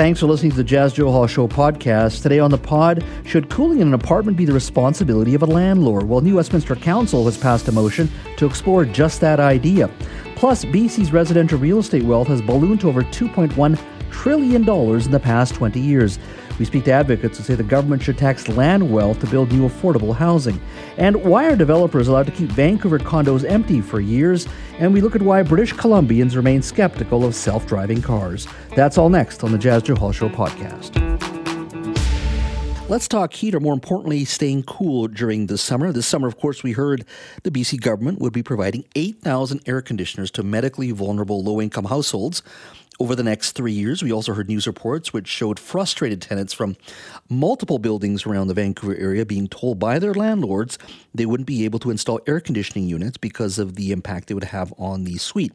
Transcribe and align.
Thanks 0.00 0.18
for 0.20 0.28
listening 0.28 0.52
to 0.52 0.56
the 0.56 0.64
Jas 0.64 0.94
Johal 0.94 1.28
Show 1.28 1.46
podcast. 1.46 2.22
Today 2.22 2.38
on 2.38 2.50
the 2.50 2.56
pod, 2.56 3.04
should 3.26 3.50
cooling 3.50 3.80
in 3.80 3.88
an 3.88 3.92
apartment 3.92 4.38
be 4.38 4.46
the 4.46 4.52
responsibility 4.54 5.34
of 5.34 5.42
a 5.42 5.46
landlord? 5.46 6.08
Well, 6.08 6.22
New 6.22 6.36
Westminster 6.36 6.74
Council 6.74 7.26
has 7.26 7.36
passed 7.36 7.68
a 7.68 7.72
motion 7.72 8.08
to 8.38 8.46
explore 8.46 8.86
just 8.86 9.20
that 9.20 9.40
idea. 9.40 9.90
Plus, 10.36 10.64
BC's 10.64 11.12
residential 11.12 11.58
real 11.58 11.80
estate 11.80 12.02
wealth 12.02 12.28
has 12.28 12.40
ballooned 12.40 12.80
to 12.80 12.88
over 12.88 13.02
$2.1 13.02 13.78
trillion 14.10 14.62
in 14.66 15.10
the 15.10 15.20
past 15.22 15.54
20 15.54 15.78
years. 15.78 16.18
We 16.60 16.66
speak 16.66 16.84
to 16.84 16.92
advocates 16.92 17.38
who 17.38 17.44
say 17.44 17.54
the 17.54 17.62
government 17.62 18.02
should 18.02 18.18
tax 18.18 18.46
land 18.46 18.92
wealth 18.92 19.18
to 19.20 19.26
build 19.26 19.50
new 19.50 19.66
affordable 19.66 20.14
housing. 20.14 20.60
And 20.98 21.16
why 21.24 21.46
are 21.46 21.56
developers 21.56 22.06
allowed 22.06 22.26
to 22.26 22.32
keep 22.32 22.50
Vancouver 22.50 22.98
condos 22.98 23.48
empty 23.48 23.80
for 23.80 23.98
years? 23.98 24.46
And 24.78 24.92
we 24.92 25.00
look 25.00 25.16
at 25.16 25.22
why 25.22 25.42
British 25.42 25.72
Columbians 25.72 26.36
remain 26.36 26.60
skeptical 26.60 27.24
of 27.24 27.34
self 27.34 27.66
driving 27.66 28.02
cars. 28.02 28.46
That's 28.76 28.98
all 28.98 29.08
next 29.08 29.42
on 29.42 29.52
the 29.52 29.58
Jas 29.58 29.84
Johal 29.84 30.12
Show 30.12 30.28
podcast. 30.28 31.00
Let's 32.90 33.08
talk 33.08 33.32
heat, 33.32 33.54
or 33.54 33.60
more 33.60 33.72
importantly, 33.72 34.24
staying 34.26 34.64
cool 34.64 35.06
during 35.06 35.46
the 35.46 35.56
summer. 35.56 35.92
This 35.92 36.06
summer, 36.06 36.26
of 36.26 36.36
course, 36.36 36.64
we 36.64 36.72
heard 36.72 37.06
the 37.44 37.50
BC 37.50 37.80
government 37.80 38.18
would 38.18 38.32
be 38.32 38.42
providing 38.42 38.84
8,000 38.96 39.60
air 39.64 39.80
conditioners 39.80 40.30
to 40.32 40.42
medically 40.42 40.90
vulnerable 40.90 41.42
low 41.42 41.60
income 41.60 41.84
households 41.84 42.42
over 43.00 43.16
the 43.16 43.22
next 43.22 43.52
three 43.52 43.72
years. 43.72 44.02
We 44.02 44.12
also 44.12 44.34
heard 44.34 44.48
news 44.48 44.66
reports 44.66 45.12
which 45.12 45.26
showed 45.26 45.58
frustrated 45.58 46.20
tenants 46.20 46.52
from 46.52 46.76
multiple 47.30 47.78
buildings 47.78 48.26
around 48.26 48.48
the 48.48 48.54
Vancouver 48.54 48.94
area 48.94 49.24
being 49.24 49.48
told 49.48 49.78
by 49.78 49.98
their 49.98 50.12
landlords 50.12 50.78
they 51.14 51.24
wouldn't 51.24 51.46
be 51.46 51.64
able 51.64 51.78
to 51.78 51.90
install 51.90 52.20
air 52.26 52.40
conditioning 52.40 52.86
units 52.86 53.16
because 53.16 53.58
of 53.58 53.74
the 53.74 53.90
impact 53.90 54.30
it 54.30 54.34
would 54.34 54.44
have 54.44 54.72
on 54.76 55.04
the 55.04 55.16
suite. 55.16 55.52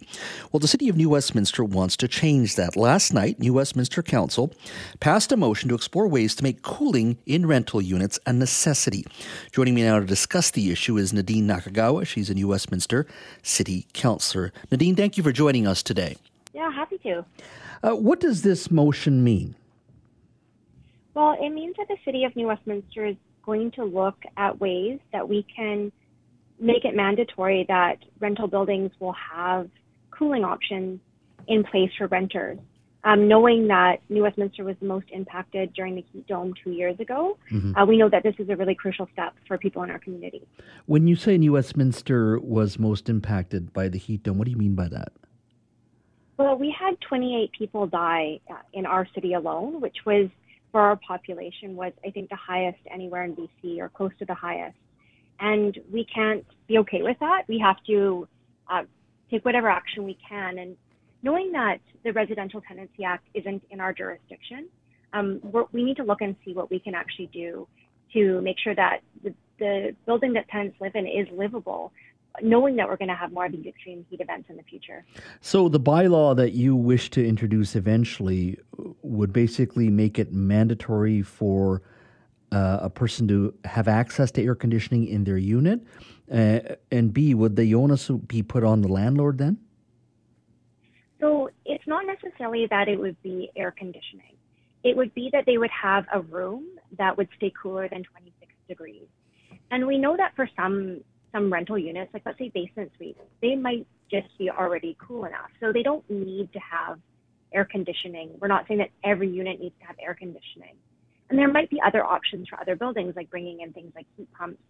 Well, 0.52 0.60
the 0.60 0.68
City 0.68 0.90
of 0.90 0.98
New 0.98 1.10
Westminster 1.10 1.64
wants 1.64 1.96
to 1.98 2.08
change 2.08 2.56
that. 2.56 2.76
Last 2.76 3.14
night, 3.14 3.40
New 3.40 3.54
Westminster 3.54 4.02
Council 4.02 4.52
passed 5.00 5.32
a 5.32 5.38
motion 5.38 5.70
to 5.70 5.76
explore 5.76 6.08
ways 6.08 6.34
to 6.36 6.44
make 6.44 6.64
cooling 6.64 7.18
in 7.28 7.46
rental 7.46 7.82
units 7.82 8.20
a 8.26 8.34
necessity. 8.34 9.06
Joining 9.52 9.76
me 9.76 9.84
now 9.84 10.00
to 10.00 10.06
discuss 10.06 10.50
the 10.50 10.72
issue 10.72 10.98
is 10.98 11.14
Nadine 11.14 11.48
Nakagawa. 11.48 12.08
She's 12.08 12.32
a 12.32 12.34
New 12.34 12.48
Westminster 12.48 13.06
City 13.44 13.86
Councillor. 13.94 14.52
Nadine, 14.72 14.96
thank 14.96 15.16
you 15.16 15.24
for 15.24 15.32
joining 15.32 15.68
us 15.68 15.84
today. 15.84 16.18
Yeah, 16.56 16.72
happy 16.72 16.98
to. 17.00 17.26
Uh, 17.84 17.92
what 17.92 18.22
does 18.22 18.42
this 18.42 18.72
motion 18.72 19.26
mean? 19.26 19.56
Well, 21.14 21.36
it 21.40 21.50
means 21.50 21.76
that 21.78 21.90
the 21.90 21.98
City 22.06 22.24
of 22.24 22.34
New 22.38 22.48
Westminster 22.48 23.06
is 23.06 23.18
going 23.46 23.72
to 23.72 23.84
look 23.84 24.16
at 24.38 24.60
ways 24.62 25.00
that 25.12 25.28
we 25.28 25.46
can 25.54 25.92
make 26.58 26.86
it 26.86 26.96
mandatory 26.96 27.66
that 27.68 27.98
rental 28.22 28.48
buildings 28.48 28.92
will 29.00 29.14
have 29.14 29.70
cooling 30.12 30.46
options 30.46 31.02
in 31.48 31.66
place 31.66 31.92
for 31.98 32.08
renters. 32.08 32.58
Um, 33.04 33.28
knowing 33.28 33.68
that 33.68 33.98
New 34.08 34.24
Westminster 34.24 34.64
was 34.64 34.78
the 34.80 34.88
most 34.88 35.08
impacted 35.12 35.74
during 35.74 35.96
the 35.96 36.06
heat 36.14 36.26
dome 36.26 36.54
two 36.64 36.72
years 36.72 37.00
ago, 37.02 37.38
mm-hmm. 37.52 37.76
uh, 37.76 37.86
we 37.86 37.98
know 37.98 38.10
that 38.10 38.24
this 38.24 38.34
is 38.40 38.50
a 38.50 38.56
really 38.56 38.74
crucial 38.74 39.08
step 39.12 39.36
for 39.46 39.58
people 39.58 39.84
in 39.84 39.92
our 39.92 40.00
community. 40.00 40.48
When 40.86 41.06
you 41.06 41.18
say 41.18 41.38
New 41.38 41.52
Westminster 41.52 42.40
was 42.40 42.80
most 42.80 43.10
impacted 43.10 43.74
by 43.74 43.90
the 43.90 44.00
heat 44.00 44.24
dome, 44.24 44.38
what 44.38 44.46
do 44.46 44.52
you 44.52 44.58
mean 44.58 44.74
by 44.74 44.88
that? 44.88 45.12
Well, 46.38 46.58
we 46.58 46.76
had 46.78 47.00
28 47.08 47.52
people 47.58 47.88
die 47.88 48.40
uh, 48.50 48.56
in 48.74 48.86
our 48.86 49.08
city 49.16 49.34
alone, 49.34 49.80
which 49.80 49.98
was 50.06 50.30
for 50.72 50.82
our 50.82 50.98
population 50.98 51.76
was 51.76 51.94
I 52.06 52.12
think 52.12 52.30
the 52.30 52.36
highest 52.36 52.80
anywhere 52.92 53.24
in 53.24 53.36
BC 53.36 53.80
or 53.80 53.90
close 53.90 54.12
to 54.20 54.26
the 54.26 54.34
highest. 54.34 54.76
And 55.40 55.78
we 55.92 56.06
can't 56.14 56.46
be 56.68 56.78
okay 56.80 57.02
with 57.02 57.18
that. 57.20 57.44
We 57.48 57.60
have 57.60 57.78
to 57.88 58.28
uh, 58.70 58.84
take 59.32 59.46
whatever 59.46 59.70
action 59.70 60.04
we 60.04 60.18
can. 60.28 60.58
And 60.58 60.76
knowing 61.24 61.52
that 61.54 61.78
the 62.04 62.12
Residential 62.12 62.62
Tenancy 62.68 63.06
Act 63.06 63.26
isn't 63.34 63.64
in 63.70 63.80
our 63.80 63.94
jurisdiction, 63.94 64.68
um, 65.14 65.40
we 65.72 65.84
need 65.84 65.98
to 65.98 66.04
look 66.04 66.22
and 66.22 66.36
see 66.44 66.54
what 66.54 66.70
we 66.70 66.80
can 66.80 66.94
actually 66.94 67.28
do 67.28 67.68
to 68.14 68.42
make 68.42 68.58
sure 68.62 68.76
that 68.76 69.00
the, 69.24 69.34
the 69.60 69.96
building 70.06 70.34
that 70.34 70.50
tenants 70.50 70.76
live 70.82 70.96
in 70.96 71.08
is 71.08 71.28
livable 71.32 71.94
knowing 72.42 72.76
that 72.76 72.88
we're 72.88 72.98
going 72.98 73.10
to 73.10 73.16
have 73.16 73.32
more 73.32 73.46
of 73.46 73.52
these 73.52 73.66
extreme 73.66 74.06
heat 74.10 74.22
events 74.22 74.50
in 74.50 74.58
the 74.58 74.64
future. 74.64 75.06
So, 75.42 75.70
the 75.70 75.80
bylaw 75.80 76.36
that 76.36 76.54
you 76.54 76.76
wish 76.76 77.10
to 77.12 77.26
introduce 77.26 77.76
eventually 77.76 78.58
would 79.02 79.34
basically 79.34 79.90
make 79.90 80.20
it 80.20 80.32
mandatory 80.32 81.22
for 81.22 81.82
uh, 82.52 82.80
a 82.82 82.90
person 82.90 83.28
to 83.28 83.54
have 83.66 83.88
access 83.88 84.32
to 84.32 84.44
air 84.44 84.56
conditioning 84.56 85.08
in 85.08 85.24
their 85.24 85.38
unit. 85.38 85.82
Uh, 86.32 86.60
and 86.92 87.14
B, 87.14 87.34
would 87.34 87.56
the 87.56 87.74
onus 87.76 88.10
be 88.10 88.42
put 88.42 88.64
on 88.64 88.82
the 88.82 88.88
landlord 88.88 89.38
then? 89.38 89.58
So, 91.20 91.50
it's 91.66 91.86
not 91.88 92.06
necessarily 92.06 92.68
that 92.68 92.88
it 92.88 93.00
would 93.00 93.22
be 93.22 93.50
air 93.56 93.72
conditioning. 93.72 94.36
It 94.84 94.96
would 94.96 95.14
be 95.16 95.30
that 95.34 95.46
they 95.46 95.58
would 95.58 95.72
have 95.72 96.06
a 96.14 96.22
room 96.22 96.66
that 96.98 97.18
would 97.18 97.28
stay 97.38 97.52
cooler 97.62 97.90
than 97.90 98.04
26 98.04 98.54
degrees. 98.68 99.08
And 99.72 99.88
we 99.88 99.98
know 99.98 100.16
that 100.16 100.36
for 100.36 100.48
some 100.56 101.02
some 101.36 101.52
rental 101.52 101.78
units, 101.78 102.14
like 102.14 102.24
let's 102.26 102.38
say 102.40 102.50
basement 102.54 102.92
suites, 102.98 103.20
they 103.42 103.56
might 103.56 103.86
just 104.10 104.28
be 104.38 104.50
already 104.50 104.96
cool 105.06 105.26
enough. 105.26 105.50
So 105.60 105.74
they 105.74 105.84
don't 105.84 106.10
need 106.10 106.52
to 106.54 106.60
have 106.60 107.00
air 107.54 107.68
conditioning. 107.70 108.32
We're 108.40 108.48
not 108.48 108.66
saying 108.68 108.80
that 108.80 108.90
every 109.04 109.30
unit 109.30 109.60
needs 109.60 109.76
to 109.82 109.88
have 109.88 109.98
air 110.02 110.14
conditioning. 110.14 110.76
And 111.30 111.38
there 111.38 111.52
might 111.52 111.70
be 111.70 111.80
other 111.86 112.06
options 112.06 112.48
for 112.48 112.60
other 112.60 112.76
buildings, 112.76 113.14
like 113.16 113.30
bringing 113.30 113.62
in 113.62 113.74
things 113.74 113.92
like 113.96 114.06
heat 114.16 114.30
pumps, 114.38 114.62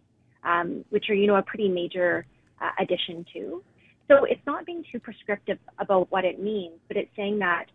um, 0.42 0.84
which 0.90 1.04
are, 1.08 1.14
you 1.14 1.26
know, 1.26 1.36
a 1.36 1.42
pretty 1.42 1.68
major 1.68 2.26
uh, 2.60 2.70
addition 2.82 3.24
too. 3.32 3.62
So 4.08 4.24
it's 4.24 4.40
not 4.46 4.66
being 4.66 4.82
too 4.90 4.98
prescriptive 4.98 5.58
about 5.78 6.10
what 6.10 6.24
it 6.24 6.40
means, 6.40 6.78
but 6.88 6.96
it's 6.96 7.10
saying 7.16 7.38
that 7.40 7.66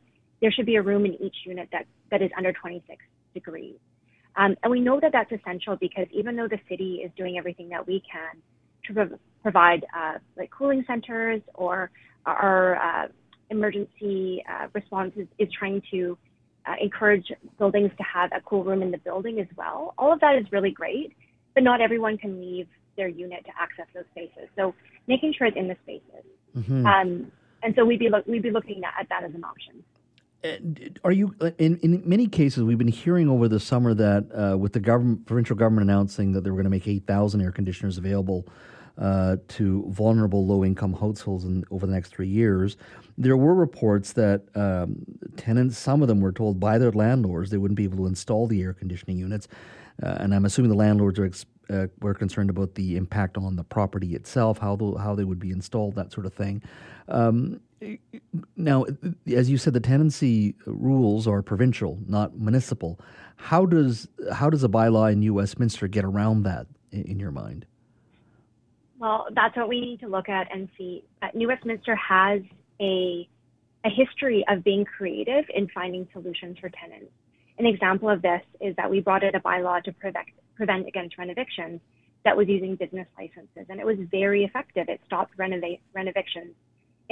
there 0.42 0.52
should 0.52 0.66
be 0.66 0.76
a 0.76 0.82
room 0.82 1.06
in 1.06 1.14
each 1.22 1.36
unit 1.46 1.70
that, 1.72 1.86
that 2.10 2.22
is 2.22 2.32
under 2.38 2.52
26 2.52 2.98
degrees. 3.34 3.76
Um, 4.38 4.56
and 4.64 4.72
we 4.72 4.80
know 4.80 5.00
that 5.02 5.12
that's 5.12 5.32
essential 5.32 5.76
because 5.76 6.08
even 6.12 6.36
though 6.36 6.48
the 6.48 6.60
city 6.70 7.02
is 7.06 7.12
doing 7.18 7.38
everything 7.38 7.70
that 7.70 7.86
we 7.86 8.02
can 8.10 8.42
to 8.86 8.94
prov- 8.94 9.20
provide 9.42 9.86
uh, 9.96 10.16
like 10.38 10.52
cooling 10.52 10.84
centers 10.88 11.42
or 11.54 11.92
our 12.26 12.76
uh, 12.76 13.08
emergency 13.50 14.44
uh, 14.50 14.68
responses 14.74 15.28
is 15.38 15.50
trying 15.58 15.82
to 15.92 16.18
uh, 16.68 16.74
encourage 16.82 17.32
buildings 17.58 17.92
to 17.98 18.04
have 18.04 18.32
a 18.34 18.42
cool 18.42 18.64
room 18.64 18.82
in 18.82 18.92
the 18.92 18.98
building 19.00 19.40
as 19.40 19.48
well. 19.58 19.94
All 19.98 20.14
of 20.14 20.20
that 20.20 20.36
is 20.36 20.46
really 20.52 20.72
great, 20.72 21.16
but 21.54 21.64
not 21.64 21.82
everyone 21.82 22.18
can 22.18 22.40
leave 22.40 22.68
their 22.98 23.08
unit 23.08 23.44
to 23.46 23.52
access 23.60 23.88
those 23.94 24.04
spaces. 24.12 24.50
So 24.56 24.76
making 25.08 25.34
sure 25.38 25.48
it's 25.48 25.58
in 25.58 25.68
the 25.68 25.78
spaces. 25.84 26.26
Mm-hmm. 26.56 26.86
Um, 26.86 27.32
and 27.64 27.74
so 27.76 27.86
we'd 27.86 28.00
be 28.00 28.10
lo- 28.10 28.24
we'd 28.28 28.44
be 28.44 28.52
looking 28.52 28.82
at, 28.84 28.94
at 29.02 29.10
that 29.10 29.24
as 29.24 29.34
an 29.34 29.44
option. 29.44 29.84
Are 31.04 31.12
you 31.12 31.36
in 31.60 31.78
in 31.80 32.02
many 32.06 32.28
cases 32.28 32.64
we've 32.64 32.78
been 32.78 32.88
hearing 32.88 33.30
over 33.30 33.48
the 33.48 33.60
summer 33.60 33.94
that 33.94 34.26
uh, 34.34 34.58
with 34.58 34.74
the 34.74 34.80
government 34.80 35.26
provincial 35.26 35.56
government 35.56 35.90
announcing 35.90 36.32
that 36.32 36.44
they 36.44 36.50
were 36.50 36.56
going 36.56 36.64
to 36.64 36.72
make 36.72 36.88
eight 36.88 37.06
thousand 37.06 37.42
air 37.42 37.52
conditioners 37.52 37.98
available 38.00 38.48
uh, 38.98 39.38
to 39.48 39.86
vulnerable 39.90 40.46
low 40.46 40.66
income 40.66 40.94
households 40.94 41.46
in, 41.46 41.64
over 41.72 41.86
the 41.86 41.94
next 41.94 42.10
three 42.10 42.28
years. 42.28 42.78
There 43.18 43.38
were 43.38 43.54
reports 43.54 44.14
that 44.14 44.44
um, 44.56 45.06
tenants, 45.38 45.78
some 45.78 46.02
of 46.02 46.08
them 46.08 46.22
were 46.22 46.32
told 46.32 46.60
by 46.60 46.78
their 46.78 46.92
landlords 46.92 47.52
they 47.52 47.58
wouldn't 47.58 47.78
be 47.78 47.84
able 47.84 47.98
to 47.98 48.08
install 48.08 48.48
the 48.48 48.62
air 48.62 48.74
conditioning 48.74 49.18
units. 49.18 49.48
Uh, 50.02 50.18
and 50.20 50.34
I'm 50.34 50.46
assuming 50.46 50.70
the 50.70 50.78
landlords 50.78 51.20
are 51.20 51.26
ex- 51.26 51.46
uh, 51.70 51.88
were 52.02 52.14
concerned 52.14 52.50
about 52.50 52.76
the 52.76 52.98
impact 52.98 53.38
on 53.38 53.56
the 53.56 53.64
property 53.64 54.16
itself, 54.16 54.58
how 54.58 54.76
the, 54.76 54.98
how 54.98 55.16
they 55.16 55.24
would 55.24 55.40
be 55.40 55.52
installed, 55.52 55.96
that 55.96 56.12
sort 56.12 56.26
of 56.26 56.34
thing. 56.34 56.64
Um, 57.08 57.62
now, 58.56 58.86
as 59.34 59.50
you 59.50 59.58
said, 59.58 59.74
the 59.74 59.80
tenancy 59.80 60.56
rules 60.66 61.28
are 61.28 61.42
provincial, 61.42 62.00
not 62.08 62.38
municipal. 62.38 63.00
How 63.38 63.66
does 63.66 64.08
how 64.34 64.50
does 64.50 64.64
a 64.64 64.70
bylaw 64.70 65.12
in 65.12 65.20
New 65.20 65.34
Westminster 65.34 65.88
get 65.88 66.06
around 66.06 66.44
that 66.44 66.68
in, 66.92 67.20
your 67.20 67.32
mind? 67.32 67.66
Well, 69.00 69.28
that's 69.34 69.56
what 69.58 69.68
we 69.68 69.82
need 69.82 70.00
to 70.02 70.08
look 70.08 70.30
at 70.30 70.54
and 70.54 70.70
see. 70.78 71.04
Uh, 71.22 71.28
New 71.34 71.48
Westminster 71.48 71.96
has 71.96 72.42
a, 72.80 73.28
a 73.84 73.90
history 73.90 74.46
of 74.48 74.64
being 74.64 74.86
creative 74.86 75.46
in 75.54 75.68
finding 75.70 76.08
solutions 76.14 76.58
for 76.60 76.70
tenants. 76.70 77.12
An 77.58 77.66
example 77.66 78.10
of 78.10 78.22
this 78.22 78.42
is 78.60 78.76
that 78.76 78.90
we 78.90 79.00
brought 79.00 79.24
in 79.24 79.36
a 79.36 79.40
bylaw 79.40 79.84
to 79.84 79.92
prevent, 79.92 80.28
prevent 80.56 80.88
against 80.88 81.18
renovictions 81.18 81.80
that 82.24 82.38
was 82.38 82.48
using 82.48 82.76
business 82.76 83.08
licenses, 83.18 83.66
and 83.70 83.80
it 83.80 83.86
was 83.86 83.98
very 84.12 84.44
effective. 84.44 84.88
It 84.88 85.02
stopped 85.08 85.34
renovictions 85.38 86.54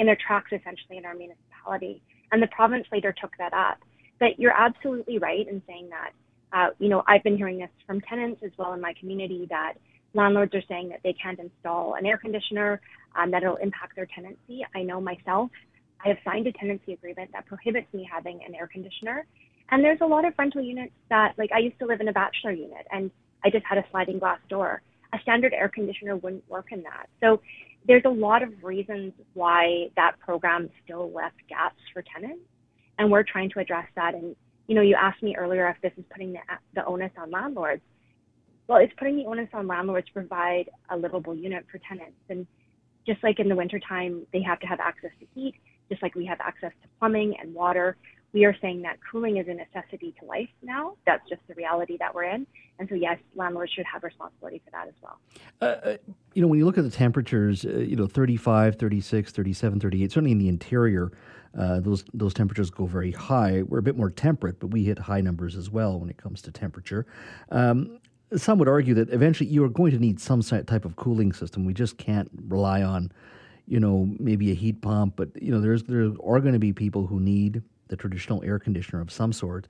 in 0.00 0.06
their 0.06 0.16
tracks, 0.16 0.50
essentially, 0.50 0.96
in 0.96 1.04
our 1.04 1.14
municipality. 1.14 2.02
And 2.32 2.42
the 2.42 2.48
province 2.48 2.86
later 2.90 3.14
took 3.20 3.32
that 3.38 3.52
up. 3.52 3.78
But 4.18 4.38
you're 4.38 4.56
absolutely 4.56 5.18
right 5.18 5.46
in 5.46 5.62
saying 5.68 5.90
that. 5.90 6.10
Uh, 6.52 6.70
you 6.78 6.88
know, 6.88 7.04
I've 7.06 7.22
been 7.22 7.36
hearing 7.36 7.58
this 7.58 7.70
from 7.86 8.00
tenants 8.00 8.40
as 8.44 8.50
well 8.58 8.72
in 8.72 8.80
my 8.80 8.94
community 8.98 9.46
that 9.50 9.74
landlords 10.14 10.52
are 10.54 10.62
saying 10.68 10.88
that 10.88 11.00
they 11.04 11.12
can't 11.12 11.38
install 11.38 11.94
an 11.94 12.06
air 12.06 12.18
conditioner, 12.18 12.80
um, 13.14 13.30
that 13.30 13.42
it'll 13.42 13.56
impact 13.56 13.94
their 13.94 14.08
tenancy. 14.12 14.66
I 14.74 14.82
know 14.82 15.00
myself, 15.00 15.50
I 16.04 16.08
have 16.08 16.16
signed 16.24 16.46
a 16.46 16.52
tenancy 16.52 16.94
agreement 16.94 17.30
that 17.32 17.46
prohibits 17.46 17.86
me 17.92 18.08
having 18.10 18.40
an 18.46 18.54
air 18.54 18.66
conditioner. 18.66 19.26
And 19.70 19.84
there's 19.84 20.00
a 20.00 20.06
lot 20.06 20.24
of 20.24 20.32
rental 20.38 20.62
units 20.62 20.94
that, 21.10 21.34
like, 21.38 21.50
I 21.54 21.58
used 21.58 21.78
to 21.78 21.86
live 21.86 22.00
in 22.00 22.08
a 22.08 22.12
bachelor 22.12 22.52
unit 22.52 22.86
and 22.90 23.10
I 23.44 23.50
just 23.50 23.64
had 23.64 23.78
a 23.78 23.84
sliding 23.90 24.18
glass 24.18 24.40
door. 24.48 24.82
A 25.12 25.18
standard 25.22 25.52
air 25.52 25.68
conditioner 25.68 26.16
wouldn't 26.16 26.48
work 26.48 26.72
in 26.72 26.82
that. 26.82 27.06
So 27.20 27.40
there's 27.86 28.02
a 28.04 28.10
lot 28.10 28.42
of 28.42 28.50
reasons 28.62 29.12
why 29.34 29.86
that 29.96 30.12
program 30.20 30.68
still 30.84 31.10
left 31.12 31.36
gaps 31.48 31.80
for 31.92 32.02
tenants. 32.14 32.44
And 32.98 33.10
we're 33.10 33.24
trying 33.24 33.50
to 33.50 33.60
address 33.60 33.86
that 33.96 34.14
and 34.14 34.36
you 34.70 34.76
know, 34.76 34.82
you 34.82 34.94
asked 34.94 35.20
me 35.20 35.34
earlier 35.36 35.68
if 35.68 35.82
this 35.82 35.90
is 35.98 36.04
putting 36.12 36.32
the, 36.32 36.38
the 36.76 36.84
onus 36.84 37.10
on 37.20 37.28
landlords. 37.32 37.82
Well, 38.68 38.78
it's 38.78 38.92
putting 38.96 39.16
the 39.16 39.24
onus 39.24 39.48
on 39.52 39.66
landlords 39.66 40.06
to 40.06 40.12
provide 40.12 40.70
a 40.90 40.96
livable 40.96 41.34
unit 41.34 41.66
for 41.72 41.80
tenants. 41.88 42.20
And 42.28 42.46
just 43.04 43.20
like 43.24 43.40
in 43.40 43.48
the 43.48 43.56
wintertime, 43.56 44.24
they 44.32 44.40
have 44.42 44.60
to 44.60 44.68
have 44.68 44.78
access 44.78 45.10
to 45.18 45.26
heat, 45.34 45.54
just 45.88 46.04
like 46.04 46.14
we 46.14 46.24
have 46.26 46.38
access 46.40 46.70
to 46.82 46.88
plumbing 47.00 47.34
and 47.42 47.52
water. 47.52 47.96
We 48.32 48.44
are 48.44 48.56
saying 48.60 48.82
that 48.82 48.98
cooling 49.10 49.38
is 49.38 49.48
a 49.48 49.54
necessity 49.54 50.14
to 50.20 50.26
life 50.26 50.48
now. 50.62 50.96
That's 51.04 51.28
just 51.28 51.40
the 51.48 51.54
reality 51.54 51.96
that 51.98 52.14
we're 52.14 52.24
in. 52.24 52.46
And 52.78 52.88
so, 52.88 52.94
yes, 52.94 53.18
landlords 53.34 53.72
should 53.72 53.86
have 53.92 54.02
responsibility 54.04 54.62
for 54.64 54.70
that 54.70 54.88
as 54.88 54.94
well. 55.02 55.18
Uh, 55.60 55.64
uh 55.64 55.96
you 56.34 56.42
know, 56.42 56.48
when 56.48 56.58
you 56.58 56.64
look 56.64 56.78
at 56.78 56.84
the 56.84 56.90
temperatures, 56.90 57.64
uh, 57.64 57.78
you 57.78 57.96
know, 57.96 58.06
35, 58.06 58.76
36, 58.76 59.32
37, 59.32 59.80
38, 59.80 60.12
certainly 60.12 60.32
in 60.32 60.38
the 60.38 60.48
interior, 60.48 61.10
uh, 61.58 61.80
those 61.80 62.04
those 62.14 62.32
temperatures 62.32 62.70
go 62.70 62.86
very 62.86 63.10
high. 63.10 63.62
We're 63.62 63.78
a 63.78 63.82
bit 63.82 63.96
more 63.96 64.10
temperate, 64.10 64.60
but 64.60 64.68
we 64.68 64.84
hit 64.84 64.98
high 64.98 65.20
numbers 65.20 65.56
as 65.56 65.68
well 65.68 65.98
when 65.98 66.08
it 66.08 66.16
comes 66.16 66.42
to 66.42 66.52
temperature. 66.52 67.06
Um, 67.50 67.98
some 68.36 68.58
would 68.60 68.68
argue 68.68 68.94
that 68.94 69.10
eventually 69.10 69.50
you 69.50 69.64
are 69.64 69.68
going 69.68 69.90
to 69.90 69.98
need 69.98 70.20
some 70.20 70.42
type 70.42 70.84
of 70.84 70.94
cooling 70.94 71.32
system. 71.32 71.64
We 71.64 71.74
just 71.74 71.98
can't 71.98 72.30
rely 72.46 72.82
on, 72.82 73.10
you 73.66 73.80
know, 73.80 74.08
maybe 74.20 74.52
a 74.52 74.54
heat 74.54 74.80
pump. 74.80 75.14
But 75.16 75.30
you 75.42 75.50
know, 75.50 75.60
there's 75.60 75.82
there 75.84 76.12
are 76.24 76.40
going 76.40 76.52
to 76.52 76.60
be 76.60 76.72
people 76.72 77.06
who 77.06 77.18
need 77.18 77.62
the 77.90 77.96
traditional 77.96 78.42
air 78.42 78.58
conditioner 78.58 79.02
of 79.02 79.10
some 79.12 79.32
sort. 79.32 79.68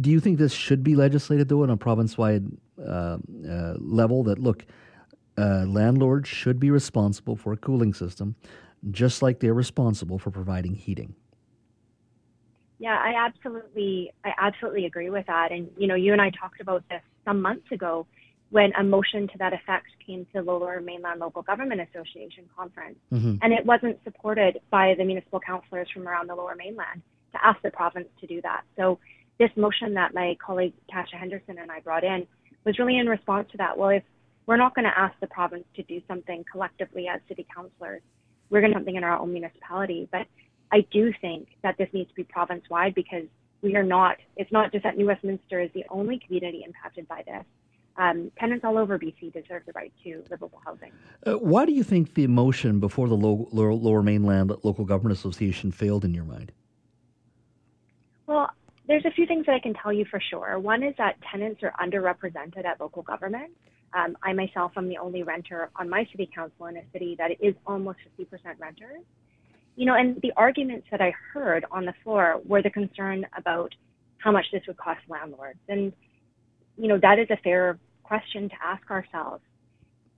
Do 0.00 0.10
you 0.10 0.20
think 0.20 0.38
this 0.38 0.52
should 0.52 0.82
be 0.82 0.96
legislated 0.96 1.48
though 1.48 1.62
on 1.62 1.70
a 1.70 1.76
province-wide 1.76 2.46
uh, 2.80 3.18
uh, 3.48 3.74
level? 3.78 4.24
That 4.24 4.38
look, 4.38 4.64
uh, 5.36 5.66
landlords 5.66 6.28
should 6.28 6.58
be 6.58 6.70
responsible 6.70 7.36
for 7.36 7.52
a 7.52 7.56
cooling 7.56 7.92
system 7.92 8.34
just 8.90 9.22
like 9.22 9.40
they're 9.40 9.54
responsible 9.54 10.18
for 10.18 10.30
providing 10.30 10.74
heating. 10.74 11.14
Yeah, 12.78 12.96
I 12.96 13.26
absolutely, 13.26 14.12
I 14.24 14.32
absolutely 14.38 14.86
agree 14.86 15.10
with 15.10 15.26
that. 15.26 15.50
And 15.50 15.68
you 15.76 15.88
know, 15.88 15.96
you 15.96 16.12
and 16.12 16.22
I 16.22 16.30
talked 16.30 16.60
about 16.60 16.84
this 16.88 17.02
some 17.24 17.42
months 17.42 17.70
ago 17.72 18.06
when 18.50 18.72
a 18.78 18.84
motion 18.84 19.28
to 19.28 19.38
that 19.38 19.52
effect 19.52 19.86
came 20.06 20.24
to 20.26 20.30
the 20.34 20.42
Lower 20.42 20.80
Mainland 20.80 21.20
Local 21.20 21.42
Government 21.42 21.80
Association 21.80 22.44
conference, 22.56 22.98
mm-hmm. 23.12 23.34
and 23.42 23.52
it 23.52 23.66
wasn't 23.66 23.98
supported 24.04 24.60
by 24.70 24.94
the 24.96 25.04
municipal 25.04 25.40
councillors 25.40 25.88
from 25.92 26.08
around 26.08 26.28
the 26.28 26.34
Lower 26.34 26.54
Mainland 26.56 27.02
to 27.32 27.44
ask 27.44 27.60
the 27.62 27.70
province 27.70 28.08
to 28.20 28.26
do 28.26 28.40
that. 28.42 28.62
So 28.76 28.98
this 29.38 29.50
motion 29.56 29.94
that 29.94 30.14
my 30.14 30.36
colleague 30.44 30.74
Tasha 30.92 31.14
Henderson 31.18 31.58
and 31.58 31.70
I 31.70 31.80
brought 31.80 32.04
in 32.04 32.26
was 32.64 32.78
really 32.78 32.98
in 32.98 33.08
response 33.08 33.48
to 33.52 33.58
that. 33.58 33.78
Well, 33.78 33.90
if 33.90 34.02
we're 34.46 34.56
not 34.56 34.74
going 34.74 34.84
to 34.84 34.98
ask 34.98 35.14
the 35.20 35.26
province 35.26 35.64
to 35.76 35.82
do 35.82 36.00
something 36.08 36.44
collectively 36.50 37.06
as 37.08 37.20
city 37.28 37.46
councillors, 37.54 38.02
we're 38.50 38.60
going 38.60 38.72
to 38.72 38.74
do 38.74 38.80
something 38.80 38.96
in 38.96 39.04
our 39.04 39.18
own 39.18 39.32
municipality. 39.32 40.08
But 40.10 40.26
I 40.72 40.86
do 40.90 41.12
think 41.20 41.48
that 41.62 41.76
this 41.78 41.88
needs 41.92 42.08
to 42.10 42.14
be 42.14 42.24
province 42.24 42.64
wide 42.70 42.94
because 42.94 43.24
we 43.62 43.76
are 43.76 43.82
not, 43.82 44.16
it's 44.36 44.52
not 44.52 44.72
just 44.72 44.84
that 44.84 44.96
New 44.96 45.06
Westminster 45.06 45.60
is 45.60 45.70
the 45.74 45.84
only 45.90 46.18
community 46.18 46.62
impacted 46.64 47.08
by 47.08 47.22
this. 47.26 47.44
Um, 47.96 48.30
tenants 48.38 48.64
all 48.64 48.78
over 48.78 48.96
BC 48.96 49.32
deserve 49.32 49.62
the 49.66 49.72
right 49.72 49.92
to 50.04 50.22
livable 50.30 50.60
housing. 50.64 50.92
Uh, 51.26 51.32
why 51.32 51.66
do 51.66 51.72
you 51.72 51.82
think 51.82 52.14
the 52.14 52.28
motion 52.28 52.78
before 52.78 53.08
the 53.08 53.16
low, 53.16 53.48
lower, 53.50 53.74
lower 53.74 54.02
Mainland 54.02 54.52
Local 54.62 54.84
Government 54.84 55.18
Association 55.18 55.72
failed 55.72 56.04
in 56.04 56.14
your 56.14 56.24
mind? 56.24 56.52
Well, 58.28 58.50
there's 58.86 59.06
a 59.06 59.10
few 59.10 59.26
things 59.26 59.46
that 59.46 59.54
I 59.54 59.58
can 59.58 59.72
tell 59.72 59.90
you 59.90 60.04
for 60.10 60.20
sure. 60.30 60.58
One 60.58 60.82
is 60.82 60.94
that 60.98 61.16
tenants 61.32 61.62
are 61.62 61.72
underrepresented 61.82 62.66
at 62.66 62.78
local 62.78 63.02
government. 63.02 63.50
Um, 63.94 64.18
I 64.22 64.34
myself 64.34 64.72
am 64.76 64.86
the 64.86 64.98
only 64.98 65.22
renter 65.22 65.70
on 65.76 65.88
my 65.88 66.06
city 66.12 66.28
council 66.32 66.66
in 66.66 66.76
a 66.76 66.82
city 66.92 67.16
that 67.18 67.30
is 67.40 67.54
almost 67.66 67.98
50% 68.20 68.28
renters. 68.60 69.02
You 69.76 69.86
know, 69.86 69.94
and 69.94 70.20
the 70.20 70.32
arguments 70.36 70.86
that 70.90 71.00
I 71.00 71.14
heard 71.32 71.64
on 71.70 71.86
the 71.86 71.94
floor 72.04 72.42
were 72.44 72.60
the 72.60 72.68
concern 72.68 73.24
about 73.34 73.74
how 74.18 74.30
much 74.30 74.44
this 74.52 74.62
would 74.66 74.76
cost 74.76 75.00
landlords. 75.08 75.60
And, 75.70 75.94
you 76.76 76.88
know, 76.88 76.98
that 77.00 77.18
is 77.18 77.28
a 77.30 77.38
fair 77.38 77.78
question 78.02 78.50
to 78.50 78.54
ask 78.62 78.90
ourselves. 78.90 79.42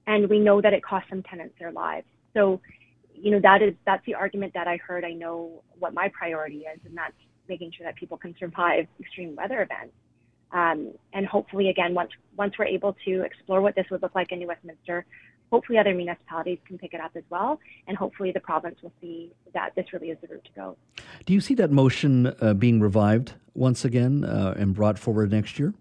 And 0.09 0.29
we 0.29 0.41
know 0.41 0.61
that 0.61 0.73
it 0.73 0.83
costs 0.83 1.11
some 1.11 1.23
tenants 1.23 1.55
their 1.61 1.71
lives. 1.71 2.07
So, 2.35 2.61
you 3.15 3.31
know, 3.31 3.41
that 3.41 3.63
is, 3.63 3.75
that's 3.87 4.05
the 4.05 4.15
argument 4.15 4.53
that 4.55 4.67
I 4.67 4.79
heard. 4.79 5.05
I 5.05 5.13
know 5.13 5.63
what 5.79 5.95
my 5.95 6.11
priority 6.13 6.65
is, 6.75 6.81
and 6.85 6.97
that's 6.97 7.15
making 7.51 7.73
sure 7.77 7.85
that 7.85 7.97
people 7.97 8.17
can 8.17 8.35
survive 8.39 8.87
extreme 8.99 9.37
weather 9.37 9.61
events. 9.61 9.93
Um, 10.53 10.93
and 11.13 11.27
hopefully, 11.27 11.69
again, 11.69 11.95
once 11.95 12.11
once 12.37 12.55
we're 12.59 12.65
able 12.65 12.97
to 13.05 13.23
explore 13.23 13.61
what 13.61 13.75
this 13.75 13.87
would 13.91 14.03
look 14.03 14.15
like 14.15 14.33
in 14.33 14.39
New 14.39 14.49
Westminster, 14.49 15.05
hopefully 15.51 15.79
other 15.79 15.95
municipalities 15.95 16.59
can 16.67 16.79
pick 16.79 16.95
it 16.95 17.01
up 17.01 17.13
as 17.15 17.23
well, 17.31 17.61
and 17.87 17.97
hopefully 17.97 18.33
the 18.33 18.41
province 18.41 18.77
will 18.83 18.93
see 19.01 19.33
that 19.53 19.75
this 19.77 19.93
really 19.93 20.11
is 20.11 20.19
the 20.23 20.29
route 20.29 20.45
to 20.45 20.51
go. 20.53 20.77
Do 21.27 21.33
you 21.33 21.41
see 21.41 21.55
that 21.55 21.71
motion 21.71 22.35
uh, 22.41 22.55
being 22.55 22.81
revived 22.81 23.35
once 23.55 23.85
again 23.85 24.25
uh, 24.25 24.55
and 24.57 24.75
brought 24.75 24.99
forward 24.99 25.31
next 25.31 25.59
year? 25.59 25.75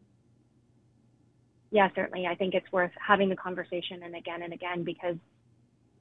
Yeah, 1.72 1.88
certainly. 1.96 2.26
I 2.26 2.36
think 2.36 2.56
it's 2.56 2.72
worth 2.72 2.92
having 3.00 3.30
the 3.30 3.36
conversation 3.36 4.02
and 4.04 4.16
again 4.16 4.42
and 4.42 4.54
again 4.54 4.84
because 4.84 5.16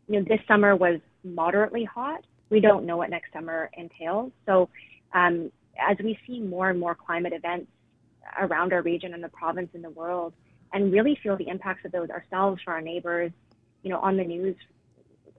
you 0.09 0.19
know 0.19 0.25
this 0.26 0.41
summer 0.49 0.75
was 0.75 1.00
moderately 1.23 1.85
hot. 1.85 2.25
We 2.50 2.61
don't 2.61 2.87
know 2.87 2.97
what 2.97 3.11
next 3.11 3.32
summer 3.32 3.71
entails, 3.76 4.32
so 4.47 4.71
um, 5.12 5.53
as 5.79 5.97
we 6.03 6.19
see 6.27 6.41
more 6.41 6.71
and 6.71 6.79
more 6.79 6.95
climate 6.95 7.33
events 7.33 7.71
around 8.41 8.73
our 8.73 8.83
region 8.83 9.15
and 9.15 9.23
the 9.23 9.29
province 9.29 9.71
and 9.75 9.83
the 9.83 9.91
world 9.91 10.33
and 10.73 10.93
really 10.93 11.19
feel 11.23 11.37
the 11.37 11.49
impacts 11.49 11.85
of 11.85 11.93
those 11.93 12.11
ourselves 12.11 12.61
for 12.63 12.73
our 12.73 12.81
neighbors, 12.81 13.33
you 13.83 13.91
know, 13.91 13.99
on 14.01 14.17
the 14.17 14.25
news, 14.25 14.57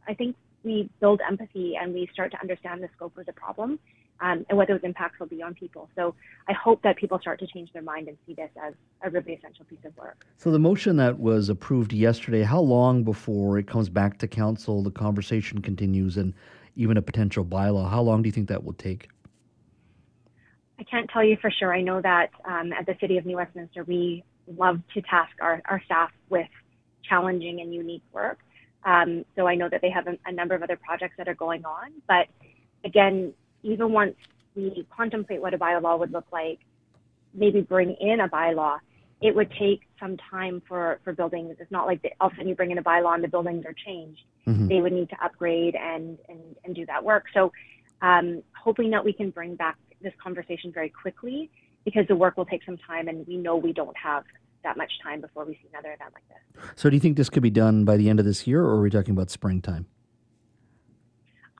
I 0.08 0.14
think 0.14 0.36
we 0.64 0.90
build 1.00 1.22
empathy 1.28 1.76
and 1.80 1.94
we 1.94 2.10
start 2.12 2.32
to 2.32 2.42
understand 2.42 2.82
the 2.84 2.90
scope 2.96 3.18
of 3.18 3.26
the 3.26 3.34
problem 3.34 3.80
um, 4.22 4.46
and 4.50 4.58
what 4.58 4.68
those 4.68 4.82
impacts 4.84 5.20
will 5.20 5.28
be 5.28 5.42
on 5.42 5.54
people. 5.54 5.90
So 5.96 6.16
I 6.48 6.54
hope 6.54 6.82
that 6.82 6.98
people 6.98 7.20
start 7.20 7.40
to 7.40 7.48
change 7.48 7.72
their 7.72 7.82
mind 7.82 8.08
and 8.08 8.18
see 8.26 8.34
this 8.34 8.50
as 8.62 8.74
a 9.02 9.10
really 9.10 9.34
essential 9.34 9.66
piece 9.66 9.80
of 9.86 9.96
work. 9.98 10.26
So 10.38 10.52
the 10.52 10.60
motion 10.60 10.98
that 10.98 11.20
was 11.20 11.50
approved 11.50 11.94
yesterday, 11.94 12.44
how 12.44 12.60
long 12.60 13.04
before 13.04 13.58
it 13.58 13.68
comes 13.68 13.90
back 13.90 14.18
to 14.20 14.28
council, 14.28 14.84
the 14.84 14.92
conversation 14.92 15.62
continues, 15.62 16.18
and 16.18 16.34
even 16.76 16.98
a 16.98 17.02
potential 17.02 17.46
bylaw? 17.46 17.90
How 17.90 18.02
long 18.02 18.22
do 18.22 18.28
you 18.28 18.34
think 18.34 18.50
that 18.50 18.64
will 18.64 18.74
take? 18.74 19.10
I 20.80 20.84
can't 20.84 21.10
tell 21.10 21.24
you 21.24 21.38
for 21.42 21.52
sure. 21.52 21.74
I 21.74 21.82
know 21.82 22.02
that 22.02 22.30
um, 22.46 22.72
at 22.72 22.86
the 22.86 22.96
City 23.02 23.18
of 23.18 23.26
New 23.26 23.36
Westminster, 23.36 23.84
we 23.84 24.24
love 24.58 24.80
to 24.94 25.02
task 25.02 25.32
our, 25.42 25.62
our 25.66 25.82
staff 25.84 26.10
with 26.30 26.48
challenging 27.04 27.60
and 27.60 27.74
unique 27.74 28.04
work. 28.14 28.40
Um, 28.86 29.26
so 29.36 29.46
I 29.46 29.56
know 29.56 29.68
that 29.68 29.82
they 29.82 29.90
have 29.90 30.08
a, 30.08 30.18
a, 30.26 30.32
number 30.32 30.56
of 30.56 30.64
other 30.64 30.78
projects 30.78 31.16
that 31.18 31.28
are 31.28 31.36
going 31.36 31.66
on. 31.66 31.92
But 32.08 32.28
again, 32.86 33.34
even 33.62 33.92
once 33.92 34.16
we 34.56 34.88
contemplate 34.96 35.42
what 35.42 35.54
a 35.54 35.58
bylaw 35.58 36.00
would 36.00 36.14
look 36.14 36.28
like, 36.32 36.60
maybe 37.34 37.60
bring 37.60 37.96
in 38.00 38.22
a 38.22 38.30
bylaw, 38.30 38.80
it 39.22 39.36
would 39.36 39.52
take 39.60 39.82
some 40.00 40.16
time 40.32 40.62
for, 40.66 41.02
for 41.04 41.12
buildings. 41.12 41.58
It's 41.60 41.72
not 41.72 41.88
like 41.88 42.02
the, 42.04 42.12
all 42.22 42.28
of 42.28 42.34
a 42.34 42.36
sudden 42.38 42.48
you 42.48 42.56
bring 42.56 42.72
in 42.72 42.78
a 42.78 42.84
bylaw 42.84 43.16
and 43.16 43.24
the 43.24 43.28
buildings 43.28 43.66
are 43.66 43.76
changed. 43.86 44.22
Mm-hmm. 44.48 44.70
They 44.70 44.80
would 44.80 44.94
need 44.94 45.10
to 45.10 45.24
upgrade 45.24 45.76
and, 45.76 46.18
and, 46.30 46.40
and 46.64 46.74
do 46.74 46.86
that 46.86 47.04
work. 47.04 47.26
So 47.34 47.52
um, 48.02 48.44
hoping 48.58 48.92
that 48.92 49.04
we 49.04 49.12
can 49.12 49.30
bring 49.30 49.56
back 49.56 49.78
this 50.02 50.14
conversation 50.22 50.72
very 50.72 50.90
quickly 50.90 51.50
because 51.86 52.08
the 52.08 52.16
work 52.16 52.38
will 52.38 52.46
take 52.46 52.64
some 52.64 52.78
time 52.78 53.08
and 53.08 53.26
we 53.28 53.38
know 53.38 53.56
we 53.56 53.74
don't 53.74 53.98
have 53.98 54.24
that 54.64 54.78
much 54.78 54.92
time 55.02 55.22
before 55.22 55.46
we 55.46 55.54
see 55.54 55.70
another 55.72 55.94
event 55.94 56.14
like 56.14 56.28
this. 56.28 56.72
So 56.76 56.90
do 56.90 56.96
you 56.96 57.00
think 57.00 57.18
this 57.18 57.30
could 57.30 57.44
be 57.44 57.50
done 57.50 57.86
by 57.86 57.98
the 57.98 58.10
end 58.10 58.20
of 58.20 58.26
this 58.26 58.46
year 58.46 58.64
or 58.64 58.76
are 58.76 58.82
we 58.82 58.90
talking 58.90 59.12
about 59.12 59.30
springtime? 59.30 59.88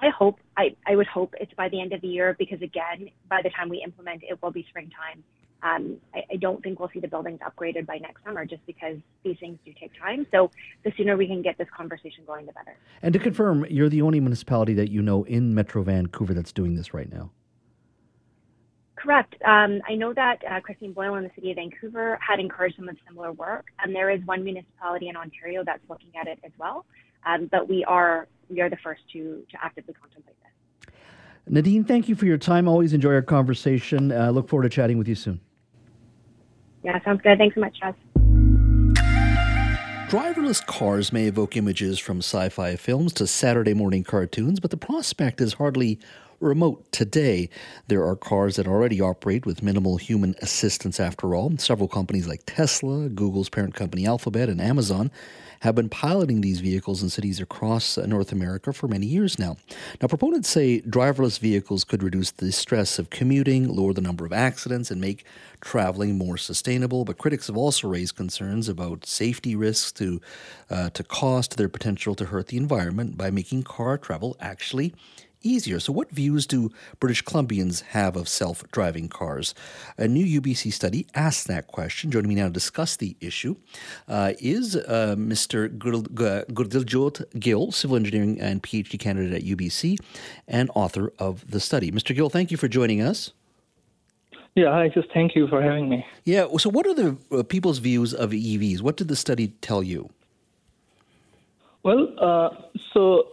I 0.02 0.10
hope 0.10 0.40
I, 0.58 0.76
I 0.88 0.96
would 0.96 1.08
hope 1.08 1.34
it's 1.40 1.54
by 1.54 1.70
the 1.70 1.82
end 1.82 1.94
of 1.94 2.02
the 2.02 2.08
year 2.08 2.36
because 2.40 2.62
again, 2.62 3.10
by 3.28 3.42
the 3.42 3.50
time 3.50 3.70
we 3.70 3.82
implement 3.84 4.24
it 4.24 4.42
will 4.42 4.52
be 4.52 4.66
springtime. 4.70 5.24
Um, 5.62 5.98
I, 6.16 6.24
I, 6.32 6.36
don't 6.38 6.64
think 6.64 6.80
we'll 6.80 6.90
see 6.94 7.02
the 7.02 7.10
buildings 7.10 7.42
upgraded 7.42 7.86
by 7.86 7.98
next 7.98 8.24
summer 8.24 8.46
just 8.46 8.66
because 8.66 8.96
these 9.26 9.36
things 9.42 9.60
do 9.66 9.74
take 9.78 9.92
time. 10.00 10.26
So 10.32 10.52
the 10.86 10.94
sooner 10.96 11.18
we 11.18 11.28
can 11.28 11.42
get 11.42 11.58
this 11.58 11.68
conversation 11.76 12.24
going, 12.26 12.46
the 12.46 12.54
better. 12.54 12.78
And 13.02 13.12
to 13.12 13.20
confirm, 13.20 13.66
you're 13.70 13.90
the 13.90 14.02
only 14.02 14.22
municipality 14.22 14.74
that 14.76 14.90
you 14.90 15.02
know 15.02 15.26
in 15.26 15.54
Metro 15.54 15.84
Vancouver 15.84 16.34
that's 16.34 16.54
doing 16.54 16.76
this 16.76 16.94
right 16.94 17.12
now. 17.12 17.32
Correct. 19.00 19.36
Um, 19.46 19.82
I 19.88 19.96
know 19.96 20.14
that 20.14 20.40
uh, 20.50 20.60
Christine 20.60 20.92
Boyle 20.92 21.16
in 21.16 21.24
the 21.24 21.32
city 21.34 21.52
of 21.52 21.56
Vancouver 21.56 22.20
had 22.22 22.40
encouraged 22.40 22.76
some 22.76 22.90
of 22.90 22.98
similar 23.08 23.32
work, 23.32 23.68
and 23.82 23.96
there 23.96 24.10
is 24.10 24.20
one 24.26 24.44
municipality 24.44 25.08
in 25.08 25.16
Ontario 25.16 25.64
that's 25.66 25.82
looking 25.90 26.10
at 26.20 26.28
it 26.28 26.38
as 26.44 26.52
well. 26.58 26.86
Um, 27.26 27.48
but 27.50 27.70
we 27.70 27.86
are 27.86 28.28
we 28.50 28.60
are 28.60 28.70
the 28.70 28.78
first 28.84 29.02
to 29.14 29.44
to 29.52 29.58
actively 29.64 29.94
contemplate 29.94 30.36
this. 30.42 30.94
Nadine, 31.48 31.86
thank 31.86 32.10
you 32.10 32.16
for 32.16 32.26
your 32.26 32.38
time. 32.38 32.68
Always 32.68 32.92
enjoy 32.92 33.14
our 33.14 33.22
conversation. 33.22 34.12
Uh, 34.12 34.32
look 34.32 34.50
forward 34.50 34.64
to 34.64 34.70
chatting 34.70 34.98
with 34.98 35.08
you 35.08 35.16
soon. 35.16 35.40
Yeah, 36.84 37.02
sounds 37.04 37.22
good. 37.22 37.38
Thanks 37.38 37.56
so 37.56 37.62
much, 37.62 37.80
Jess. 37.80 37.96
Driverless 40.10 40.66
cars 40.66 41.14
may 41.14 41.28
evoke 41.28 41.56
images 41.56 42.00
from 42.00 42.18
sci 42.18 42.50
fi 42.50 42.76
films 42.76 43.14
to 43.14 43.28
Saturday 43.28 43.74
morning 43.74 44.04
cartoons, 44.04 44.60
but 44.60 44.72
the 44.72 44.78
prospect 44.78 45.40
is 45.40 45.54
hardly 45.54 46.00
remote 46.40 46.92
today. 46.92 47.50
There 47.88 48.06
are 48.06 48.16
cars 48.16 48.56
that 48.56 48.68
already 48.68 49.02
operate 49.02 49.46
with 49.46 49.64
minimal 49.64 49.98
human 49.98 50.36
assistance 50.42 51.00
after 51.00 51.36
all. 51.36 51.58
Several 51.58 51.88
companies 51.88 52.28
like 52.28 52.44
Tesla, 52.46 53.10
Google's 53.10 53.50
parent 53.50 53.76
company 53.76 54.06
Alphabet, 54.06 54.50
and 54.50 54.62
Amazon 54.62 55.12
have 55.62 55.76
been 55.76 55.90
piloting 55.90 56.42
these 56.42 56.62
vehicles 56.62 57.04
in 57.04 57.10
cities 57.10 57.40
across 57.42 57.98
uh, 57.98 58.06
North 58.06 58.32
America 58.32 58.72
for 58.72 58.88
many 58.88 59.06
years 59.06 59.38
now. 59.38 59.58
Now, 60.02 60.08
proponents 60.08 60.50
say 60.50 60.82
driverless 60.82 61.40
vehicles 61.40 61.84
could 61.84 62.02
reduce 62.02 62.32
the 62.32 62.52
stress 62.52 62.98
of 62.98 63.10
commuting, 63.10 63.68
lower 63.68 63.94
the 63.94 64.02
number 64.02 64.26
of 64.26 64.32
accidents, 64.32 64.90
and 64.90 65.02
make 65.02 65.26
traveling 65.60 66.18
more 66.18 66.38
sustainable. 66.38 67.04
But 67.04 67.18
critics 67.18 67.48
have 67.48 67.58
also 67.58 67.90
raised 67.90 68.16
concerns 68.16 68.70
about 68.70 69.06
safety 69.06 69.56
risks 69.56 69.92
to 69.94 70.22
uh, 70.70 70.90
to 70.92 71.04
cost, 71.04 71.58
their 71.58 71.70
potential 71.70 72.16
to 72.16 72.26
hurt 72.26 72.48
the 72.48 72.58
environment 72.58 73.18
by 73.18 73.30
making 73.30 73.64
car 73.64 73.98
travel 73.98 74.38
actually 74.40 74.94
easier. 75.42 75.80
So, 75.80 75.94
what 75.94 76.12
views 76.12 76.46
do 76.46 76.72
British 77.00 77.24
Columbians 77.24 77.82
have 77.82 78.16
of 78.16 78.28
self 78.28 78.64
driving 78.72 79.08
cars? 79.08 79.54
A 79.98 80.08
new 80.08 80.42
UBC 80.42 80.72
study 80.74 81.08
asks 81.16 81.44
that 81.46 81.68
question. 81.68 82.12
Joining 82.12 82.30
me 82.30 82.36
now 82.36 82.48
to 82.48 82.54
discuss 82.54 82.96
the 82.96 83.16
issue 83.22 83.56
uh, 84.08 84.34
is 84.40 84.76
uh, 84.76 85.16
Mr. 85.18 85.70
Gurdiljot 85.78 87.40
Gill, 87.40 87.72
civil 87.72 87.96
engineering 87.96 88.40
and 88.40 88.64
PhD 88.64 89.00
candidate 89.00 89.34
at 89.34 89.44
UBC 89.44 89.98
and 90.48 90.70
author 90.76 91.12
of 91.20 91.50
the 91.50 91.60
study. 91.60 91.92
Mr. 91.92 92.16
Gill, 92.16 92.30
thank 92.30 92.52
you 92.52 92.58
for 92.58 92.68
joining 92.68 93.02
us. 93.02 93.32
Yeah, 94.56 94.72
I 94.72 94.90
just 94.90 95.08
thank 95.14 95.36
you 95.36 95.48
for 95.48 95.62
having 95.62 95.88
me. 95.88 96.06
Yeah, 96.26 96.48
so 96.58 96.70
what 96.70 96.86
are 96.88 96.94
the 96.94 97.18
uh, 97.32 97.44
people's 97.44 97.78
views 97.78 98.14
of 98.14 98.32
EVs? 98.32 98.82
What 98.82 98.98
did 98.98 99.08
the 99.08 99.16
study 99.16 99.50
tell 99.62 99.84
you? 99.84 100.10
Well, 101.84 102.10
uh, 102.20 102.50
so 102.94 103.28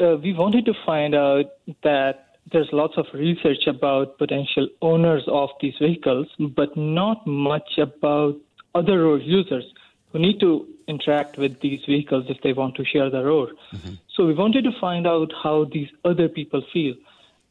uh, 0.00 0.16
we 0.16 0.32
wanted 0.32 0.64
to 0.66 0.74
find 0.84 1.14
out 1.14 1.46
that 1.82 2.26
there's 2.52 2.68
lots 2.72 2.96
of 2.96 3.06
research 3.14 3.66
about 3.66 4.18
potential 4.18 4.68
owners 4.82 5.22
of 5.28 5.50
these 5.60 5.74
vehicles, 5.80 6.28
but 6.38 6.76
not 6.76 7.26
much 7.26 7.78
about 7.78 8.36
other 8.74 9.04
road 9.04 9.22
users 9.22 9.64
who 10.12 10.18
need 10.18 10.40
to 10.40 10.66
interact 10.88 11.38
with 11.38 11.60
these 11.60 11.80
vehicles 11.86 12.24
if 12.28 12.40
they 12.42 12.52
want 12.52 12.74
to 12.76 12.84
share 12.84 13.10
the 13.10 13.24
road. 13.24 13.50
Mm-hmm. 13.72 13.94
So 14.16 14.26
we 14.26 14.34
wanted 14.34 14.64
to 14.64 14.72
find 14.80 15.06
out 15.06 15.32
how 15.42 15.64
these 15.64 15.88
other 16.04 16.28
people 16.28 16.62
feel. 16.72 16.94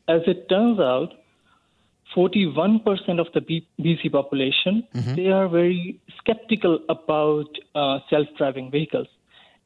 As 0.08 0.22
it 0.28 0.50
turns 0.50 0.80
out, 0.80 1.14
41% 2.16 2.84
of 3.20 3.28
the 3.34 3.64
BC 3.80 4.12
population, 4.12 4.88
mm-hmm. 4.94 5.16
they 5.16 5.28
are 5.28 5.48
very 5.48 6.00
skeptical 6.18 6.80
about 6.90 7.48
uh, 7.76 8.00
self-driving 8.10 8.72
vehicles. 8.72 9.08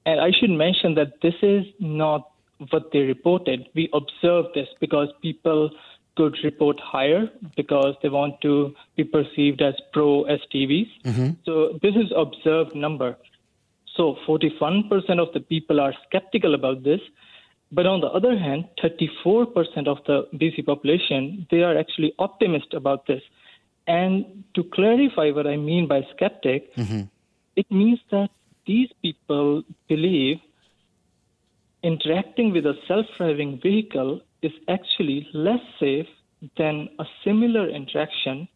And 0.06 0.20
I 0.20 0.32
should 0.32 0.50
mention 0.50 0.96
that 0.96 1.22
this 1.22 1.36
is 1.42 1.66
not 1.80 2.30
what 2.70 2.92
they 2.92 3.00
reported. 3.00 3.68
We 3.74 3.90
observed 3.94 4.50
this 4.56 4.68
because 4.80 5.10
people 5.22 5.72
could 6.16 6.38
report 6.44 6.80
higher 6.80 7.30
because 7.56 7.96
they 8.02 8.10
want 8.10 8.40
to 8.42 8.74
be 8.96 9.04
perceived 9.04 9.62
as 9.62 9.74
pro 9.92 10.26
SDVs. 10.26 10.90
Mm-hmm. 11.04 11.30
So 11.46 11.80
this 11.82 11.96
is 11.96 12.12
observed 12.16 12.76
number. 12.76 13.18
So 13.96 14.18
41% 14.28 14.90
of 15.20 15.34
the 15.34 15.40
people 15.40 15.80
are 15.80 15.94
skeptical 16.08 16.54
about 16.54 16.84
this. 16.84 17.02
But 17.72 17.88
on 17.88 18.02
the 18.02 18.08
other 18.08 18.38
hand, 18.38 18.66
34% 18.84 19.88
of 19.88 19.98
the 20.06 20.28
BC 20.36 20.66
population, 20.66 21.48
they 21.50 21.64
are 21.64 21.78
actually 21.78 22.14
optimistic 22.20 22.74
about 22.74 23.08
this. 23.08 23.24
And 23.88 24.44
to 24.54 24.64
clarify 24.64 25.32
what 25.32 25.48
I 25.48 25.58
mean 25.58 25.88
by 25.88 26.06
skeptic, 26.16 26.76
mm-hmm. 26.76 27.02
it 27.56 27.70
means 27.72 28.00
that 28.12 28.30
these 28.66 28.90
people 29.02 29.64
believe 29.88 30.40
interacting 31.84 32.52
with 32.52 32.66
a 32.66 32.74
self 32.88 33.06
driving 33.18 33.60
vehicle 33.62 34.22
is 34.42 34.52
actually 34.68 35.28
less 35.34 35.62
safe 35.80 36.08
than 36.58 36.90
a 37.00 37.06
similar 37.24 37.70
interaction 37.70 38.48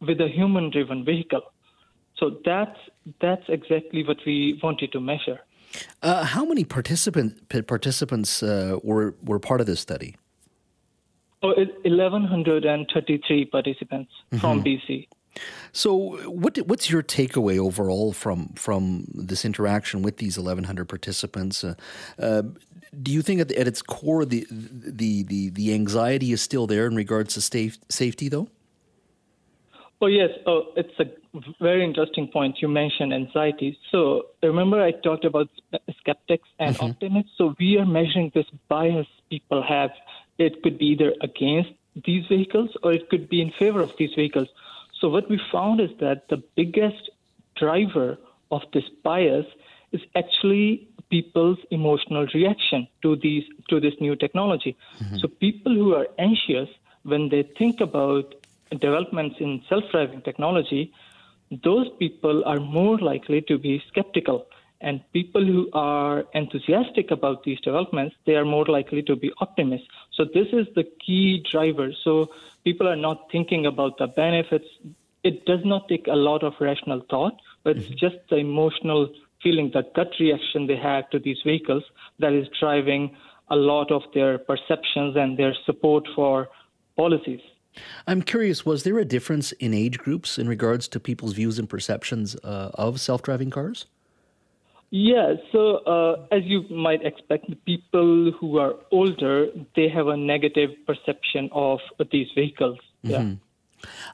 with 0.00 0.20
a 0.20 0.28
human 0.28 0.70
driven 0.70 1.04
vehicle. 1.04 1.42
So 2.16 2.38
that's, 2.44 2.78
that's 3.20 3.44
exactly 3.48 4.04
what 4.04 4.18
we 4.26 4.58
wanted 4.62 4.92
to 4.92 5.00
measure. 5.00 5.40
Uh, 6.02 6.24
how 6.24 6.44
many 6.44 6.64
participant, 6.64 7.48
participants 7.66 8.42
uh, 8.42 8.78
were, 8.82 9.14
were 9.22 9.38
part 9.38 9.60
of 9.60 9.66
this 9.66 9.80
study? 9.80 10.16
Oh, 11.42 11.52
1,133 11.54 13.44
participants 13.46 14.10
mm-hmm. 14.32 14.38
from 14.38 14.64
BC. 14.64 15.06
So, 15.72 16.16
what 16.30 16.56
what's 16.66 16.88
your 16.88 17.02
takeaway 17.02 17.58
overall 17.58 18.14
from 18.14 18.48
from 18.54 19.04
this 19.12 19.44
interaction 19.44 20.00
with 20.00 20.16
these 20.16 20.38
1,100 20.38 20.86
participants? 20.86 21.62
Uh, 21.62 21.74
uh, 22.18 22.42
do 23.02 23.12
you 23.12 23.22
think 23.22 23.40
at, 23.40 23.52
at, 23.52 23.66
its 23.66 23.82
core 23.82 24.24
the, 24.24 24.46
the 24.50 25.22
the 25.22 25.50
the 25.50 25.74
anxiety 25.74 26.32
is 26.32 26.40
still 26.40 26.66
there 26.66 26.86
in 26.86 26.94
regards 26.94 27.34
to 27.34 27.40
safe, 27.40 27.78
safety, 27.88 28.28
though? 28.28 28.48
Oh 30.00 30.06
yes, 30.06 30.30
oh, 30.46 30.72
it's 30.76 30.98
a 31.00 31.06
very 31.60 31.84
interesting 31.84 32.28
point. 32.28 32.60
You 32.60 32.68
mentioned 32.68 33.14
anxiety. 33.14 33.78
So 33.90 34.26
remember, 34.42 34.82
I 34.82 34.92
talked 34.92 35.24
about 35.24 35.48
skeptics 36.00 36.48
and 36.58 36.76
mm-hmm. 36.76 36.86
optimists. 36.86 37.32
So 37.38 37.54
we 37.58 37.78
are 37.78 37.86
measuring 37.86 38.30
this 38.34 38.46
bias 38.68 39.06
people 39.30 39.62
have. 39.62 39.90
It 40.38 40.62
could 40.62 40.78
be 40.78 40.86
either 40.86 41.14
against 41.22 41.70
these 42.04 42.26
vehicles 42.26 42.70
or 42.82 42.92
it 42.92 43.08
could 43.08 43.28
be 43.28 43.40
in 43.40 43.52
favor 43.58 43.80
of 43.80 43.90
these 43.98 44.14
vehicles. 44.14 44.48
So 45.00 45.08
what 45.08 45.30
we 45.30 45.40
found 45.50 45.80
is 45.80 45.90
that 46.00 46.28
the 46.28 46.42
biggest 46.56 47.10
driver 47.56 48.18
of 48.50 48.62
this 48.72 48.84
bias 49.02 49.46
is 49.92 50.02
actually 50.14 50.88
people's 51.10 51.58
emotional 51.70 52.26
reaction 52.34 52.88
to 53.02 53.16
these 53.16 53.44
to 53.68 53.80
this 53.80 53.94
new 54.00 54.16
technology. 54.16 54.76
Mm-hmm. 54.98 55.16
So 55.18 55.28
people 55.28 55.74
who 55.74 55.94
are 55.94 56.08
anxious 56.18 56.68
when 57.02 57.28
they 57.28 57.42
think 57.58 57.80
about 57.80 58.34
developments 58.70 59.36
in 59.38 59.62
self-driving 59.68 60.22
technology, 60.22 60.92
those 61.62 61.88
people 61.98 62.44
are 62.44 62.58
more 62.58 62.98
likely 62.98 63.40
to 63.42 63.58
be 63.58 63.82
skeptical. 63.88 64.46
And 64.80 65.00
people 65.12 65.44
who 65.44 65.70
are 65.72 66.24
enthusiastic 66.34 67.10
about 67.10 67.44
these 67.44 67.60
developments, 67.60 68.14
they 68.26 68.34
are 68.34 68.44
more 68.44 68.66
likely 68.66 69.02
to 69.04 69.16
be 69.16 69.32
optimists. 69.40 69.86
So 70.12 70.24
this 70.24 70.48
is 70.52 70.66
the 70.74 70.84
key 71.04 71.44
driver. 71.50 71.92
So 72.04 72.30
people 72.62 72.86
are 72.86 72.96
not 72.96 73.30
thinking 73.32 73.64
about 73.64 73.96
the 73.98 74.06
benefits. 74.06 74.66
It 75.22 75.46
does 75.46 75.64
not 75.64 75.88
take 75.88 76.08
a 76.08 76.14
lot 76.14 76.42
of 76.42 76.52
rational 76.60 77.00
thought, 77.08 77.40
but 77.64 77.76
mm-hmm. 77.76 77.92
it's 77.92 78.00
just 78.00 78.16
the 78.28 78.36
emotional 78.36 79.12
feeling, 79.42 79.70
the 79.72 79.82
gut 79.94 80.10
reaction 80.18 80.66
they 80.66 80.76
have 80.76 81.08
to 81.10 81.18
these 81.18 81.38
vehicles 81.44 81.82
that 82.18 82.32
is 82.32 82.46
driving 82.58 83.16
a 83.48 83.56
lot 83.56 83.92
of 83.92 84.02
their 84.14 84.38
perceptions 84.38 85.16
and 85.16 85.38
their 85.38 85.54
support 85.64 86.04
for 86.14 86.48
policies. 86.96 87.40
I'm 88.06 88.22
curious, 88.22 88.64
was 88.64 88.84
there 88.84 88.98
a 88.98 89.04
difference 89.04 89.52
in 89.52 89.74
age 89.74 89.98
groups 89.98 90.38
in 90.38 90.48
regards 90.48 90.88
to 90.88 91.00
people's 91.00 91.34
views 91.34 91.58
and 91.58 91.68
perceptions 91.68 92.34
uh, 92.42 92.70
of 92.74 93.00
self 93.00 93.22
driving 93.22 93.50
cars? 93.50 93.86
Yeah, 94.90 95.34
so 95.52 95.78
uh, 95.78 96.26
as 96.30 96.42
you 96.44 96.62
might 96.70 97.04
expect, 97.04 97.46
people 97.64 98.32
who 98.38 98.58
are 98.58 98.74
older, 98.92 99.48
they 99.74 99.88
have 99.88 100.06
a 100.06 100.16
negative 100.16 100.70
perception 100.86 101.50
of 101.52 101.80
these 102.12 102.28
vehicles. 102.34 102.78
Mm-hmm. 103.04 103.10
Yeah. 103.10 103.34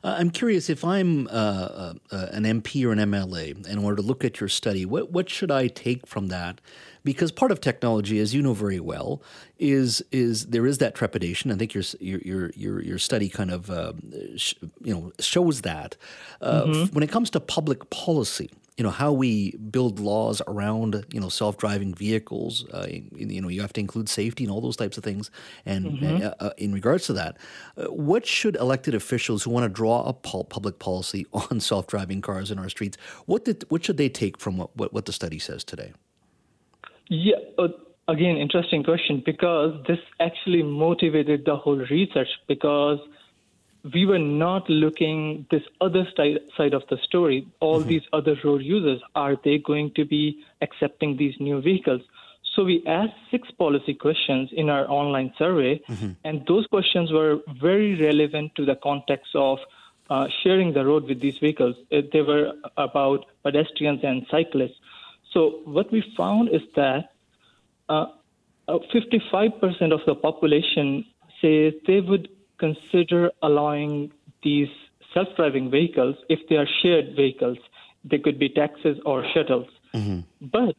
Uh, 0.04 0.16
I'm 0.18 0.30
curious 0.30 0.70
if 0.70 0.84
I'm 0.84 1.26
uh, 1.28 1.30
uh, 1.30 1.94
uh 2.10 2.26
an 2.32 2.44
MP 2.44 2.84
or 2.84 2.92
an 2.92 2.98
MLA 2.98 3.66
in 3.66 3.78
order 3.78 3.96
to 3.96 4.02
look 4.02 4.24
at 4.24 4.40
your 4.40 4.48
study, 4.48 4.84
what, 4.84 5.10
what 5.10 5.28
should 5.28 5.50
I 5.50 5.68
take 5.68 6.06
from 6.06 6.28
that? 6.28 6.60
Because 7.04 7.32
part 7.32 7.50
of 7.50 7.60
technology, 7.60 8.20
as 8.20 8.32
you 8.32 8.42
know 8.42 8.54
very 8.54 8.78
well, 8.78 9.22
is 9.58 10.04
is 10.12 10.46
there 10.46 10.66
is 10.66 10.78
that 10.78 10.94
trepidation. 10.94 11.50
I 11.50 11.56
think 11.56 11.74
your 11.74 11.82
your 12.00 12.50
your 12.54 12.80
your, 12.80 12.98
study 12.98 13.28
kind 13.28 13.50
of 13.50 13.70
uh, 13.70 13.92
sh- 14.36 14.54
you 14.80 14.94
know 14.94 15.12
shows 15.18 15.62
that 15.62 15.96
uh, 16.40 16.62
mm-hmm. 16.62 16.94
when 16.94 17.02
it 17.02 17.10
comes 17.10 17.28
to 17.30 17.40
public 17.40 17.90
policy 17.90 18.50
you 18.76 18.84
know 18.84 18.90
how 18.90 19.12
we 19.12 19.56
build 19.56 20.00
laws 20.00 20.40
around 20.46 21.04
you 21.12 21.20
know 21.20 21.28
self-driving 21.28 21.94
vehicles 21.94 22.66
uh, 22.72 22.86
you 22.88 23.40
know 23.40 23.48
you 23.48 23.60
have 23.60 23.72
to 23.72 23.80
include 23.80 24.08
safety 24.08 24.44
and 24.44 24.52
all 24.52 24.60
those 24.60 24.76
types 24.76 24.96
of 24.96 25.04
things 25.04 25.30
and 25.66 25.86
mm-hmm. 25.86 26.26
uh, 26.26 26.30
uh, 26.40 26.50
in 26.56 26.72
regards 26.72 27.06
to 27.06 27.12
that 27.12 27.36
uh, 27.76 27.84
what 27.86 28.26
should 28.26 28.56
elected 28.56 28.94
officials 28.94 29.42
who 29.42 29.50
want 29.50 29.64
to 29.64 29.68
draw 29.68 30.02
a 30.04 30.12
public 30.12 30.78
policy 30.78 31.26
on 31.32 31.60
self-driving 31.60 32.20
cars 32.20 32.50
in 32.50 32.58
our 32.58 32.68
streets 32.68 32.96
what 33.26 33.44
did 33.44 33.64
what 33.68 33.84
should 33.84 33.96
they 33.96 34.08
take 34.08 34.38
from 34.38 34.56
what 34.56 34.74
what, 34.76 34.92
what 34.92 35.04
the 35.04 35.12
study 35.12 35.38
says 35.38 35.62
today 35.64 35.92
yeah 37.08 37.36
uh, 37.58 37.68
again 38.08 38.36
interesting 38.36 38.82
question 38.82 39.22
because 39.24 39.74
this 39.86 39.98
actually 40.18 40.62
motivated 40.62 41.44
the 41.44 41.56
whole 41.56 41.76
research 41.90 42.28
because 42.48 42.98
we 43.92 44.06
were 44.06 44.18
not 44.18 44.68
looking 44.70 45.46
this 45.50 45.62
other 45.80 46.06
side 46.16 46.74
of 46.74 46.82
the 46.88 46.98
story. 47.02 47.46
All 47.60 47.80
mm-hmm. 47.80 47.88
these 47.88 48.02
other 48.12 48.36
road 48.44 48.62
users, 48.62 49.00
are 49.14 49.36
they 49.44 49.58
going 49.58 49.92
to 49.96 50.04
be 50.04 50.44
accepting 50.60 51.16
these 51.16 51.34
new 51.40 51.60
vehicles? 51.60 52.02
So 52.54 52.64
we 52.64 52.84
asked 52.86 53.14
six 53.30 53.50
policy 53.50 53.94
questions 53.94 54.50
in 54.52 54.68
our 54.68 54.88
online 54.88 55.32
survey, 55.38 55.80
mm-hmm. 55.88 56.12
and 56.22 56.46
those 56.46 56.66
questions 56.66 57.10
were 57.10 57.40
very 57.60 58.00
relevant 58.00 58.54
to 58.56 58.64
the 58.64 58.76
context 58.76 59.34
of 59.34 59.58
uh, 60.10 60.28
sharing 60.42 60.74
the 60.74 60.84
road 60.84 61.04
with 61.04 61.20
these 61.20 61.38
vehicles. 61.38 61.74
Uh, 61.90 62.02
they 62.12 62.20
were 62.20 62.52
about 62.76 63.24
pedestrians 63.42 64.00
and 64.04 64.26
cyclists. 64.30 64.76
So 65.32 65.62
what 65.64 65.90
we 65.90 66.04
found 66.16 66.50
is 66.50 66.60
that 66.76 67.12
uh, 67.88 68.06
55% 68.68 69.62
uh, 69.62 69.94
of 69.94 70.00
the 70.06 70.14
population 70.14 71.06
says 71.40 71.72
they 71.86 72.00
would 72.00 72.28
consider 72.62 73.31
allowing 73.42 74.12
these 74.42 74.73
self 75.14 75.28
driving 75.37 75.71
vehicles 75.71 76.16
if 76.28 76.40
they 76.49 76.57
are 76.57 76.69
shared 76.83 77.16
vehicles. 77.16 77.59
They 78.04 78.19
could 78.19 78.38
be 78.38 78.49
taxis 78.49 78.99
or 79.04 79.25
shuttles. 79.33 79.69
Mm-hmm. 79.95 80.21
But 80.57 80.75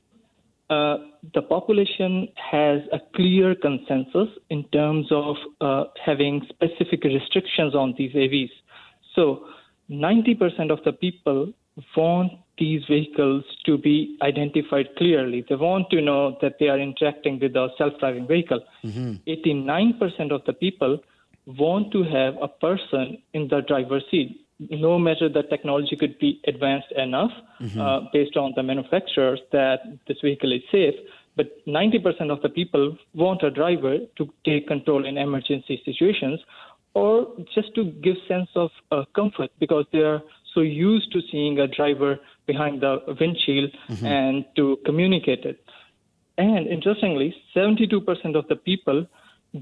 uh, 0.69 0.97
the 1.33 1.41
population 1.41 2.27
has 2.35 2.81
a 2.91 2.99
clear 3.15 3.55
consensus 3.55 4.29
in 4.49 4.63
terms 4.79 5.07
of 5.11 5.35
uh, 5.61 5.83
having 6.03 6.41
specific 6.49 7.03
restrictions 7.03 7.75
on 7.75 7.93
these 7.97 8.13
AVs. 8.13 8.53
So 9.15 9.45
90% 9.89 10.71
of 10.71 10.79
the 10.83 10.93
people 10.93 11.53
want 11.95 12.31
these 12.57 12.83
vehicles 12.89 13.43
to 13.65 13.77
be 13.77 14.17
identified 14.21 14.87
clearly. 14.97 15.45
They 15.47 15.55
want 15.55 15.89
to 15.91 16.01
know 16.01 16.37
that 16.41 16.55
they 16.59 16.67
are 16.67 16.79
interacting 16.79 17.39
with 17.39 17.55
a 17.55 17.69
self 17.77 17.93
driving 17.99 18.27
vehicle. 18.27 18.61
Mm-hmm. 18.83 19.13
89% 19.27 20.31
of 20.31 20.41
the 20.45 20.53
people 20.53 20.99
want 21.45 21.91
to 21.91 22.03
have 22.03 22.35
a 22.41 22.47
person 22.47 23.17
in 23.33 23.47
the 23.49 23.61
driver's 23.61 24.03
seat. 24.09 24.39
No 24.59 24.97
matter 24.97 25.27
the 25.27 25.43
technology 25.43 25.95
could 25.95 26.17
be 26.19 26.39
advanced 26.47 26.91
enough 26.95 27.31
mm-hmm. 27.59 27.81
uh, 27.81 28.01
based 28.13 28.37
on 28.37 28.53
the 28.55 28.63
manufacturers 28.63 29.41
that 29.51 29.79
this 30.07 30.17
vehicle 30.23 30.53
is 30.53 30.61
safe, 30.71 30.95
but 31.35 31.65
90% 31.67 32.31
of 32.31 32.41
the 32.41 32.49
people 32.49 32.97
want 33.13 33.43
a 33.43 33.49
driver 33.49 33.97
to 34.17 34.33
take 34.45 34.67
control 34.67 35.05
in 35.05 35.17
emergency 35.17 35.81
situations 35.83 36.39
or 36.93 37.27
just 37.53 37.73
to 37.75 37.85
give 37.85 38.15
sense 38.27 38.49
of 38.55 38.69
uh, 38.91 39.03
comfort 39.15 39.49
because 39.59 39.85
they 39.91 39.99
are 39.99 40.21
so 40.53 40.61
used 40.61 41.11
to 41.11 41.21
seeing 41.31 41.59
a 41.59 41.67
driver 41.67 42.19
behind 42.45 42.81
the 42.81 42.99
windshield 43.19 43.71
mm-hmm. 43.89 44.05
and 44.05 44.45
to 44.55 44.77
communicate 44.85 45.43
it. 45.43 45.63
And 46.37 46.67
interestingly, 46.67 47.35
72% 47.55 48.35
of 48.35 48.47
the 48.47 48.55
people 48.55 49.07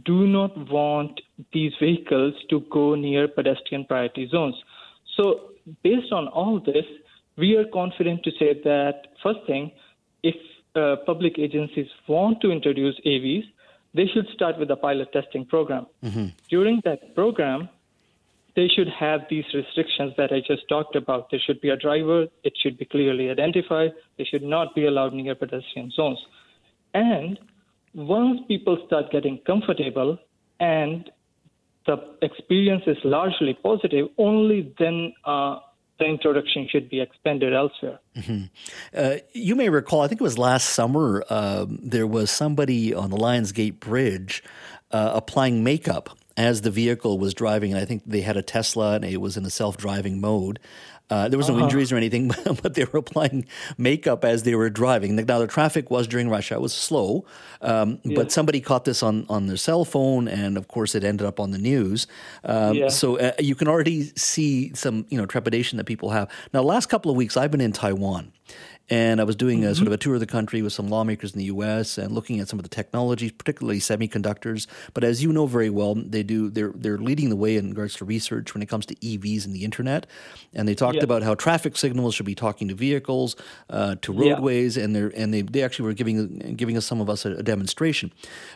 do 0.05 0.25
not 0.25 0.55
want 0.69 1.19
these 1.51 1.74
vehicles 1.79 2.33
to 2.50 2.62
go 2.71 2.95
near 2.95 3.27
pedestrian 3.27 3.86
priority 3.86 4.27
zones. 4.29 4.55
So, 5.17 5.51
based 5.83 6.12
on 6.13 6.27
all 6.27 6.60
this, 6.60 6.86
we 7.38 7.55
are 7.55 7.65
confident 7.65 8.24
to 8.24 8.31
say 8.39 8.60
that 8.63 9.07
first 9.21 9.39
thing, 9.48 9.71
if 10.24 10.36
uh, 10.75 10.98
public 11.05 11.38
agencies 11.38 11.88
want 12.07 12.39
to 12.41 12.51
introduce 12.51 13.00
AVs, 13.05 13.43
they 13.93 14.07
should 14.07 14.27
start 14.33 14.57
with 14.57 14.71
a 14.71 14.75
pilot 14.75 15.12
testing 15.12 15.45
program. 15.45 15.86
Mm-hmm. 16.03 16.27
During 16.50 16.81
that 16.86 17.13
program, 17.13 17.67
they 18.55 18.67
should 18.67 18.88
have 18.88 19.21
these 19.29 19.45
restrictions 19.53 20.13
that 20.17 20.31
I 20.31 20.39
just 20.39 20.67
talked 20.69 20.95
about. 20.95 21.29
There 21.31 21.39
should 21.45 21.62
be 21.62 21.69
a 21.69 21.77
driver, 21.77 22.27
it 22.43 22.53
should 22.62 22.77
be 22.77 22.86
clearly 22.86 23.29
identified, 23.29 23.91
they 24.17 24.24
should 24.24 24.43
not 24.43 24.75
be 24.75 24.86
allowed 24.86 25.13
near 25.13 25.36
pedestrian 25.36 25.91
zones. 25.91 26.19
And 26.93 27.39
once 27.93 28.39
people 28.48 28.77
start 28.88 29.12
getting 29.12 29.39
comfortable 29.45 30.17
and 30.60 31.10
the 31.86 31.98
experience 32.21 32.83
is 32.86 32.98
largely 33.03 33.53
positive, 33.55 34.07
only 34.17 34.74
then 34.77 35.13
uh, 35.25 35.57
the 36.00 36.05
introduction 36.05 36.67
should 36.69 36.89
be 36.89 37.01
expanded 37.01 37.53
elsewhere. 37.53 38.00
Mm-hmm. 38.15 38.43
Uh, 38.95 39.15
you 39.33 39.55
may 39.55 39.69
recall, 39.69 40.01
I 40.01 40.07
think 40.07 40.21
it 40.21 40.24
was 40.24 40.38
last 40.38 40.69
summer, 40.69 41.24
uh, 41.29 41.65
there 41.67 42.07
was 42.07 42.29
somebody 42.31 42.93
on 42.93 43.10
the 43.10 43.17
Lionsgate 43.17 43.79
Bridge 43.79 44.43
uh, 44.91 45.12
applying 45.13 45.63
makeup 45.63 46.17
as 46.38 46.61
the 46.61 46.71
vehicle 46.71 47.19
was 47.19 47.33
driving, 47.33 47.71
and 47.71 47.79
I 47.79 47.85
think 47.85 48.03
they 48.05 48.21
had 48.21 48.38
a 48.38 48.41
Tesla 48.41 48.95
and 48.95 49.05
it 49.05 49.21
was 49.21 49.38
in 49.38 49.45
a 49.45 49.50
self 49.50 49.77
driving 49.77 50.21
mode. 50.21 50.59
Uh, 51.11 51.27
there 51.27 51.38
was 51.38 51.50
no 51.50 51.55
uh-huh. 51.55 51.65
injuries 51.65 51.91
or 51.91 51.97
anything, 51.97 52.29
but 52.63 52.73
they 52.73 52.85
were 52.85 53.00
applying 53.00 53.45
makeup 53.77 54.23
as 54.23 54.43
they 54.43 54.55
were 54.55 54.69
driving. 54.69 55.17
Now 55.17 55.39
the 55.39 55.47
traffic 55.47 55.91
was 55.91 56.07
during 56.07 56.29
rush 56.29 56.53
hour; 56.53 56.57
it 56.57 56.61
was 56.61 56.73
slow, 56.73 57.25
um, 57.61 58.00
yeah. 58.03 58.15
but 58.15 58.31
somebody 58.31 58.61
caught 58.61 58.85
this 58.85 59.03
on 59.03 59.25
on 59.29 59.47
their 59.47 59.57
cell 59.57 59.83
phone, 59.83 60.29
and 60.29 60.57
of 60.57 60.69
course 60.69 60.95
it 60.95 61.03
ended 61.03 61.27
up 61.27 61.41
on 61.41 61.51
the 61.51 61.57
news. 61.57 62.07
Um, 62.45 62.75
yeah. 62.75 62.88
So 62.88 63.19
uh, 63.19 63.33
you 63.39 63.55
can 63.55 63.67
already 63.67 64.13
see 64.15 64.73
some 64.73 65.05
you 65.09 65.17
know 65.17 65.25
trepidation 65.25 65.77
that 65.79 65.83
people 65.83 66.11
have. 66.11 66.29
Now, 66.53 66.61
the 66.61 66.67
last 66.67 66.85
couple 66.85 67.11
of 67.11 67.17
weeks, 67.17 67.35
I've 67.35 67.51
been 67.51 67.59
in 67.59 67.73
Taiwan, 67.73 68.31
and 68.91 69.21
I 69.21 69.24
was 69.24 69.38
doing 69.38 69.63
a 69.63 69.67
mm-hmm. 69.67 69.75
sort 69.75 69.88
of 69.88 69.93
a 69.93 69.98
tour 69.98 70.15
of 70.15 70.19
the 70.19 70.27
country 70.27 70.62
with 70.62 70.74
some 70.74 70.89
lawmakers 70.89 71.31
in 71.31 71.39
the 71.39 71.45
U.S. 71.45 71.98
and 71.98 72.12
looking 72.12 72.41
at 72.41 72.50
some 72.50 72.60
of 72.60 72.63
the 72.63 72.69
technologies, 72.69 73.31
particularly 73.31 73.79
semiconductors. 73.79 74.67
But 74.93 75.05
as 75.05 75.24
you 75.24 75.31
know 75.31 75.45
very 75.45 75.69
well, 75.69 75.95
they 75.95 76.24
do 76.24 76.50
they're 76.50 76.74
they're 76.75 76.98
leading 76.98 77.29
the 77.29 77.38
way 77.38 77.55
in 77.55 77.69
regards 77.69 77.95
to 77.95 78.05
research 78.05 78.53
when 78.53 78.62
it 78.62 78.65
comes 78.65 78.86
to 78.88 78.95
EVs 78.95 79.45
and 79.45 79.55
the 79.55 79.63
internet. 79.63 80.07
And 80.53 80.67
they 80.67 80.75
talked 80.75 80.98
yeah. 80.98 81.03
about 81.03 81.24
how 81.24 81.36
traffic 81.36 81.77
signals 81.77 82.15
should 82.15 82.25
be 82.25 82.36
talking 82.36 82.67
to 82.67 82.75
vehicles, 82.75 83.38
uh, 83.69 83.95
to 84.01 84.12
roadways, 84.12 84.75
yeah. 84.75 84.83
and 84.83 84.95
they 84.95 85.09
and 85.16 85.33
they 85.33 85.42
they 85.42 85.63
actually 85.63 85.85
were 85.85 85.94
giving 85.94 86.55
giving 86.57 86.75
us 86.75 86.85
some 86.85 87.00
of 87.00 87.09
us 87.09 87.25
a, 87.25 87.31
a 87.35 87.44
demonstration. 87.44 88.11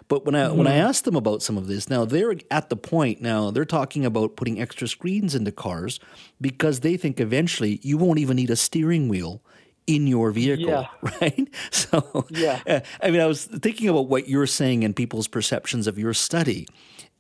But 0.10 0.26
when 0.26 0.36
I 0.36 0.48
mm-hmm. 0.48 0.58
when 0.58 0.68
I 0.68 0.72
mm-hmm. 0.72 0.88
asked 0.88 1.06
them 1.06 1.16
about 1.16 1.44
some 1.44 1.58
of 1.58 1.68
this, 1.68 1.90
now 1.90 2.04
they're 2.04 2.36
at 2.52 2.70
the 2.70 2.76
point 2.76 3.22
now 3.22 3.52
they're 3.52 3.64
talking 3.64 4.04
about 4.04 4.36
putting 4.36 4.60
extra 4.60 4.90
screens 4.90 5.34
into 5.34 5.54
cars 5.54 6.02
because 6.42 6.82
they 6.82 6.98
think 6.98 7.22
eventually 7.22 7.80
you 7.84 7.98
won't 7.98 8.20
even 8.20 8.36
need 8.36 8.50
a 8.50 8.58
steering 8.58 9.08
wheel 9.08 9.42
in 9.88 10.08
your 10.08 10.32
vehicle, 10.32 10.68
yeah. 10.68 10.88
right? 11.22 11.48
So, 11.72 12.26
yeah. 12.30 12.62
Uh, 12.68 12.80
I 13.02 13.12
mean, 13.12 13.22
I 13.22 13.26
was 13.28 13.46
thinking 13.46 13.90
about 13.90 14.08
what 14.08 14.28
you're 14.28 14.48
saying 14.48 14.84
and 14.84 14.96
people's 14.96 15.28
perceptions 15.28 15.88
of 15.88 16.00
your 16.00 16.14
study. 16.14 16.68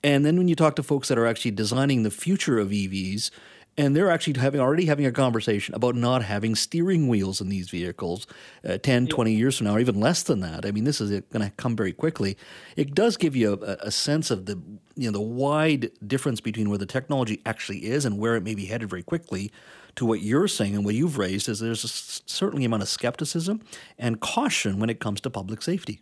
And 0.04 0.26
then 0.26 0.38
when 0.38 0.48
you 0.48 0.56
talk 0.56 0.76
to 0.76 0.84
folks 0.84 1.08
that 1.08 1.18
are 1.18 1.26
actually 1.26 1.52
designing 1.52 2.04
the 2.04 2.12
future 2.12 2.60
of 2.60 2.70
EVs, 2.70 3.32
and 3.78 3.96
they're 3.96 4.10
actually 4.10 4.40
having 4.40 4.62
already 4.62 4.86
having 4.86 5.06
a 5.06 5.12
conversation 5.12 5.76
about 5.76 5.96
not 5.96 6.24
having 6.24 6.56
steering 6.56 7.08
wheels 7.08 7.42
in 7.42 7.50
these 7.50 7.70
vehicles 7.70 8.26
uh, 8.68 8.78
10 8.78 9.08
20 9.08 9.34
years 9.34 9.58
from 9.58 9.68
now 9.68 9.76
or 9.76 9.80
even 9.80 10.00
less 10.00 10.24
than 10.24 10.40
that 10.40 10.66
i 10.66 10.72
mean 10.72 10.84
this 10.84 11.02
is 11.02 11.10
going 11.32 11.46
to 11.46 11.52
come 11.58 11.76
very 11.76 11.92
quickly 11.92 12.38
it 12.76 12.94
does 12.96 13.18
give 13.18 13.36
you 13.36 13.54
a, 13.54 13.88
a, 13.88 13.92
sense 13.92 14.32
of 14.32 14.46
the 14.46 14.56
you 14.96 15.12
know 15.12 15.12
the 15.12 15.22
wide 15.22 15.92
difference 16.06 16.40
between 16.42 16.70
where 16.70 16.78
the 16.78 16.86
technology 16.86 17.42
actually 17.46 17.86
is 17.86 18.06
and 18.06 18.18
where 18.18 18.36
it 18.36 18.44
may 18.44 18.56
be 18.56 18.66
headed 18.66 18.90
very 18.90 19.04
quickly 19.04 19.52
to 19.96 20.06
what 20.06 20.22
you're 20.22 20.48
saying 20.48 20.76
and 20.76 20.86
what 20.86 20.96
you've 20.96 21.18
raised 21.18 21.48
is 21.48 21.60
there's 21.60 21.84
a 21.84 21.88
certainly 21.88 22.66
amount 22.66 22.84
of 22.84 22.90
skepticism 22.90 23.62
and 23.98 24.20
caution 24.20 24.80
when 24.80 24.90
it 24.90 25.00
comes 25.00 25.22
to 25.22 25.30
public 25.30 25.62
safety. 25.62 26.02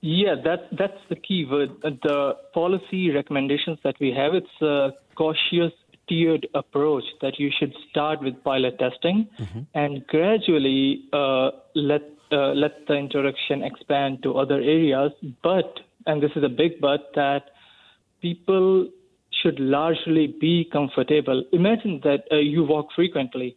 Yeah, 0.00 0.36
that, 0.44 0.68
that's 0.78 1.00
the 1.08 1.16
key 1.16 1.44
word. 1.44 1.70
The 1.82 2.36
policy 2.54 3.10
recommendations 3.10 3.78
that 3.82 3.96
we 4.00 4.12
have, 4.12 4.34
it's 4.34 4.62
a 4.62 4.90
cautious, 5.16 5.72
tiered 6.08 6.46
approach 6.54 7.04
that 7.20 7.38
you 7.38 7.50
should 7.58 7.74
start 7.90 8.22
with 8.22 8.42
pilot 8.42 8.78
testing 8.78 9.28
mm-hmm. 9.38 9.60
and 9.74 10.06
gradually 10.06 11.04
uh, 11.12 11.50
let 11.74 12.02
uh, 12.30 12.52
let 12.52 12.86
the 12.86 12.94
introduction 12.94 13.62
expand 13.62 14.22
to 14.22 14.38
other 14.38 14.56
areas. 14.56 15.12
But, 15.42 15.80
and 16.06 16.22
this 16.22 16.30
is 16.36 16.44
a 16.44 16.48
big 16.48 16.80
but, 16.80 17.10
that 17.14 17.50
people 18.20 18.88
should 19.42 19.58
largely 19.60 20.36
be 20.40 20.68
comfortable. 20.72 21.44
Imagine 21.52 22.00
that 22.04 22.24
uh, 22.32 22.36
you 22.36 22.64
walk 22.64 22.88
frequently, 22.94 23.56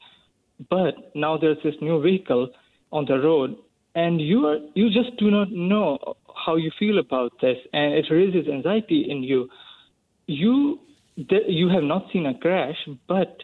but 0.70 0.96
now 1.15 1.38
there's 1.38 1.58
this 1.63 1.76
new 1.82 2.02
vehicle 2.02 2.50
on 2.91 3.06
the 3.06 3.17
road, 3.17 3.56
and 3.96 4.22
you 4.22 4.46
are 4.48 4.60
you 4.76 4.89
just 4.89 5.17
do 5.17 5.32
not 5.32 5.52
know 5.52 5.98
how 6.46 6.56
you 6.56 6.72
feel 6.78 7.00
about 7.00 7.32
this, 7.41 7.58
and 7.74 7.94
it 7.94 8.06
raises 8.12 8.48
anxiety 8.48 9.08
in 9.10 9.24
you. 9.24 9.50
You 10.28 10.80
you 11.15 11.70
have 11.70 11.84
not 11.84 12.06
seen 12.13 12.26
a 12.26 12.38
crash, 12.38 12.78
but 13.08 13.38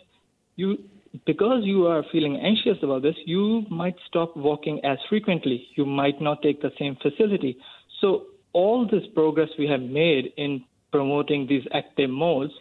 you 0.55 0.77
because 1.25 1.61
you 1.63 1.87
are 1.87 2.03
feeling 2.11 2.37
anxious 2.37 2.77
about 2.83 3.01
this, 3.01 3.15
you 3.25 3.63
might 3.69 3.95
stop 4.07 4.35
walking 4.35 4.79
as 4.83 4.97
frequently. 5.09 5.67
You 5.75 5.85
might 5.85 6.21
not 6.21 6.41
take 6.41 6.61
the 6.61 6.71
same 6.77 6.97
facility. 7.01 7.57
So 8.01 8.25
all 8.53 8.85
this 8.85 9.03
progress 9.13 9.49
we 9.57 9.67
have 9.67 9.81
made 9.81 10.33
in 10.37 10.63
promoting 10.97 11.47
these 11.47 11.65
active 11.73 12.09
modes. 12.09 12.53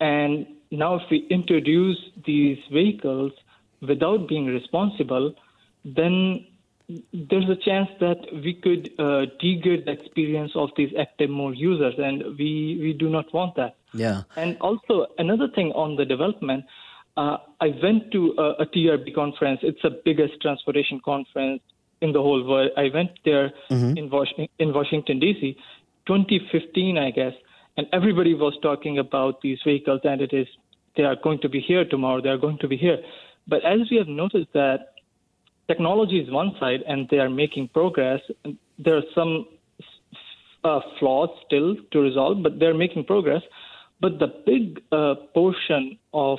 And 0.00 0.46
now, 0.70 0.94
if 1.00 1.02
we 1.10 1.18
introduce 1.38 1.98
these 2.24 2.58
vehicles 2.72 3.32
without 3.90 4.28
being 4.28 4.46
responsible, 4.46 5.34
then 5.84 6.46
there's 7.12 7.48
a 7.56 7.60
chance 7.68 7.90
that 8.00 8.20
we 8.44 8.52
could 8.64 8.90
uh, 8.98 9.26
degrade 9.38 9.84
the 9.86 9.92
experience 9.92 10.52
of 10.54 10.70
these 10.76 10.92
active 10.98 11.30
mode 11.30 11.56
users, 11.56 11.94
and 11.98 12.16
we, 12.38 12.78
we 12.84 12.96
do 12.98 13.08
not 13.10 13.32
want 13.32 13.54
that. 13.56 13.76
Yeah. 13.92 14.22
And 14.36 14.56
also, 14.60 15.06
another 15.18 15.48
thing 15.54 15.72
on 15.72 15.96
the 15.96 16.04
development, 16.04 16.64
uh, 17.16 17.36
I 17.60 17.68
went 17.82 18.10
to 18.12 18.34
a, 18.38 18.62
a 18.62 18.66
TRB 18.66 19.14
conference. 19.14 19.60
It's 19.62 19.82
the 19.82 20.00
biggest 20.04 20.40
transportation 20.40 21.00
conference 21.04 21.62
in 22.00 22.12
the 22.12 22.22
whole 22.22 22.42
world. 22.42 22.70
I 22.76 22.88
went 22.92 23.10
there 23.24 23.52
mm-hmm. 23.70 23.98
in, 23.98 24.10
Was- 24.10 24.48
in 24.58 24.72
Washington, 24.72 25.20
D.C. 25.20 25.56
2015, 26.06 26.98
I 26.98 27.10
guess, 27.10 27.34
and 27.80 27.88
everybody 27.94 28.34
was 28.34 28.54
talking 28.60 28.98
about 28.98 29.40
these 29.40 29.58
vehicles, 29.64 30.02
and 30.04 30.20
it 30.20 30.34
is 30.34 30.46
they 30.98 31.04
are 31.04 31.16
going 31.24 31.38
to 31.40 31.48
be 31.48 31.60
here 31.60 31.86
tomorrow. 31.86 32.20
They 32.20 32.28
are 32.28 32.36
going 32.36 32.58
to 32.58 32.68
be 32.68 32.76
here. 32.76 32.98
But 33.48 33.64
as 33.64 33.90
we 33.90 33.96
have 33.96 34.06
noticed 34.06 34.52
that 34.52 34.92
technology 35.66 36.18
is 36.18 36.30
one 36.30 36.52
side, 36.60 36.82
and 36.86 37.08
they 37.10 37.20
are 37.20 37.30
making 37.30 37.68
progress. 37.68 38.20
There 38.78 38.96
are 38.98 39.08
some 39.14 39.46
uh, 40.62 40.80
flaws 40.98 41.30
still 41.46 41.74
to 41.92 42.00
resolve, 42.00 42.42
but 42.42 42.58
they're 42.58 42.74
making 42.74 43.04
progress. 43.04 43.42
But 44.02 44.18
the 44.18 44.28
big 44.44 44.82
uh, 44.92 45.14
portion 45.32 45.98
of 46.12 46.38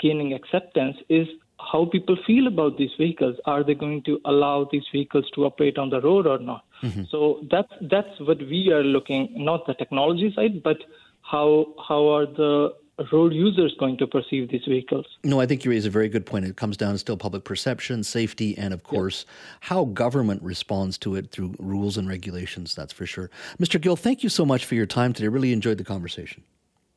gaining 0.00 0.34
acceptance 0.34 0.98
is 1.08 1.26
how 1.74 1.84
people 1.86 2.16
feel 2.24 2.46
about 2.46 2.78
these 2.78 2.92
vehicles. 2.96 3.36
Are 3.46 3.64
they 3.64 3.74
going 3.74 4.04
to 4.04 4.20
allow 4.24 4.68
these 4.70 4.84
vehicles 4.92 5.28
to 5.34 5.44
operate 5.44 5.76
on 5.76 5.90
the 5.90 6.00
road 6.00 6.24
or 6.24 6.38
not? 6.38 6.64
Mm-hmm. 6.82 7.04
So 7.10 7.40
that's 7.50 7.72
that's 7.90 8.20
what 8.20 8.38
we 8.38 8.70
are 8.70 8.84
looking, 8.84 9.22
not 9.34 9.66
the 9.66 9.74
technology 9.74 10.32
side, 10.36 10.62
but 10.62 10.76
how 11.22 11.74
how 11.88 12.06
are 12.14 12.26
the 12.26 12.72
road 13.12 13.32
users 13.32 13.74
going 13.80 13.96
to 13.98 14.06
perceive 14.06 14.50
these 14.52 14.64
vehicles? 14.68 15.04
No, 15.24 15.40
I 15.40 15.46
think 15.46 15.64
you 15.64 15.72
raise 15.72 15.84
a 15.84 15.90
very 15.90 16.08
good 16.08 16.26
point. 16.26 16.44
It 16.44 16.54
comes 16.54 16.76
down 16.76 16.92
to 16.92 16.98
still 16.98 17.16
public 17.16 17.42
perception, 17.42 18.04
safety, 18.04 18.56
and 18.56 18.72
of 18.72 18.84
course, 18.84 19.26
yep. 19.26 19.34
how 19.72 19.86
government 19.86 20.42
responds 20.44 20.96
to 20.98 21.16
it 21.16 21.32
through 21.32 21.56
rules 21.58 21.96
and 21.96 22.08
regulations. 22.08 22.76
That's 22.76 22.92
for 22.92 23.04
sure. 23.04 23.30
Mr. 23.60 23.80
Gill, 23.80 23.96
thank 23.96 24.22
you 24.22 24.28
so 24.28 24.46
much 24.46 24.64
for 24.64 24.76
your 24.76 24.86
time 24.86 25.12
today. 25.12 25.26
Really 25.26 25.52
enjoyed 25.52 25.78
the 25.78 25.84
conversation. 25.84 26.44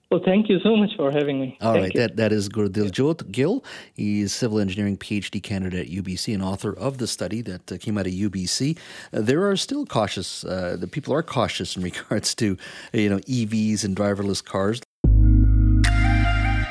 Well, 0.09 0.21
thank 0.23 0.47
you 0.47 0.59
so 0.61 0.77
much 0.77 0.91
for 0.95 1.11
having 1.11 1.41
me. 1.41 1.57
All 1.59 1.73
thank 1.73 1.83
right, 1.83 1.93
that, 1.95 2.15
that 2.15 2.31
is 2.31 2.47
Gurdiljot 2.47 3.29
Gill. 3.29 3.63
He's 3.93 4.33
civil 4.33 4.59
engineering 4.59 4.95
PhD 4.95 5.43
candidate 5.43 5.87
at 5.87 5.93
UBC 5.93 6.33
and 6.33 6.41
author 6.41 6.71
of 6.71 6.97
the 6.97 7.07
study 7.07 7.41
that 7.41 7.69
uh, 7.69 7.77
came 7.77 7.97
out 7.97 8.07
of 8.07 8.13
UBC. 8.13 8.77
Uh, 9.11 9.21
there 9.21 9.49
are 9.49 9.57
still 9.57 9.85
cautious, 9.85 10.45
uh, 10.45 10.77
the 10.79 10.87
people 10.87 11.13
are 11.13 11.23
cautious 11.23 11.75
in 11.75 11.83
regards 11.91 12.33
to, 12.35 12.57
you 12.93 13.09
know, 13.09 13.19
EVs 13.19 13.83
and 13.83 13.97
driverless 13.97 14.43
cars. 14.43 14.81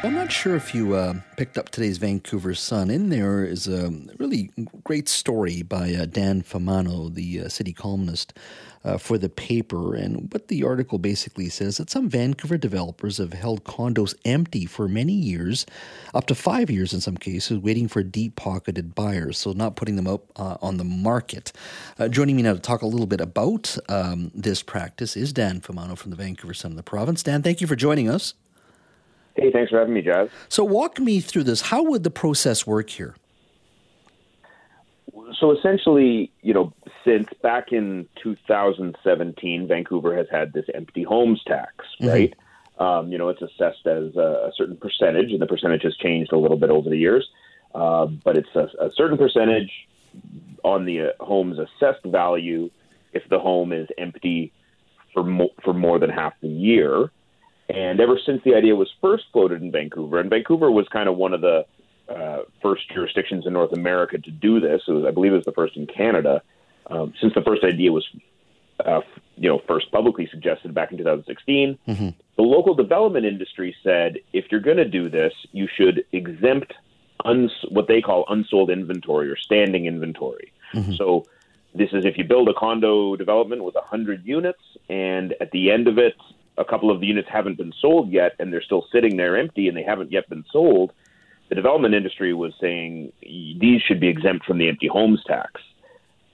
I'm 0.02 0.14
not 0.14 0.30
sure 0.30 0.54
if 0.54 0.74
you 0.74 0.94
uh, 0.94 1.14
picked 1.36 1.56
up 1.56 1.70
today's 1.70 1.98
Vancouver 1.98 2.54
Sun. 2.54 2.90
In 2.90 3.08
there 3.08 3.44
is 3.44 3.66
a 3.66 3.90
really 4.18 4.50
great 4.84 5.08
story 5.08 5.62
by 5.62 5.94
uh, 5.94 6.04
Dan 6.04 6.42
Fumano, 6.42 7.12
the 7.12 7.40
uh, 7.40 7.48
city 7.48 7.72
columnist 7.72 8.34
uh, 8.84 8.98
for 8.98 9.16
the 9.16 9.30
paper. 9.30 9.94
And 9.94 10.32
what 10.32 10.48
the 10.48 10.62
article 10.64 10.98
basically 10.98 11.48
says 11.48 11.68
is 11.68 11.76
that 11.78 11.90
some 11.90 12.08
Vancouver 12.10 12.58
developers 12.58 13.18
have 13.18 13.32
held 13.32 13.64
condos 13.64 14.14
empty 14.24 14.66
for 14.66 14.86
many 14.86 15.14
years, 15.14 15.66
up 16.14 16.26
to 16.26 16.34
five 16.34 16.70
years 16.70 16.92
in 16.92 17.00
some 17.00 17.16
cases, 17.16 17.58
waiting 17.58 17.88
for 17.88 18.02
deep 18.02 18.36
pocketed 18.36 18.94
buyers, 18.94 19.38
so 19.38 19.52
not 19.52 19.76
putting 19.76 19.96
them 19.96 20.06
up 20.06 20.30
uh, 20.36 20.58
on 20.60 20.76
the 20.76 20.84
market. 20.84 21.52
Uh, 21.98 22.06
joining 22.06 22.36
me 22.36 22.42
now 22.42 22.52
to 22.52 22.60
talk 22.60 22.82
a 22.82 22.86
little 22.86 23.06
bit 23.06 23.20
about 23.20 23.76
um, 23.88 24.30
this 24.34 24.62
practice 24.62 25.16
is 25.16 25.32
Dan 25.32 25.60
Fumano 25.60 25.96
from 25.96 26.10
the 26.10 26.16
Vancouver 26.16 26.54
Sun 26.54 26.72
of 26.72 26.76
the 26.76 26.82
Province. 26.82 27.22
Dan, 27.22 27.42
thank 27.42 27.60
you 27.60 27.66
for 27.66 27.76
joining 27.76 28.08
us. 28.08 28.34
Hey, 29.36 29.52
thanks 29.52 29.70
for 29.70 29.78
having 29.78 29.94
me, 29.94 30.02
Jas. 30.02 30.28
So, 30.48 30.64
walk 30.64 30.98
me 30.98 31.20
through 31.20 31.44
this. 31.44 31.60
How 31.60 31.82
would 31.82 32.02
the 32.02 32.10
process 32.10 32.66
work 32.66 32.90
here? 32.90 33.14
So, 35.38 35.50
essentially, 35.50 36.32
you 36.42 36.54
know, 36.54 36.72
since 37.04 37.28
back 37.42 37.72
in 37.72 38.08
2017, 38.22 39.68
Vancouver 39.68 40.16
has 40.16 40.26
had 40.30 40.52
this 40.52 40.64
empty 40.74 41.02
homes 41.02 41.42
tax, 41.46 41.84
mm-hmm. 42.00 42.08
right? 42.08 42.30
Mm-hmm. 42.30 42.42
Um, 42.82 43.10
you 43.10 43.16
know, 43.16 43.30
it's 43.30 43.40
assessed 43.40 43.86
as 43.86 44.16
a, 44.16 44.48
a, 44.48 44.52
certain 44.54 44.76
percentage, 44.76 45.32
and 45.32 45.40
the 45.40 45.46
percentage 45.46 45.82
has 45.82 45.96
changed 45.96 46.32
a 46.32 46.38
little 46.38 46.58
bit 46.58 46.68
over 46.68 46.90
the 46.90 46.98
years, 46.98 47.26
uh, 47.74 48.06
but 48.06 48.36
it's 48.36 48.54
a, 48.54 48.68
a, 48.78 48.90
certain 48.94 49.16
percentage 49.16 49.70
on 50.62 50.84
the 50.84 51.00
uh, 51.00 51.24
home's 51.24 51.58
assessed 51.58 52.04
value 52.04 52.70
if 53.14 53.22
the 53.30 53.38
home 53.38 53.72
is 53.72 53.88
empty 53.96 54.52
for 55.14 55.24
mo- 55.24 55.54
for 55.64 55.72
more 55.72 55.98
than 55.98 56.10
half 56.10 56.34
the 56.42 56.48
year. 56.48 57.10
And 57.68 58.00
ever 58.00 58.18
since 58.24 58.42
the 58.44 58.54
idea 58.54 58.76
was 58.76 58.88
first 59.00 59.24
floated 59.32 59.62
in 59.62 59.72
Vancouver, 59.72 60.20
and 60.20 60.30
Vancouver 60.30 60.70
was 60.70 60.86
kind 60.88 61.08
of 61.08 61.16
one 61.16 61.32
of 61.32 61.40
the 61.40 61.66
uh, 62.08 62.42
first 62.62 62.82
jurisdictions 62.92 63.46
in 63.46 63.52
North 63.52 63.72
America 63.72 64.18
to 64.18 64.30
do 64.30 64.60
this. 64.60 64.82
It 64.86 64.92
was, 64.92 65.04
I 65.04 65.10
believe, 65.10 65.32
it 65.32 65.36
was 65.36 65.44
the 65.44 65.52
first 65.52 65.76
in 65.76 65.86
Canada. 65.86 66.42
Um, 66.88 67.12
since 67.20 67.34
the 67.34 67.42
first 67.42 67.64
idea 67.64 67.90
was, 67.90 68.06
uh, 68.84 69.00
you 69.36 69.48
know, 69.48 69.60
first 69.66 69.90
publicly 69.90 70.28
suggested 70.30 70.72
back 70.72 70.92
in 70.92 70.98
2016, 70.98 71.78
mm-hmm. 71.88 72.08
the 72.36 72.42
local 72.42 72.74
development 72.74 73.26
industry 73.26 73.74
said 73.82 74.18
if 74.32 74.44
you're 74.50 74.60
going 74.60 74.76
to 74.76 74.88
do 74.88 75.08
this, 75.08 75.32
you 75.50 75.66
should 75.76 76.04
exempt 76.12 76.72
uns- 77.24 77.64
what 77.70 77.88
they 77.88 78.00
call 78.00 78.24
unsold 78.28 78.70
inventory 78.70 79.28
or 79.28 79.36
standing 79.36 79.86
inventory. 79.86 80.52
Mm-hmm. 80.72 80.92
So 80.92 81.26
this 81.74 81.90
is 81.92 82.04
if 82.04 82.16
you 82.16 82.24
build 82.24 82.48
a 82.48 82.54
condo 82.54 83.16
development 83.16 83.64
with 83.64 83.74
100 83.74 84.24
units, 84.24 84.62
and 84.88 85.34
at 85.40 85.50
the 85.50 85.70
end 85.70 85.88
of 85.88 85.98
it, 85.98 86.14
a 86.58 86.64
couple 86.64 86.90
of 86.90 87.00
the 87.00 87.06
units 87.06 87.28
haven't 87.30 87.56
been 87.56 87.72
sold 87.80 88.10
yet 88.10 88.32
and 88.38 88.52
they're 88.52 88.62
still 88.62 88.86
sitting 88.92 89.16
there 89.16 89.36
empty 89.36 89.68
and 89.68 89.76
they 89.76 89.82
haven't 89.82 90.12
yet 90.12 90.28
been 90.28 90.44
sold, 90.50 90.92
the 91.48 91.54
development 91.54 91.94
industry 91.94 92.32
was 92.34 92.52
saying 92.60 93.12
these 93.22 93.80
should 93.82 94.00
be 94.00 94.08
exempt 94.08 94.44
from 94.44 94.58
the 94.58 94.68
empty 94.68 94.88
homes 94.88 95.22
tax. 95.26 95.60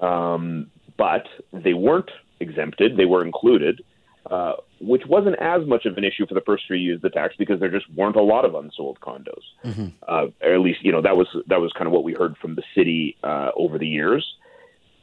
Um, 0.00 0.70
but 0.96 1.26
they 1.52 1.74
weren't 1.74 2.10
exempted, 2.40 2.96
they 2.96 3.04
were 3.04 3.24
included, 3.24 3.82
uh, 4.30 4.54
which 4.80 5.02
wasn't 5.06 5.36
as 5.40 5.66
much 5.66 5.84
of 5.84 5.96
an 5.96 6.04
issue 6.04 6.26
for 6.26 6.34
the 6.34 6.40
first 6.42 6.64
three 6.66 6.80
years 6.80 6.96
of 6.96 7.02
the 7.02 7.10
tax 7.10 7.34
because 7.38 7.60
there 7.60 7.70
just 7.70 7.92
weren't 7.94 8.16
a 8.16 8.22
lot 8.22 8.44
of 8.44 8.54
unsold 8.54 8.98
condos. 9.00 9.42
Mm-hmm. 9.64 9.88
Uh, 10.06 10.26
or 10.42 10.54
at 10.54 10.60
least, 10.60 10.80
you 10.82 10.92
know, 10.92 11.02
that 11.02 11.16
was 11.16 11.28
that 11.46 11.60
was 11.60 11.72
kind 11.72 11.86
of 11.86 11.92
what 11.92 12.04
we 12.04 12.14
heard 12.14 12.36
from 12.38 12.54
the 12.54 12.62
city 12.74 13.16
uh, 13.22 13.50
over 13.56 13.78
the 13.78 13.86
years. 13.86 14.24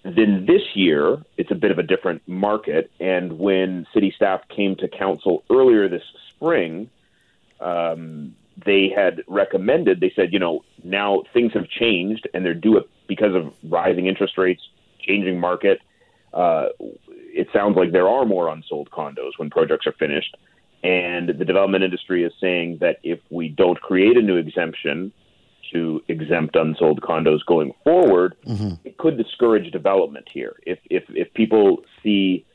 Then 0.04 0.46
this 0.46 0.62
year, 0.76 1.18
it's 1.38 1.52
a 1.52 1.56
bit 1.56 1.72
of 1.72 1.78
a 1.78 1.84
different 1.84 2.26
market. 2.28 2.90
And 3.00 3.38
when 3.38 3.86
city 3.94 4.14
staff 4.16 4.42
came 4.48 4.76
to 4.78 4.88
council 4.88 5.44
earlier 5.50 5.90
this 5.90 6.04
spring, 6.36 6.90
um, 7.60 8.36
they 8.66 8.90
had 8.94 9.24
recommended, 9.28 10.00
they 10.00 10.12
said, 10.16 10.32
you 10.32 10.40
know, 10.40 10.64
now 10.84 11.24
things 11.34 11.54
have 11.54 11.68
changed 11.68 12.28
and 12.34 12.46
they're 12.46 12.54
due 12.54 12.82
because 13.08 13.36
of 13.36 13.54
rising 13.64 14.08
interest 14.08 14.38
rates, 14.38 14.62
changing 15.02 15.40
market. 15.40 15.80
Uh, 16.34 16.68
it 16.80 17.48
sounds 17.54 17.76
like 17.76 17.92
there 17.92 18.08
are 18.08 18.26
more 18.26 18.50
unsold 18.50 18.90
condos 18.92 19.32
when 19.38 19.50
projects 19.50 19.86
are 19.88 19.94
finished. 19.94 20.36
And 20.84 21.30
the 21.30 21.46
development 21.46 21.84
industry 21.84 22.24
is 22.24 22.32
saying 22.40 22.78
that 22.80 23.00
if 23.04 23.20
we 23.30 23.50
don't 23.50 23.80
create 23.82 24.18
a 24.18 24.22
new 24.22 24.38
exemption, 24.38 25.12
to 25.72 26.02
exempt 26.08 26.56
unsold 26.56 27.02
condos 27.02 27.46
going 27.46 27.74
forward, 27.84 28.36
mm-hmm. 28.46 28.74
it 28.84 28.98
could 28.98 29.18
discourage 29.18 29.72
development 29.72 30.28
here. 30.32 30.56
If 30.66 30.80
if 30.90 31.04
if 31.10 31.34
people 31.34 31.84
see 32.04 32.46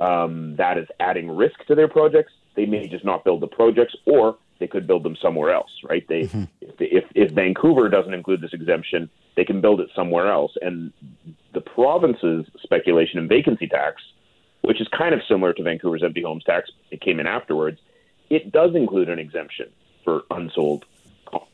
um, 0.00 0.56
that 0.56 0.78
as 0.78 0.86
adding 1.00 1.30
risk 1.30 1.64
to 1.66 1.74
their 1.74 1.88
projects, 1.88 2.32
they 2.56 2.66
may 2.66 2.86
just 2.88 3.04
not 3.04 3.24
build 3.24 3.40
the 3.40 3.46
projects, 3.46 3.94
or 4.06 4.36
they 4.58 4.66
could 4.66 4.86
build 4.86 5.02
them 5.02 5.16
somewhere 5.20 5.52
else. 5.52 5.70
Right? 5.88 6.06
They 6.08 6.22
mm-hmm. 6.22 6.44
if, 6.60 6.74
if 6.80 7.04
if 7.14 7.30
Vancouver 7.32 7.88
doesn't 7.88 8.14
include 8.14 8.40
this 8.40 8.52
exemption, 8.52 9.10
they 9.36 9.44
can 9.44 9.60
build 9.60 9.80
it 9.80 9.90
somewhere 9.94 10.30
else. 10.30 10.52
And 10.62 10.92
the 11.52 11.60
province's 11.60 12.46
speculation 12.62 13.18
and 13.18 13.28
vacancy 13.28 13.66
tax, 13.66 14.02
which 14.62 14.80
is 14.80 14.88
kind 14.88 15.14
of 15.14 15.20
similar 15.28 15.52
to 15.52 15.62
Vancouver's 15.62 16.02
empty 16.02 16.22
homes 16.22 16.44
tax, 16.44 16.70
it 16.90 17.00
came 17.00 17.20
in 17.20 17.26
afterwards. 17.26 17.80
It 18.30 18.52
does 18.52 18.74
include 18.74 19.08
an 19.10 19.18
exemption 19.18 19.70
for 20.02 20.22
unsold 20.30 20.84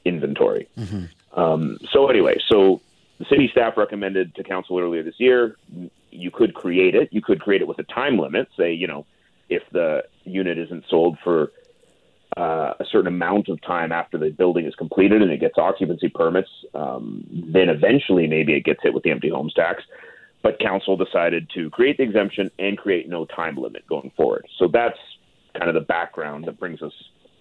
inventory. 0.05 0.69
Mm-hmm. 0.79 1.41
Um, 1.41 1.79
so 1.93 2.09
anyway, 2.09 2.37
so 2.49 2.81
the 3.19 3.25
city 3.27 3.49
staff 3.53 3.77
recommended 3.77 4.35
to 4.35 4.43
council 4.43 4.79
earlier 4.79 5.03
this 5.03 5.19
year 5.19 5.57
you 6.11 6.31
could 6.31 6.55
create 6.55 6.95
it. 6.95 7.09
You 7.13 7.23
could 7.23 7.41
create 7.41 7.63
it 7.63 7.69
with 7.69 7.79
a 7.79 7.85
time 7.85 8.19
limit. 8.19 8.49
Say, 8.57 8.73
you 8.73 8.87
know, 8.87 9.07
if 9.49 9.63
the 9.73 10.05
unit 10.25 10.59
isn't 10.59 10.85
sold 10.89 11.19
for 11.23 11.53
uh, 12.37 12.75
a 12.79 12.85
certain 12.91 13.09
amount 13.09 13.49
of 13.49 13.61
time 13.63 13.93
after 13.93 14.19
the 14.19 14.31
building 14.31 14.67
is 14.67 14.75
completed 14.75 15.23
and 15.23 15.31
it 15.31 15.41
gets 15.41 15.59
occupancy 15.59 16.09
permits, 16.09 16.51
um, 16.75 17.25
then 17.31 17.69
eventually 17.69 18.27
maybe 18.27 18.55
it 18.55 18.65
gets 18.65 18.83
hit 18.83 18.95
with 18.95 19.03
the 19.03 19.11
empty 19.11 19.29
homes 19.29 19.55
tax. 19.55 19.83
But 20.43 20.59
council 20.59 20.97
decided 20.97 21.51
to 21.55 21.69
create 21.71 21.99
the 21.99 22.03
exemption 22.03 22.51
and 22.59 22.79
create 22.79 23.09
no 23.09 23.27
time 23.27 23.57
limit 23.57 23.87
going 23.87 24.11
forward. 24.17 24.47
So 24.59 24.69
that's 24.69 24.99
kind 25.55 25.69
of 25.69 25.75
the 25.75 25.81
background 25.81 26.45
that 26.47 26.59
brings 26.59 26.81
us 26.81 26.93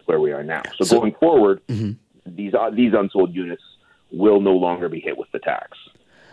where 0.06 0.20
we 0.20 0.32
are 0.32 0.44
now. 0.44 0.64
So, 0.78 0.84
so 0.84 1.00
going 1.00 1.16
forward, 1.20 1.62
mm-hmm 1.68 1.92
these 2.36 2.54
uh, 2.54 2.70
these 2.70 2.94
unsold 2.94 3.36
units 3.36 3.64
will 4.12 4.42
no 4.42 4.54
longer 4.54 4.90
be 4.90 5.00
hit 5.00 5.18
with 5.18 5.32
the 5.32 5.40
tax. 5.40 5.78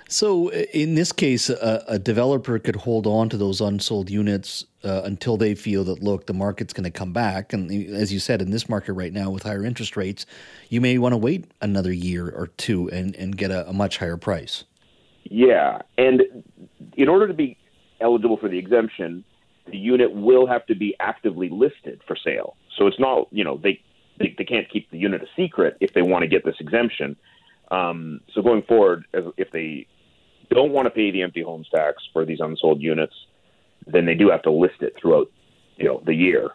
So, 0.09 0.53
in 0.53 0.95
this 0.95 1.11
case, 1.11 1.51
a, 1.51 1.85
a 1.89 1.99
developer 1.99 2.61
could 2.61 2.77
hold 2.77 3.09
on 3.09 3.29
to 3.29 3.37
those 3.37 3.61
unsold 3.61 4.09
units 4.09 4.65
uh, 4.85 5.03
until 5.05 5.37
they 5.37 5.57
feel 5.57 5.83
that, 5.83 6.01
look, 6.01 6.27
the 6.27 6.33
market's 6.33 6.73
going 6.73 6.85
to 6.85 6.93
come 6.93 7.13
back. 7.13 7.53
And 7.53 7.73
as 7.93 8.13
you 8.13 8.21
said, 8.21 8.41
in 8.41 8.51
this 8.51 8.69
market 8.69 8.93
right 8.93 9.13
now 9.13 9.31
with 9.31 9.43
higher 9.43 9.65
interest 9.65 9.97
rates, 9.97 10.25
you 10.69 10.81
may 10.81 10.97
want 10.99 11.13
to 11.13 11.17
wait 11.17 11.51
another 11.61 11.93
year 11.93 12.29
or 12.29 12.47
two 12.57 12.89
and, 12.91 13.17
and 13.17 13.37
get 13.37 13.51
a, 13.51 13.69
a 13.69 13.73
much 13.73 13.99
higher 13.99 14.17
price. 14.17 14.63
Yeah. 15.25 15.83
And 15.99 16.23
in 16.97 17.09
order 17.09 17.27
to 17.27 17.35
be 17.35 17.59
eligible 18.01 18.37
for 18.37 18.49
the 18.49 18.59
exemption, 18.59 19.25
the 19.67 19.77
unit 19.77 20.15
will 20.15 20.47
have 20.47 20.65
to 20.67 20.77
be 20.77 20.95
actively 21.01 21.49
listed 21.49 22.01
for 22.07 22.15
sale. 22.15 22.57
So 22.79 22.87
it's 22.87 23.01
not, 23.01 23.27
you 23.33 23.43
know, 23.43 23.59
they 23.61 23.83
they, 24.19 24.35
they 24.37 24.45
can't 24.45 24.69
keep 24.71 24.91
the 24.91 24.99
unit 24.99 25.23
a 25.23 25.27
secret 25.37 25.77
if 25.81 25.93
they 25.93 26.03
want 26.03 26.23
to 26.23 26.29
get 26.29 26.45
this 26.45 26.57
exemption. 26.61 27.17
Um, 27.71 28.21
so 28.33 28.43
going 28.43 28.63
forward, 28.63 29.07
if 29.13 29.51
they 29.51 29.87
don't 30.51 30.73
want 30.73 30.87
to 30.87 30.91
pay 30.91 31.11
the 31.11 31.23
empty 31.23 31.43
homes 31.43 31.69
tax 31.69 32.03
for 32.13 32.25
these 32.25 32.41
unsold 32.41 32.81
units, 32.81 33.15
then 33.87 34.07
they 34.07 34.15
do 34.15 34.31
have 34.31 34.43
to 34.43 34.51
list 34.51 34.83
it 34.83 34.95
throughout, 35.01 35.31
you 35.77 35.85
know, 35.85 36.03
the 36.05 36.15
year. 36.15 36.51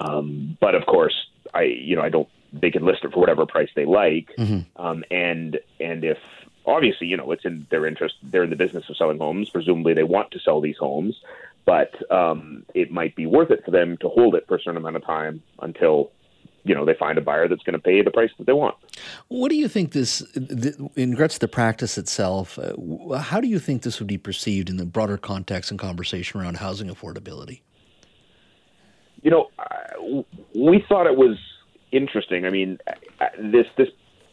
Um, 0.00 0.56
but 0.60 0.74
of 0.74 0.86
course, 0.86 1.14
I, 1.54 1.62
you 1.62 1.96
know, 1.96 2.02
I 2.02 2.08
don't. 2.08 2.28
They 2.52 2.70
can 2.70 2.84
list 2.84 3.04
it 3.04 3.12
for 3.12 3.20
whatever 3.20 3.44
price 3.44 3.68
they 3.76 3.84
like, 3.84 4.30
mm-hmm. 4.38 4.82
um, 4.82 5.04
and 5.10 5.58
and 5.80 6.02
if 6.02 6.16
obviously, 6.64 7.06
you 7.06 7.16
know, 7.16 7.30
it's 7.32 7.44
in 7.44 7.66
their 7.70 7.86
interest. 7.86 8.14
They're 8.22 8.44
in 8.44 8.50
the 8.50 8.56
business 8.56 8.84
of 8.88 8.96
selling 8.96 9.18
homes. 9.18 9.50
Presumably, 9.50 9.94
they 9.94 10.02
want 10.02 10.30
to 10.30 10.38
sell 10.38 10.60
these 10.60 10.76
homes, 10.78 11.20
but 11.66 11.90
um, 12.10 12.64
it 12.74 12.90
might 12.90 13.16
be 13.16 13.26
worth 13.26 13.50
it 13.50 13.64
for 13.64 13.70
them 13.70 13.96
to 13.98 14.08
hold 14.08 14.34
it 14.34 14.46
for 14.46 14.56
a 14.56 14.60
certain 14.60 14.78
amount 14.78 14.96
of 14.96 15.04
time 15.04 15.42
until 15.60 16.10
you 16.64 16.74
know 16.74 16.84
they 16.84 16.94
find 16.94 17.18
a 17.18 17.20
buyer 17.20 17.48
that's 17.48 17.62
going 17.62 17.74
to 17.74 17.78
pay 17.78 18.02
the 18.02 18.10
price 18.10 18.30
that 18.38 18.46
they 18.46 18.52
want. 18.52 18.76
What 19.28 19.50
do 19.50 19.56
you 19.56 19.68
think 19.68 19.92
this, 19.92 20.20
in 20.96 21.12
regards 21.12 21.34
to 21.34 21.40
the 21.40 21.48
practice 21.48 21.98
itself? 21.98 22.58
Uh, 22.58 23.18
how 23.18 23.40
do 23.40 23.48
you 23.48 23.58
think 23.58 23.82
this 23.82 23.98
would 23.98 24.08
be 24.08 24.18
perceived 24.18 24.68
in 24.68 24.76
the 24.76 24.84
broader 24.86 25.16
context 25.16 25.70
and 25.70 25.78
conversation 25.78 26.40
around 26.40 26.58
housing 26.58 26.88
affordability? 26.88 27.60
You 29.22 29.30
know, 29.30 30.24
we 30.54 30.84
thought 30.88 31.06
it 31.06 31.16
was 31.16 31.38
interesting. 31.92 32.46
I 32.46 32.50
mean, 32.50 32.78
this 33.38 33.66
this 33.76 33.88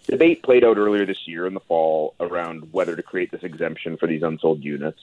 debate 0.07 0.43
played 0.43 0.63
out 0.63 0.77
earlier 0.77 1.05
this 1.05 1.27
year 1.27 1.47
in 1.47 1.53
the 1.53 1.59
fall 1.59 2.13
around 2.19 2.71
whether 2.71 2.95
to 2.95 3.01
create 3.01 3.31
this 3.31 3.43
exemption 3.43 3.97
for 3.97 4.07
these 4.07 4.21
unsold 4.21 4.63
units. 4.63 4.99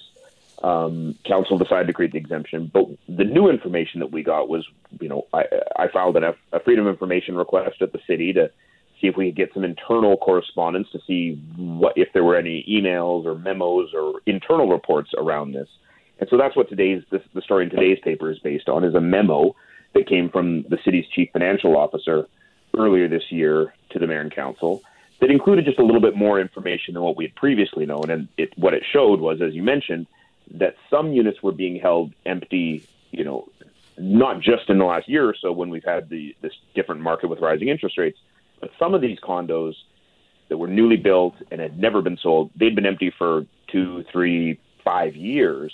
Um, 0.62 1.18
council 1.26 1.58
decided 1.58 1.88
to 1.88 1.92
create 1.92 2.12
the 2.12 2.18
exemption, 2.18 2.70
but 2.72 2.86
the 3.08 3.24
new 3.24 3.50
information 3.50 3.98
that 3.98 4.12
we 4.12 4.22
got 4.22 4.48
was, 4.48 4.64
you 5.00 5.08
know, 5.08 5.26
I, 5.32 5.42
I 5.76 5.88
filed 5.88 6.16
an, 6.16 6.22
a 6.52 6.60
freedom 6.60 6.86
of 6.86 6.92
information 6.92 7.36
request 7.36 7.82
at 7.82 7.92
the 7.92 7.98
city 8.06 8.32
to 8.34 8.48
see 9.00 9.08
if 9.08 9.16
we 9.16 9.26
could 9.26 9.36
get 9.36 9.52
some 9.52 9.64
internal 9.64 10.16
correspondence 10.16 10.88
to 10.92 11.00
see 11.04 11.32
what 11.56 11.94
if 11.96 12.12
there 12.12 12.22
were 12.22 12.36
any 12.36 12.64
emails 12.70 13.26
or 13.26 13.34
memos 13.34 13.90
or 13.92 14.20
internal 14.26 14.68
reports 14.68 15.10
around 15.18 15.52
this. 15.52 15.68
And 16.20 16.28
so 16.30 16.36
that's 16.36 16.54
what 16.54 16.68
today's 16.68 17.02
this, 17.10 17.22
the 17.34 17.42
story 17.42 17.64
in 17.64 17.70
today's 17.70 17.98
paper 17.98 18.30
is 18.30 18.38
based 18.38 18.68
on 18.68 18.84
is 18.84 18.94
a 18.94 19.00
memo 19.00 19.56
that 19.94 20.06
came 20.06 20.30
from 20.30 20.62
the 20.62 20.78
city's 20.84 21.06
chief 21.08 21.30
financial 21.32 21.76
officer 21.76 22.28
earlier 22.78 23.08
this 23.08 23.30
year 23.30 23.74
to 23.90 23.98
the 23.98 24.06
mayor 24.06 24.20
and 24.20 24.32
council 24.32 24.82
that 25.20 25.30
included 25.30 25.64
just 25.64 25.80
a 25.80 25.84
little 25.84 26.00
bit 26.00 26.16
more 26.16 26.40
information 26.40 26.94
than 26.94 27.02
what 27.02 27.16
we 27.16 27.24
had 27.24 27.34
previously 27.34 27.86
known. 27.86 28.10
And 28.10 28.28
it, 28.36 28.56
what 28.56 28.74
it 28.74 28.84
showed 28.92 29.20
was, 29.20 29.42
as 29.42 29.54
you 29.54 29.62
mentioned, 29.62 30.06
that 30.54 30.76
some 30.90 31.12
units 31.12 31.42
were 31.42 31.52
being 31.52 31.78
held 31.78 32.12
empty, 32.26 32.86
you 33.10 33.24
know, 33.24 33.48
not 33.98 34.40
just 34.40 34.68
in 34.68 34.78
the 34.78 34.84
last 34.84 35.08
year 35.08 35.28
or 35.28 35.34
so 35.40 35.52
when 35.52 35.70
we've 35.70 35.84
had 35.84 36.08
the 36.08 36.34
this 36.40 36.52
different 36.74 37.00
market 37.00 37.28
with 37.28 37.40
rising 37.40 37.68
interest 37.68 37.98
rates, 37.98 38.18
but 38.60 38.70
some 38.78 38.94
of 38.94 39.00
these 39.00 39.18
condos 39.20 39.74
that 40.48 40.58
were 40.58 40.68
newly 40.68 40.96
built 40.96 41.34
and 41.50 41.60
had 41.60 41.78
never 41.78 42.02
been 42.02 42.16
sold, 42.16 42.50
they'd 42.56 42.74
been 42.74 42.86
empty 42.86 43.10
for 43.16 43.46
two, 43.68 44.04
three, 44.12 44.58
five 44.84 45.16
years, 45.16 45.72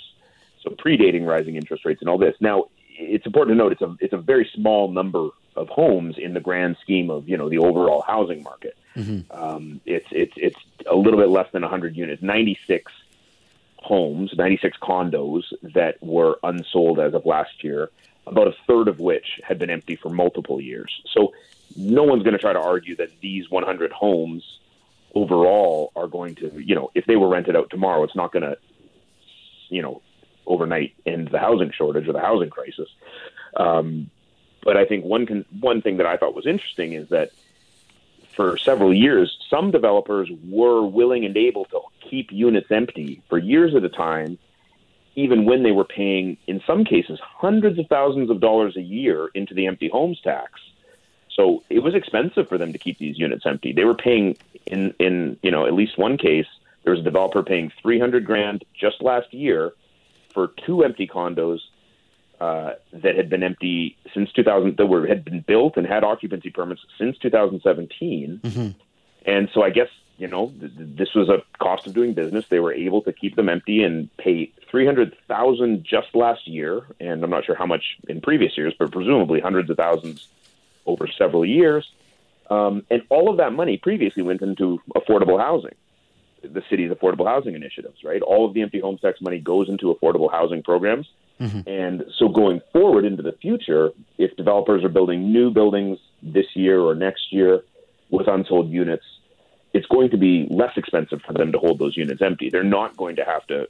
so 0.63 0.69
predating 0.69 1.25
rising 1.25 1.55
interest 1.55 1.85
rates 1.85 2.01
and 2.01 2.09
all 2.09 2.17
this. 2.17 2.35
Now, 2.39 2.65
it's 2.87 3.25
important 3.25 3.55
to 3.55 3.57
note 3.57 3.71
it's 3.71 3.81
a 3.81 3.95
it's 3.99 4.13
a 4.13 4.17
very 4.17 4.49
small 4.53 4.91
number 4.91 5.29
of 5.55 5.67
homes 5.69 6.17
in 6.17 6.33
the 6.33 6.39
grand 6.39 6.77
scheme 6.81 7.09
of 7.09 7.27
you 7.27 7.37
know 7.37 7.49
the 7.49 7.57
overall 7.57 8.01
housing 8.01 8.43
market. 8.43 8.77
Mm-hmm. 8.95 9.31
Um, 9.31 9.81
it's 9.85 10.07
it's 10.11 10.33
it's 10.35 10.57
a 10.89 10.95
little 10.95 11.19
bit 11.19 11.29
less 11.29 11.47
than 11.51 11.61
100 11.61 11.95
units, 11.95 12.21
96 12.21 12.91
homes, 13.81 14.31
96 14.35 14.77
condos 14.81 15.43
that 15.73 16.01
were 16.01 16.37
unsold 16.43 16.99
as 16.99 17.13
of 17.13 17.25
last 17.25 17.63
year. 17.63 17.89
About 18.27 18.47
a 18.47 18.53
third 18.67 18.87
of 18.87 18.99
which 18.99 19.25
had 19.43 19.57
been 19.57 19.71
empty 19.71 19.95
for 19.95 20.09
multiple 20.09 20.61
years. 20.61 20.91
So 21.13 21.33
no 21.75 22.03
one's 22.03 22.23
going 22.23 22.33
to 22.33 22.39
try 22.39 22.53
to 22.53 22.59
argue 22.59 22.95
that 22.97 23.09
these 23.21 23.49
100 23.49 23.91
homes 23.91 24.43
overall 25.15 25.91
are 25.95 26.07
going 26.07 26.35
to, 26.35 26.51
you 26.63 26.75
know, 26.75 26.91
if 26.93 27.05
they 27.05 27.15
were 27.15 27.27
rented 27.27 27.55
out 27.55 27.69
tomorrow, 27.69 28.03
it's 28.03 28.15
not 28.15 28.31
going 28.31 28.43
to, 28.43 28.57
you 29.69 29.81
know, 29.81 30.01
overnight 30.45 30.93
end 31.05 31.29
the 31.31 31.39
housing 31.39 31.71
shortage 31.71 32.07
or 32.07 32.13
the 32.13 32.19
housing 32.19 32.49
crisis. 32.49 32.89
Um, 33.55 34.09
but 34.63 34.77
I 34.77 34.85
think 34.85 35.05
one 35.05 35.25
con- 35.25 35.45
one 35.59 35.81
thing 35.81 35.97
that 35.97 36.05
I 36.05 36.17
thought 36.17 36.35
was 36.35 36.45
interesting 36.45 36.93
is 36.93 37.09
that 37.09 37.31
for 38.39 38.57
several 38.57 38.93
years, 38.93 39.37
some 39.49 39.69
developers 39.69 40.29
were 40.47 40.81
willing 40.81 41.25
and 41.25 41.35
able 41.35 41.65
to 41.65 41.81
keep 42.09 42.31
units 42.31 42.71
empty 42.71 43.21
for 43.27 43.37
years 43.37 43.75
at 43.75 43.83
a 43.83 43.89
time, 43.89 44.37
even 45.17 45.43
when 45.43 45.61
they 45.61 45.73
were 45.73 45.83
paying, 45.83 46.37
in 46.47 46.61
some 46.65 46.85
cases, 46.85 47.19
hundreds 47.21 47.77
of 47.77 47.87
thousands 47.87 48.29
of 48.29 48.39
dollars 48.39 48.77
a 48.77 48.81
year 48.81 49.29
into 49.35 49.53
the 49.53 49.67
empty 49.67 49.89
homes 49.89 50.21
tax. 50.21 50.53
So 51.35 51.63
it 51.69 51.79
was 51.79 51.93
expensive 51.95 52.47
for 52.47 52.57
them 52.57 52.71
to 52.71 52.79
keep 52.79 52.97
these 52.97 53.19
units 53.19 53.45
empty. 53.45 53.73
They 53.73 53.83
were 53.83 53.93
paying 53.93 54.37
in 54.65 54.93
in 54.99 55.37
you 55.43 55.51
know 55.51 55.65
at 55.65 55.73
least 55.73 55.97
one 55.97 56.17
case 56.17 56.47
there 56.83 56.91
was 56.91 57.01
a 57.01 57.03
developer 57.03 57.43
paying 57.43 57.73
300 57.81 58.23
grand 58.23 58.63
just 58.73 59.01
last 59.01 59.33
year 59.33 59.73
for 60.33 60.51
two 60.65 60.85
empty 60.85 61.07
condos 61.07 61.59
uh, 62.39 62.73
that 62.93 63.15
had 63.15 63.29
been 63.29 63.43
empty 63.43 63.97
since 64.13 64.31
2000 64.33 64.77
that 64.77 64.85
were 64.85 65.05
had 65.07 65.25
been 65.25 65.41
built 65.41 65.77
and 65.77 65.85
had 65.85 66.03
occupancy 66.03 66.49
permits 66.49 66.81
since 66.97 67.17
2017 67.17 68.39
mm-hmm. 68.43 68.69
and 69.25 69.49
so 69.53 69.61
i 69.61 69.69
guess 69.69 69.89
you 70.17 70.27
know 70.27 70.53
th- 70.59 70.71
this 70.77 71.13
was 71.13 71.29
a 71.29 71.43
cost 71.57 71.85
of 71.85 71.93
doing 71.93 72.13
business 72.13 72.47
they 72.47 72.59
were 72.59 72.73
able 72.73 73.01
to 73.01 73.11
keep 73.11 73.35
them 73.35 73.49
empty 73.49 73.83
and 73.83 74.15
pay 74.17 74.51
300,000 74.71 75.83
just 75.83 76.15
last 76.15 76.47
year 76.47 76.85
and 76.99 77.23
i'm 77.23 77.29
not 77.29 77.45
sure 77.45 77.55
how 77.55 77.65
much 77.65 77.97
in 78.07 78.21
previous 78.21 78.57
years 78.57 78.73
but 78.79 78.91
presumably 78.91 79.39
hundreds 79.39 79.69
of 79.69 79.77
thousands 79.77 80.27
over 80.85 81.07
several 81.07 81.45
years 81.45 81.91
um, 82.49 82.83
and 82.89 83.03
all 83.09 83.29
of 83.29 83.37
that 83.37 83.53
money 83.53 83.77
previously 83.77 84.23
went 84.23 84.41
into 84.41 84.81
affordable 84.95 85.39
housing 85.39 85.75
the 86.41 86.63
city's 86.69 86.91
affordable 86.91 87.27
housing 87.27 87.55
initiatives, 87.55 88.03
right? 88.03 88.21
All 88.21 88.45
of 88.45 88.53
the 88.53 88.61
empty 88.61 88.79
home 88.79 88.97
tax 88.97 89.21
money 89.21 89.39
goes 89.39 89.69
into 89.69 89.93
affordable 89.93 90.31
housing 90.31 90.63
programs. 90.63 91.07
Mm-hmm. 91.39 91.69
And 91.69 92.03
so 92.17 92.27
going 92.27 92.61
forward 92.73 93.05
into 93.05 93.23
the 93.23 93.31
future, 93.31 93.91
if 94.17 94.35
developers 94.35 94.83
are 94.83 94.89
building 94.89 95.31
new 95.31 95.51
buildings 95.51 95.97
this 96.21 96.47
year 96.53 96.81
or 96.81 96.95
next 96.95 97.31
year 97.31 97.63
with 98.09 98.27
unsold 98.27 98.69
units, 98.69 99.05
it's 99.73 99.87
going 99.87 100.09
to 100.09 100.17
be 100.17 100.47
less 100.49 100.75
expensive 100.75 101.21
for 101.21 101.33
them 101.33 101.51
to 101.51 101.57
hold 101.57 101.79
those 101.79 101.95
units 101.95 102.21
empty. 102.21 102.49
They're 102.49 102.63
not 102.63 102.97
going 102.97 103.15
to 103.17 103.25
have 103.25 103.45
to 103.47 103.67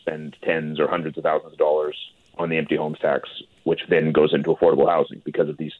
spend 0.00 0.36
tens 0.42 0.80
or 0.80 0.88
hundreds 0.88 1.16
of 1.16 1.24
thousands 1.24 1.52
of 1.52 1.58
dollars 1.58 1.96
on 2.38 2.48
the 2.48 2.56
empty 2.56 2.76
homes 2.76 2.98
tax, 3.00 3.28
which 3.64 3.82
then 3.88 4.10
goes 4.12 4.34
into 4.34 4.50
affordable 4.50 4.88
housing 4.88 5.20
because 5.24 5.48
of 5.48 5.58
these 5.58 5.72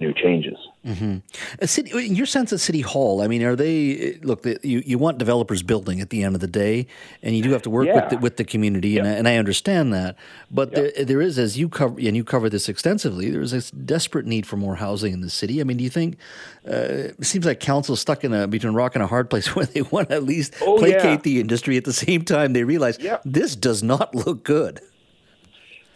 new 0.00 0.12
changes. 0.12 0.56
Mm-hmm. 0.86 1.64
City, 1.64 2.06
in 2.06 2.14
your 2.14 2.26
sense 2.26 2.52
at 2.52 2.60
City 2.60 2.80
Hall, 2.80 3.20
I 3.20 3.26
mean, 3.26 3.42
are 3.42 3.56
they 3.56 4.18
look? 4.22 4.42
The, 4.42 4.58
you 4.62 4.82
you 4.86 4.98
want 4.98 5.18
developers 5.18 5.62
building 5.62 6.00
at 6.00 6.10
the 6.10 6.22
end 6.22 6.36
of 6.36 6.40
the 6.40 6.46
day, 6.46 6.86
and 7.22 7.36
you 7.36 7.42
do 7.42 7.50
have 7.50 7.62
to 7.62 7.70
work 7.70 7.86
yeah. 7.86 7.94
with 7.94 8.10
the, 8.10 8.18
with 8.18 8.36
the 8.36 8.44
community, 8.44 8.90
yep. 8.90 9.04
and, 9.04 9.12
I, 9.12 9.16
and 9.16 9.28
I 9.28 9.36
understand 9.36 9.92
that. 9.94 10.16
But 10.50 10.72
yep. 10.72 10.94
there, 10.94 11.04
there 11.04 11.20
is, 11.20 11.38
as 11.38 11.58
you 11.58 11.68
cover, 11.68 11.98
and 11.98 12.16
you 12.16 12.22
cover 12.22 12.48
this 12.48 12.68
extensively, 12.68 13.30
there 13.30 13.40
is 13.40 13.52
a 13.52 13.74
desperate 13.74 14.26
need 14.26 14.46
for 14.46 14.56
more 14.56 14.76
housing 14.76 15.12
in 15.12 15.22
the 15.22 15.30
city. 15.30 15.60
I 15.60 15.64
mean, 15.64 15.76
do 15.76 15.84
you 15.84 15.90
think 15.90 16.18
uh, 16.68 17.14
it 17.18 17.26
seems 17.26 17.44
like 17.44 17.58
council's 17.58 18.00
stuck 18.00 18.22
in 18.22 18.32
a 18.32 18.46
between 18.46 18.72
a 18.72 18.76
rock 18.76 18.94
and 18.94 19.02
a 19.02 19.08
hard 19.08 19.28
place 19.28 19.56
where 19.56 19.66
they 19.66 19.82
want 19.82 20.10
to 20.10 20.14
at 20.14 20.22
least 20.22 20.54
oh, 20.62 20.78
placate 20.78 21.04
yeah. 21.04 21.16
the 21.16 21.40
industry 21.40 21.76
at 21.76 21.84
the 21.84 21.92
same 21.92 22.22
time 22.22 22.52
they 22.52 22.64
realize 22.64 22.98
yep. 23.00 23.22
this 23.24 23.56
does 23.56 23.82
not 23.82 24.14
look 24.14 24.44
good. 24.44 24.80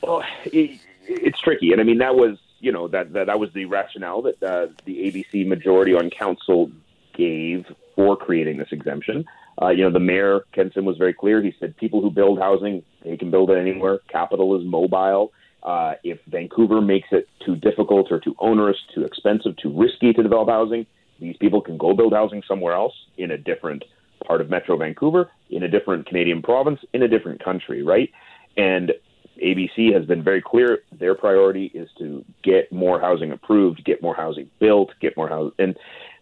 Well, 0.02 0.24
it, 0.44 0.80
it's 1.06 1.40
tricky, 1.40 1.72
and 1.72 1.80
I 1.80 1.84
mean 1.84 1.98
that 1.98 2.16
was 2.16 2.38
you 2.60 2.72
know 2.72 2.88
that 2.88 3.12
that, 3.12 3.26
that 3.26 3.40
was 3.40 3.50
the 3.52 3.64
rationale 3.64 4.22
that 4.22 4.42
uh, 4.42 4.66
the 4.84 4.98
ABC 4.98 5.46
majority 5.46 5.94
on 5.94 6.10
council 6.10 6.70
gave 7.14 7.66
for 7.96 8.16
creating 8.16 8.58
this 8.58 8.68
exemption. 8.70 9.24
Uh, 9.60 9.68
you 9.68 9.82
know, 9.82 9.90
the 9.90 10.00
mayor 10.00 10.40
Ken 10.52 10.70
Sim 10.74 10.84
was 10.84 10.96
very 10.96 11.12
clear. 11.12 11.42
He 11.42 11.54
said 11.60 11.76
people 11.76 12.00
who 12.00 12.10
build 12.10 12.38
housing 12.38 12.82
they 13.02 13.16
can 13.16 13.30
build 13.30 13.50
it 13.50 13.58
anywhere. 13.58 14.00
Capital 14.08 14.58
is 14.58 14.64
mobile. 14.64 15.32
Uh, 15.62 15.94
if 16.02 16.18
Vancouver 16.26 16.80
makes 16.80 17.08
it 17.12 17.28
too 17.44 17.56
difficult 17.56 18.10
or 18.10 18.18
too 18.18 18.34
onerous, 18.38 18.76
too 18.94 19.04
expensive, 19.04 19.56
too 19.56 19.72
risky 19.76 20.12
to 20.12 20.22
develop 20.22 20.48
housing, 20.48 20.86
these 21.18 21.36
people 21.36 21.60
can 21.60 21.76
go 21.76 21.94
build 21.94 22.14
housing 22.14 22.42
somewhere 22.48 22.74
else 22.74 22.94
in 23.18 23.30
a 23.30 23.36
different 23.36 23.84
part 24.26 24.40
of 24.40 24.48
Metro 24.48 24.76
Vancouver, 24.76 25.30
in 25.50 25.62
a 25.62 25.68
different 25.68 26.06
Canadian 26.06 26.42
province, 26.42 26.80
in 26.92 27.02
a 27.02 27.08
different 27.08 27.42
country, 27.44 27.82
right? 27.82 28.10
And 28.56 28.92
ABC 29.40 29.92
has 29.94 30.04
been 30.06 30.22
very 30.22 30.42
clear. 30.42 30.78
Their 30.98 31.14
priority 31.14 31.70
is 31.74 31.88
to 31.98 32.24
get 32.42 32.70
more 32.72 33.00
housing 33.00 33.32
approved, 33.32 33.84
get 33.84 34.02
more 34.02 34.14
housing 34.14 34.50
built, 34.60 34.90
get 35.00 35.16
more 35.16 35.28
housing. 35.28 35.52
And 35.58 35.76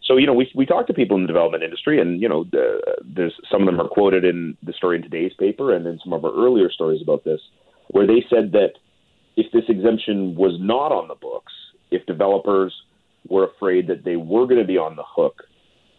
so, 0.07 0.17
you 0.17 0.27
know, 0.27 0.35
we 0.35 0.51
we 0.55 0.65
talk 0.65 0.87
to 0.87 0.95
people 0.95 1.17
in 1.17 1.23
the 1.25 1.29
development 1.29 1.63
industry, 1.63 2.01
and 2.01 2.21
you 2.21 2.29
know, 2.29 2.45
the, 2.45 2.81
there's 3.05 3.35
some 3.51 3.63
of 3.63 3.67
them 3.67 3.81
are 3.81 3.89
quoted 3.89 4.25
in 4.25 4.57
the 4.63 4.73
story 4.73 4.97
in 4.97 5.03
today's 5.03 5.33
paper, 5.39 5.75
and 5.75 5.87
in 5.87 5.99
some 6.03 6.13
of 6.13 6.25
our 6.25 6.33
earlier 6.33 6.71
stories 6.71 7.03
about 7.03 7.25
this, 7.25 7.41
where 7.89 8.07
they 8.07 8.25
said 8.31 8.53
that 8.53 8.73
if 9.37 9.51
this 9.53 9.65
exemption 9.69 10.35
was 10.35 10.57
not 10.61 10.93
on 10.93 11.09
the 11.09 11.15
books, 11.15 11.53
if 11.91 12.05
developers 12.07 12.75
were 13.29 13.45
afraid 13.45 13.87
that 13.89 14.05
they 14.05 14.17
were 14.17 14.47
going 14.47 14.61
to 14.61 14.67
be 14.67 14.79
on 14.79 14.97
the 14.97 15.05
hook 15.07 15.43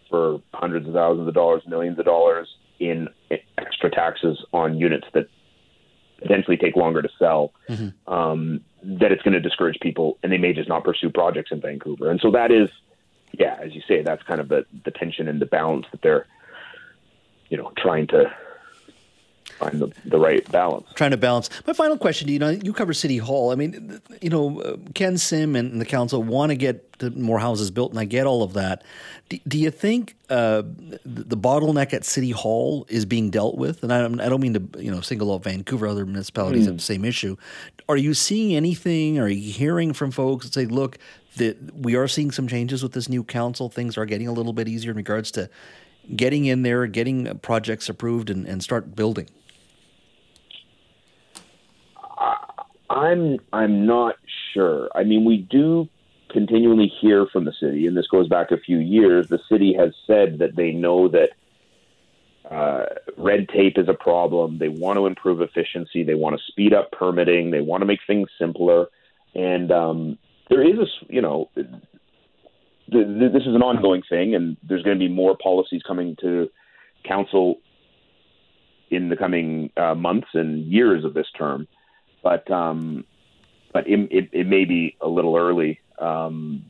for 0.10 0.42
hundreds 0.54 0.88
of 0.88 0.94
thousands 0.94 1.28
of 1.28 1.34
dollars, 1.34 1.62
millions 1.68 2.00
of 2.00 2.06
dollars 2.06 2.48
in 2.80 3.08
extra 3.58 3.92
taxes 3.92 4.44
on 4.54 4.78
units 4.78 5.06
that 5.14 5.28
potentially 6.22 6.58
take 6.58 6.76
longer 6.76 7.02
to 7.02 7.10
sell, 7.18 7.54
mm-hmm. 7.68 8.14
um, 8.14 8.62
that 8.84 9.12
it's 9.12 9.22
going 9.24 9.34
to 9.34 9.40
discourage 9.40 9.80
people 9.82 10.18
and 10.24 10.32
they 10.32 10.38
may 10.38 10.54
just 10.54 10.70
not 10.70 10.84
pursue 10.84 11.10
projects 11.10 11.52
in 11.52 11.62
Vancouver. 11.62 12.10
And 12.10 12.20
so 12.20 12.32
that 12.32 12.52
is, 12.52 12.70
yeah, 13.32 13.58
as 13.62 13.74
you 13.76 13.82
say, 13.88 14.02
that's 14.02 14.24
kind 14.24 14.40
of 14.40 14.50
the, 14.50 14.66
the 14.86 14.92
tension 14.92 15.28
and 15.28 15.42
the 15.42 15.46
balance 15.46 15.86
that 15.92 16.02
they're, 16.02 16.26
you 17.50 17.58
know, 17.58 17.72
trying 17.78 18.08
to 18.08 18.32
find 19.60 19.80
the, 19.80 19.92
the 20.06 20.20
right 20.20 20.50
balance. 20.52 20.88
Trying 20.96 21.12
to 21.12 21.18
balance. 21.18 21.50
My 21.68 21.74
final 21.74 21.98
question 21.98 22.28
to 22.28 22.34
you, 22.34 22.40
know, 22.40 22.50
you 22.50 22.74
cover 22.74 22.94
City 22.94 23.18
Hall. 23.18 23.52
I 23.52 23.56
mean, 23.56 24.02
you 24.22 24.30
know, 24.30 24.80
Ken 24.96 25.18
Sim 25.18 25.56
and 25.56 25.80
the 25.80 25.86
council 25.86 26.24
want 26.24 26.52
to 26.52 26.56
get 26.56 26.86
more 27.16 27.40
houses 27.40 27.72
built, 27.72 27.92
and 27.92 28.00
I 28.00 28.06
get 28.06 28.26
all 28.26 28.44
of 28.44 28.54
that. 28.54 28.84
Do, 29.30 29.38
do 29.48 29.58
you 29.60 29.72
think 29.72 30.16
uh, 30.30 30.64
the 31.06 31.38
bottleneck 31.38 31.94
at 31.94 32.04
City 32.06 32.32
Hall 32.32 32.86
is 32.90 33.06
being 33.06 33.30
dealt 33.30 33.58
with? 33.58 33.84
And 33.84 33.94
I, 33.94 34.04
I 34.04 34.30
don't 34.30 34.42
mean 34.42 34.54
to, 34.54 34.82
you 34.82 34.92
know, 34.92 35.02
single 35.02 35.34
out 35.34 35.44
Vancouver. 35.44 35.88
Other 35.88 36.06
municipalities 36.06 36.64
mm. 36.64 36.68
have 36.68 36.78
the 36.78 36.84
same 36.84 37.06
issue. 37.06 37.36
Are 37.88 37.98
you 37.98 38.14
seeing 38.14 38.56
anything? 38.56 39.20
Are 39.20 39.28
you 39.28 39.52
hearing 39.52 39.94
from 39.94 40.12
folks 40.12 40.46
that 40.46 40.54
say, 40.54 40.66
"Look, 40.66 40.98
that 41.38 41.76
we 41.76 41.96
are 41.96 42.08
seeing 42.08 42.32
some 42.32 42.48
changes 42.48 42.84
with 42.84 42.94
this 42.94 43.10
new 43.10 43.24
council. 43.24 43.70
Things 43.70 43.98
are 43.98 44.06
getting 44.06 44.28
a 44.28 44.32
little 44.32 44.54
bit 44.54 44.68
easier 44.68 44.92
in 44.92 44.98
regards 44.98 45.32
to 45.32 45.50
getting 46.16 46.46
in 46.46 46.62
there, 46.64 46.88
getting 46.88 47.40
projects 47.40 47.90
approved, 47.90 48.30
and, 48.30 48.46
and 48.46 48.64
start 48.64 48.96
building. 48.96 49.28
I'm 52.90 53.38
I'm 53.54 53.86
not 53.86 54.16
sure. 54.54 54.90
I 54.96 55.04
mean, 55.04 55.26
we 55.26 55.38
do 55.38 55.88
continually 56.30 56.92
hear 57.02 57.28
from 57.28 57.46
the 57.46 57.54
city, 57.60 57.88
and 57.88 57.96
this 57.96 58.08
goes 58.08 58.28
back 58.28 58.52
a 58.52 58.58
few 58.58 58.78
years. 58.78 59.28
The 59.28 59.40
city 59.50 59.74
has 59.78 59.94
said 60.08 60.40
that 60.40 60.56
they 60.56 60.72
know 60.72 61.08
that 61.10 61.30
uh, 62.50 62.86
red 63.18 63.48
tape 63.50 63.78
is 63.78 63.88
a 63.88 63.94
problem. 63.94 64.58
They 64.58 64.70
want 64.70 64.98
to 64.98 65.06
improve 65.06 65.42
efficiency. 65.42 66.04
They 66.04 66.16
want 66.16 66.36
to 66.36 66.44
speed 66.52 66.74
up 66.74 66.92
permitting. 66.92 67.52
They 67.52 67.62
want 67.62 67.82
to 67.82 67.86
make 67.86 68.00
things 68.08 68.28
simpler. 68.40 68.88
And 69.36 69.72
um, 69.72 70.18
there 70.50 70.64
is 70.64 70.80
a, 70.80 71.14
you 71.14 71.22
know, 71.22 71.50
the, 71.56 71.64
the, 72.88 73.30
this 73.32 73.44
is 73.44 73.56
an 73.56 73.62
ongoing 73.62 74.02
thing, 74.10 74.34
and 74.34 74.58
there's 74.68 74.82
going 74.82 74.98
to 74.98 75.00
be 75.00 75.12
more 75.14 75.38
policies 75.38 75.82
coming 75.88 76.16
to 76.22 76.50
council 77.08 77.60
in 78.90 79.10
the 79.10 79.16
coming 79.16 79.70
uh, 79.78 79.94
months 79.94 80.30
and 80.34 80.66
years 80.66 81.06
of 81.06 81.14
this 81.14 81.28
term. 81.38 81.68
But 82.22 82.50
um, 82.52 83.06
but 83.74 83.88
it, 83.88 84.00
it, 84.12 84.30
it 84.32 84.48
may 84.48 84.66
be 84.66 84.98
a 85.02 85.08
little 85.08 85.36
early 85.36 85.80
um, 86.00 86.66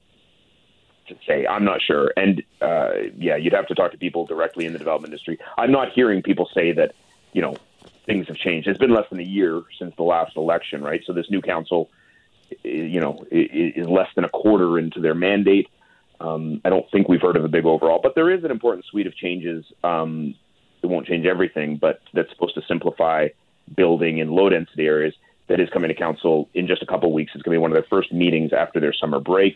to 1.07 1.15
say. 1.27 1.45
I'm 1.47 1.65
not 1.65 1.81
sure. 1.81 2.11
And 2.15 2.43
uh, 2.61 2.89
yeah, 3.15 3.35
you'd 3.35 3.53
have 3.53 3.67
to 3.67 3.75
talk 3.75 3.91
to 3.91 3.97
people 3.97 4.25
directly 4.25 4.65
in 4.65 4.73
the 4.73 4.79
development 4.79 5.13
industry. 5.13 5.39
I'm 5.57 5.71
not 5.71 5.91
hearing 5.93 6.21
people 6.21 6.49
say 6.53 6.71
that, 6.73 6.93
you 7.33 7.41
know, 7.41 7.55
things 8.05 8.27
have 8.27 8.37
changed. 8.37 8.67
It's 8.67 8.79
been 8.79 8.93
less 8.93 9.05
than 9.09 9.19
a 9.19 9.23
year 9.23 9.61
since 9.77 9.95
the 9.95 10.03
last 10.03 10.35
election, 10.35 10.83
right? 10.83 11.01
So 11.05 11.13
this 11.13 11.29
new 11.29 11.41
council, 11.41 11.89
you 12.63 12.99
know, 12.99 13.25
is 13.31 13.87
less 13.87 14.09
than 14.15 14.25
a 14.25 14.29
quarter 14.29 14.77
into 14.77 14.99
their 14.99 15.15
mandate. 15.15 15.67
Um, 16.19 16.59
I 16.65 16.69
don't 16.69 16.89
think 16.91 17.07
we've 17.07 17.21
heard 17.21 17.37
of 17.37 17.45
a 17.45 17.47
big 17.47 17.65
overall, 17.65 17.99
but 18.01 18.13
there 18.15 18.29
is 18.29 18.43
an 18.43 18.51
important 18.51 18.85
suite 18.85 19.07
of 19.07 19.15
changes. 19.15 19.63
Um, 19.83 20.35
it 20.81 20.87
won't 20.87 21.07
change 21.07 21.25
everything, 21.25 21.77
but 21.77 22.01
that's 22.13 22.29
supposed 22.31 22.55
to 22.55 22.61
simplify 22.67 23.29
building 23.75 24.17
in 24.17 24.29
low 24.31 24.49
density 24.49 24.85
areas. 24.85 25.13
That 25.49 25.59
is 25.59 25.69
coming 25.71 25.89
to 25.89 25.95
council 25.95 26.47
in 26.53 26.67
just 26.67 26.81
a 26.81 26.85
couple 26.85 27.09
of 27.09 27.13
weeks. 27.13 27.31
It's 27.35 27.41
going 27.41 27.55
to 27.55 27.59
be 27.59 27.61
one 27.61 27.71
of 27.71 27.75
their 27.75 27.87
first 27.89 28.13
meetings 28.13 28.53
after 28.53 28.79
their 28.79 28.93
summer 28.93 29.19
break 29.19 29.55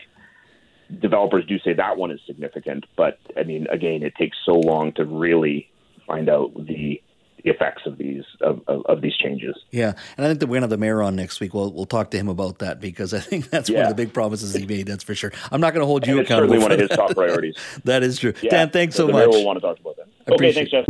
developers 1.00 1.44
do 1.46 1.58
say 1.58 1.72
that 1.74 1.96
one 1.96 2.10
is 2.10 2.20
significant, 2.26 2.84
but 2.96 3.18
I 3.36 3.42
mean, 3.44 3.66
again, 3.68 4.02
it 4.02 4.14
takes 4.16 4.36
so 4.44 4.52
long 4.52 4.92
to 4.92 5.04
really 5.04 5.70
find 6.06 6.28
out 6.28 6.54
the 6.54 7.00
the 7.42 7.50
effects 7.50 7.82
of 7.84 7.98
these 7.98 8.24
of, 8.40 8.62
of, 8.68 8.86
of, 8.86 9.02
these 9.02 9.14
changes. 9.18 9.54
Yeah, 9.70 9.92
and 10.16 10.24
I 10.24 10.28
think 10.30 10.40
that 10.40 10.46
we're 10.46 10.52
going 10.52 10.62
to 10.62 10.64
have 10.64 10.70
the 10.70 10.78
mayor 10.78 11.02
on 11.02 11.14
next 11.14 11.40
week. 11.40 11.52
We'll 11.52 11.70
we'll 11.72 11.84
talk 11.84 12.10
to 12.12 12.16
him 12.16 12.28
about 12.28 12.60
that 12.60 12.80
because 12.80 13.12
I 13.12 13.20
think 13.20 13.50
that's 13.50 13.68
yeah. 13.68 13.78
one 13.78 13.90
of 13.90 13.96
the 13.96 14.02
big 14.02 14.14
promises 14.14 14.54
he 14.54 14.66
made. 14.66 14.86
That's 14.86 15.04
for 15.04 15.14
sure. 15.14 15.32
I'm 15.52 15.60
not 15.60 15.74
going 15.74 15.82
to 15.82 15.86
hold 15.86 16.06
you 16.06 16.18
and 16.18 16.26
accountable. 16.26 16.54
Certainly 16.54 16.62
one 16.62 16.72
of 16.72 16.80
his 16.80 16.96
top 16.96 17.10
priorities. 17.14 17.56
that 17.84 18.02
is 18.02 18.18
true. 18.18 18.32
Yeah. 18.40 18.50
Dan, 18.50 18.70
thanks 18.70 18.94
so, 18.94 19.06
so 19.06 19.12
much. 19.12 19.28
Will 19.28 19.44
want 19.44 19.58
to 19.58 19.60
talk 19.60 19.78
about 19.78 19.96
that. 19.96 20.32
Okay, 20.32 20.52
thanks, 20.52 20.70
Jeff. 20.70 20.86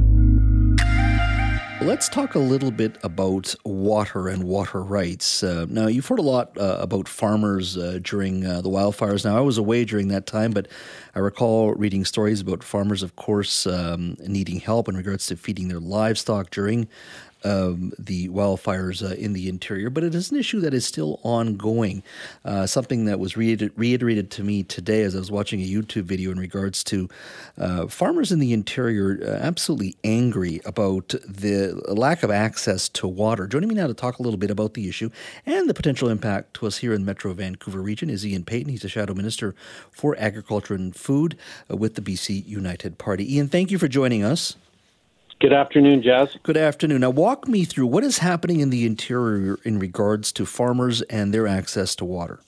Let's 1.80 2.08
talk 2.08 2.34
a 2.34 2.38
little 2.38 2.70
bit 2.70 2.96
about 3.02 3.54
water 3.64 4.28
and 4.28 4.44
water 4.44 4.82
rights. 4.82 5.42
Uh, 5.42 5.66
now, 5.68 5.86
you've 5.88 6.06
heard 6.06 6.20
a 6.20 6.22
lot 6.22 6.56
uh, 6.56 6.78
about 6.80 7.08
farmers 7.08 7.76
uh, 7.76 7.98
during 8.00 8.46
uh, 8.46 8.60
the 8.60 8.70
wildfires. 8.70 9.24
Now, 9.24 9.36
I 9.36 9.40
was 9.40 9.58
away 9.58 9.84
during 9.84 10.08
that 10.08 10.24
time, 10.24 10.52
but 10.52 10.68
I 11.14 11.18
recall 11.18 11.74
reading 11.74 12.04
stories 12.04 12.40
about 12.40 12.62
farmers, 12.62 13.02
of 13.02 13.16
course, 13.16 13.66
um, 13.66 14.16
needing 14.20 14.60
help 14.60 14.88
in 14.88 14.96
regards 14.96 15.26
to 15.26 15.36
feeding 15.36 15.68
their 15.68 15.80
livestock 15.80 16.50
during 16.50 16.88
um, 17.44 17.92
the 17.98 18.28
wildfires 18.28 19.02
uh, 19.02 19.14
in 19.14 19.32
the 19.32 19.48
interior, 19.48 19.90
but 19.90 20.02
it 20.02 20.14
is 20.14 20.30
an 20.30 20.38
issue 20.38 20.60
that 20.60 20.74
is 20.74 20.86
still 20.86 21.20
ongoing. 21.22 22.02
Uh, 22.44 22.66
something 22.66 23.04
that 23.04 23.18
was 23.18 23.36
reiter- 23.36 23.70
reiterated 23.76 24.30
to 24.32 24.42
me 24.42 24.62
today 24.62 25.02
as 25.02 25.14
I 25.14 25.18
was 25.18 25.30
watching 25.30 25.60
a 25.60 25.66
YouTube 25.66 26.04
video 26.04 26.30
in 26.30 26.38
regards 26.38 26.82
to 26.84 27.08
uh, 27.58 27.86
farmers 27.86 28.32
in 28.32 28.38
the 28.38 28.52
interior 28.52 29.18
uh, 29.22 29.44
absolutely 29.44 29.96
angry 30.04 30.60
about 30.64 31.14
the 31.26 31.80
lack 31.88 32.22
of 32.22 32.30
access 32.30 32.88
to 32.90 33.06
water. 33.06 33.46
Joining 33.46 33.68
me 33.68 33.74
now 33.74 33.86
to 33.86 33.94
talk 33.94 34.18
a 34.18 34.22
little 34.22 34.38
bit 34.38 34.50
about 34.50 34.74
the 34.74 34.88
issue 34.88 35.10
and 35.46 35.68
the 35.68 35.74
potential 35.74 36.08
impact 36.08 36.54
to 36.54 36.66
us 36.66 36.78
here 36.78 36.94
in 36.94 37.04
Metro 37.04 37.32
Vancouver 37.34 37.80
region 37.80 38.08
is 38.10 38.26
Ian 38.26 38.44
Paton. 38.44 38.70
He's 38.70 38.82
the 38.82 38.88
Shadow 38.88 39.14
Minister 39.14 39.54
for 39.90 40.16
Agriculture 40.18 40.74
and 40.74 40.94
Food 40.94 41.36
uh, 41.70 41.76
with 41.76 41.94
the 41.94 42.02
BC 42.02 42.46
United 42.46 42.98
Party. 42.98 43.36
Ian, 43.36 43.48
thank 43.48 43.70
you 43.70 43.78
for 43.78 43.88
joining 43.88 44.24
us. 44.24 44.56
Good 45.40 45.52
afternoon, 45.52 46.02
Jas. 46.02 46.36
Good 46.42 46.56
afternoon. 46.56 47.00
Now, 47.00 47.10
walk 47.10 47.48
me 47.48 47.64
through 47.64 47.86
what 47.86 48.04
is 48.04 48.18
happening 48.18 48.60
in 48.60 48.70
the 48.70 48.86
interior 48.86 49.58
in 49.64 49.78
regards 49.78 50.32
to 50.32 50.46
farmers 50.46 51.02
and 51.02 51.34
their 51.34 51.46
access 51.46 51.94
to 51.96 52.04
water. 52.04 52.40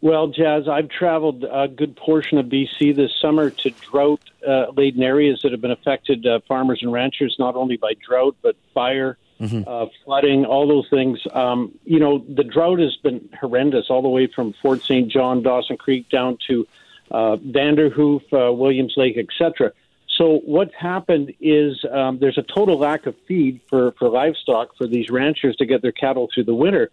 Well, 0.00 0.28
Jas, 0.28 0.68
I've 0.68 0.88
traveled 0.88 1.44
a 1.50 1.66
good 1.66 1.96
portion 1.96 2.38
of 2.38 2.46
BC 2.46 2.94
this 2.94 3.10
summer 3.20 3.50
to 3.50 3.70
drought 3.70 4.20
uh, 4.46 4.66
laden 4.76 5.02
areas 5.02 5.40
that 5.42 5.52
have 5.52 5.60
been 5.60 5.72
affected, 5.72 6.24
uh, 6.26 6.40
farmers 6.46 6.80
and 6.82 6.92
ranchers, 6.92 7.34
not 7.38 7.56
only 7.56 7.76
by 7.76 7.94
drought, 8.06 8.36
but 8.40 8.54
fire, 8.74 9.18
mm-hmm. 9.40 9.62
uh, 9.66 9.86
flooding, 10.04 10.44
all 10.44 10.68
those 10.68 10.88
things. 10.88 11.18
Um, 11.32 11.76
you 11.84 11.98
know, 11.98 12.24
the 12.28 12.44
drought 12.44 12.78
has 12.78 12.96
been 12.96 13.28
horrendous 13.40 13.86
all 13.90 14.02
the 14.02 14.08
way 14.08 14.28
from 14.28 14.54
Fort 14.62 14.82
St. 14.82 15.10
John, 15.10 15.42
Dawson 15.42 15.76
Creek 15.76 16.08
down 16.10 16.38
to 16.46 16.66
uh, 17.10 17.36
Vanderhoof, 17.36 18.22
uh, 18.32 18.52
Williams 18.52 18.94
Lake, 18.96 19.16
etc. 19.16 19.72
So 20.18 20.40
what's 20.44 20.74
happened 20.74 21.32
is 21.40 21.82
um, 21.90 22.18
there's 22.18 22.38
a 22.38 22.42
total 22.42 22.76
lack 22.76 23.06
of 23.06 23.14
feed 23.28 23.60
for, 23.70 23.92
for 23.92 24.08
livestock 24.08 24.76
for 24.76 24.86
these 24.86 25.10
ranchers 25.10 25.54
to 25.56 25.66
get 25.66 25.80
their 25.80 25.92
cattle 25.92 26.28
through 26.34 26.44
the 26.44 26.54
winter. 26.54 26.90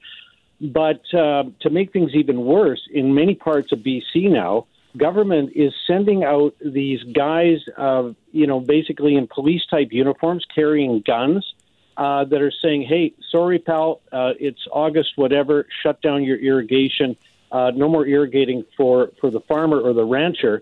But 0.61 1.01
uh, 1.11 1.45
to 1.61 1.69
make 1.71 1.91
things 1.91 2.11
even 2.13 2.45
worse, 2.45 2.87
in 2.93 3.15
many 3.15 3.33
parts 3.33 3.71
of 3.71 3.79
BC 3.79 4.31
now, 4.31 4.67
government 4.95 5.51
is 5.55 5.73
sending 5.87 6.23
out 6.23 6.55
these 6.63 7.01
guys, 7.03 7.57
uh, 7.77 8.11
you 8.31 8.45
know, 8.45 8.59
basically 8.59 9.15
in 9.15 9.27
police 9.27 9.65
type 9.69 9.89
uniforms, 9.91 10.45
carrying 10.53 11.01
guns, 11.05 11.43
uh, 11.97 12.25
that 12.25 12.41
are 12.41 12.53
saying, 12.61 12.83
"Hey, 12.83 13.13
sorry, 13.31 13.57
pal, 13.57 14.01
uh, 14.11 14.33
it's 14.39 14.65
August, 14.71 15.13
whatever. 15.17 15.65
Shut 15.81 16.01
down 16.01 16.23
your 16.23 16.37
irrigation. 16.37 17.17
Uh, 17.51 17.71
no 17.75 17.89
more 17.89 18.05
irrigating 18.05 18.65
for 18.77 19.11
for 19.19 19.29
the 19.31 19.41
farmer 19.41 19.79
or 19.79 19.93
the 19.93 20.05
rancher." 20.05 20.61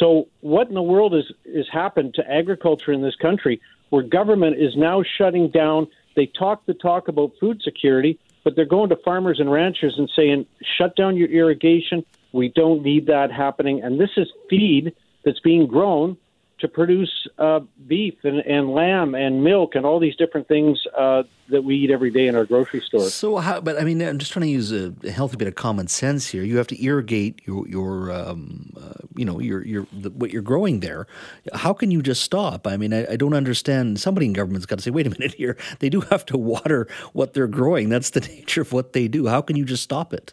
So, 0.00 0.28
what 0.40 0.68
in 0.68 0.74
the 0.74 0.82
world 0.82 1.14
is 1.14 1.30
has 1.54 1.68
happened 1.70 2.14
to 2.14 2.28
agriculture 2.28 2.90
in 2.90 3.02
this 3.02 3.14
country, 3.16 3.60
where 3.90 4.02
government 4.02 4.56
is 4.56 4.74
now 4.74 5.04
shutting 5.18 5.50
down? 5.50 5.88
They 6.16 6.26
talk 6.26 6.64
the 6.64 6.74
talk 6.74 7.08
about 7.08 7.32
food 7.38 7.60
security, 7.62 8.18
but 8.42 8.56
they're 8.56 8.64
going 8.64 8.88
to 8.88 8.96
farmers 8.96 9.38
and 9.38 9.52
ranchers 9.52 9.96
and 9.98 10.10
saying, 10.16 10.46
"Shut 10.78 10.96
down 10.96 11.18
your 11.18 11.28
irrigation. 11.28 12.04
We 12.32 12.48
don't 12.48 12.82
need 12.82 13.06
that 13.06 13.30
happening." 13.30 13.82
And 13.82 14.00
this 14.00 14.10
is 14.16 14.28
feed 14.48 14.94
that's 15.22 15.40
being 15.40 15.66
grown 15.66 16.16
to 16.60 16.68
produce 16.68 17.26
uh, 17.38 17.60
beef 17.86 18.14
and, 18.24 18.38
and 18.40 18.70
lamb 18.70 19.14
and 19.14 19.42
milk 19.42 19.74
and 19.74 19.84
all 19.84 19.98
these 19.98 20.16
different 20.16 20.48
things 20.48 20.78
uh, 20.96 21.22
that 21.48 21.62
we 21.62 21.76
eat 21.76 21.90
every 21.90 22.10
day 22.10 22.26
in 22.26 22.36
our 22.36 22.44
grocery 22.44 22.80
store. 22.80 23.08
So, 23.08 23.36
how, 23.38 23.60
but 23.60 23.78
I 23.78 23.84
mean, 23.84 24.00
I'm 24.02 24.18
just 24.18 24.32
trying 24.32 24.46
to 24.46 24.52
use 24.52 24.72
a, 24.72 24.94
a 25.04 25.10
healthy 25.10 25.36
bit 25.36 25.48
of 25.48 25.54
common 25.54 25.88
sense 25.88 26.28
here. 26.28 26.42
You 26.42 26.56
have 26.58 26.66
to 26.68 26.82
irrigate 26.82 27.42
your, 27.46 27.66
your 27.68 28.12
um, 28.12 28.72
uh, 28.76 29.06
you 29.16 29.24
know, 29.24 29.40
your, 29.40 29.64
your 29.66 29.86
the, 29.92 30.10
what 30.10 30.30
you're 30.30 30.42
growing 30.42 30.80
there. 30.80 31.06
How 31.52 31.72
can 31.72 31.90
you 31.90 32.02
just 32.02 32.22
stop? 32.22 32.66
I 32.66 32.76
mean, 32.76 32.92
I, 32.92 33.12
I 33.12 33.16
don't 33.16 33.34
understand. 33.34 34.00
Somebody 34.00 34.26
in 34.26 34.32
government's 34.32 34.66
got 34.66 34.78
to 34.78 34.82
say, 34.82 34.90
wait 34.90 35.06
a 35.06 35.10
minute 35.18 35.34
here. 35.34 35.56
They 35.80 35.88
do 35.88 36.00
have 36.02 36.24
to 36.26 36.38
water 36.38 36.88
what 37.12 37.34
they're 37.34 37.48
growing. 37.48 37.88
That's 37.88 38.10
the 38.10 38.20
nature 38.34 38.62
of 38.62 38.72
what 38.72 38.92
they 38.92 39.08
do. 39.08 39.26
How 39.26 39.42
can 39.42 39.56
you 39.56 39.64
just 39.64 39.82
stop 39.82 40.12
it? 40.12 40.32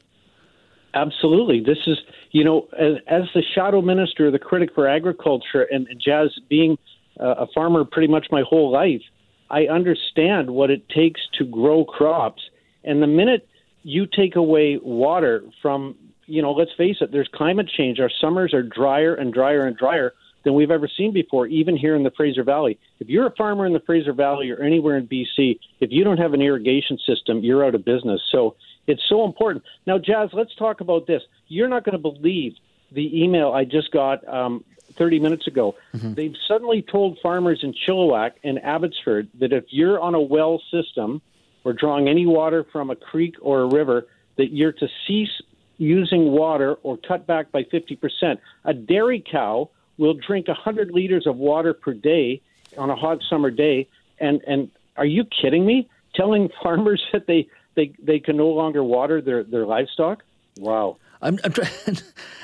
Absolutely. 0.93 1.59
This 1.59 1.79
is, 1.85 1.97
you 2.37 2.43
know, 2.43 2.67
as, 2.77 3.01
as 3.07 3.23
the 3.33 3.41
shadow 3.55 3.81
minister, 3.81 4.29
the 4.29 4.37
critic 4.37 4.69
for 4.75 4.87
agriculture, 4.87 5.63
and, 5.71 5.87
and 5.87 5.99
Jas 5.99 6.29
being 6.47 6.77
uh, 7.19 7.33
a 7.33 7.47
farmer 7.51 7.83
pretty 7.83 8.07
much 8.07 8.27
my 8.29 8.43
whole 8.47 8.71
life, 8.71 9.01
I 9.49 9.63
understand 9.63 10.51
what 10.51 10.69
it 10.69 10.87
takes 10.87 11.19
to 11.39 11.45
grow 11.45 11.83
crops. 11.83 12.43
And 12.83 13.01
the 13.01 13.07
minute 13.07 13.47
you 13.81 14.05
take 14.05 14.35
away 14.35 14.77
water 14.79 15.45
from, 15.63 15.95
you 16.27 16.43
know, 16.43 16.51
let's 16.51 16.69
face 16.77 16.97
it, 17.01 17.11
there's 17.11 17.27
climate 17.33 17.71
change. 17.75 17.99
Our 17.99 18.11
summers 18.21 18.53
are 18.53 18.61
drier 18.61 19.15
and 19.15 19.33
drier 19.33 19.65
and 19.65 19.75
drier 19.75 20.13
than 20.45 20.53
we've 20.53 20.69
ever 20.69 20.87
seen 20.95 21.13
before, 21.13 21.47
even 21.47 21.75
here 21.75 21.95
in 21.95 22.03
the 22.03 22.11
Fraser 22.15 22.43
Valley. 22.43 22.77
If 22.99 23.09
you're 23.09 23.25
a 23.25 23.35
farmer 23.35 23.65
in 23.65 23.73
the 23.73 23.81
Fraser 23.83 24.13
Valley 24.13 24.51
or 24.51 24.61
anywhere 24.61 24.97
in 24.97 25.07
BC, 25.07 25.57
if 25.79 25.89
you 25.91 26.03
don't 26.03 26.17
have 26.17 26.33
an 26.33 26.41
irrigation 26.43 26.99
system, 27.03 27.39
you're 27.39 27.65
out 27.65 27.73
of 27.73 27.83
business. 27.83 28.21
So 28.31 28.55
it's 28.87 29.03
so 29.07 29.25
important. 29.25 29.63
Now, 29.85 29.97
Jas, 29.97 30.29
let's 30.33 30.55
talk 30.55 30.81
about 30.81 31.07
this. 31.07 31.21
You're 31.47 31.67
not 31.67 31.83
going 31.83 31.93
to 31.93 31.99
believe 32.01 32.53
the 32.91 33.21
email 33.21 33.51
I 33.51 33.65
just 33.65 33.91
got 33.91 34.27
um, 34.27 34.63
30 34.93 35.19
minutes 35.19 35.47
ago. 35.47 35.75
Mm-hmm. 35.93 36.13
They've 36.13 36.35
suddenly 36.47 36.81
told 36.81 37.19
farmers 37.21 37.59
in 37.63 37.73
Chilliwack 37.73 38.31
and 38.43 38.63
Abbotsford 38.63 39.29
that 39.39 39.53
if 39.53 39.65
you're 39.69 39.99
on 39.99 40.15
a 40.15 40.21
well 40.21 40.61
system 40.71 41.21
or 41.63 41.73
drawing 41.73 42.07
any 42.07 42.25
water 42.25 42.65
from 42.71 42.89
a 42.89 42.95
creek 42.95 43.35
or 43.41 43.61
a 43.61 43.67
river, 43.67 44.07
that 44.37 44.53
you're 44.53 44.71
to 44.71 44.87
cease 45.05 45.41
using 45.77 46.31
water 46.31 46.75
or 46.83 46.97
cut 46.97 47.27
back 47.27 47.51
by 47.51 47.63
50%. 47.63 48.37
A 48.65 48.73
dairy 48.73 49.23
cow 49.29 49.69
will 49.97 50.13
drink 50.13 50.47
100 50.47 50.91
liters 50.91 51.27
of 51.27 51.35
water 51.35 51.73
per 51.73 51.93
day 51.93 52.41
on 52.77 52.89
a 52.89 52.95
hot 52.95 53.19
summer 53.29 53.51
day. 53.51 53.87
And, 54.19 54.41
and 54.47 54.71
are 54.95 55.05
you 55.05 55.25
kidding 55.25 55.65
me? 55.65 55.89
Telling 56.15 56.49
farmers 56.63 57.03
that 57.13 57.27
they 57.27 57.47
they 57.77 57.93
they 58.03 58.19
can 58.19 58.35
no 58.35 58.49
longer 58.49 58.83
water 58.83 59.21
their 59.21 59.43
their 59.45 59.65
livestock. 59.65 60.23
Wow. 60.57 60.97
I'm 61.21 61.39
I'm, 61.43 61.51
try- 61.51 61.69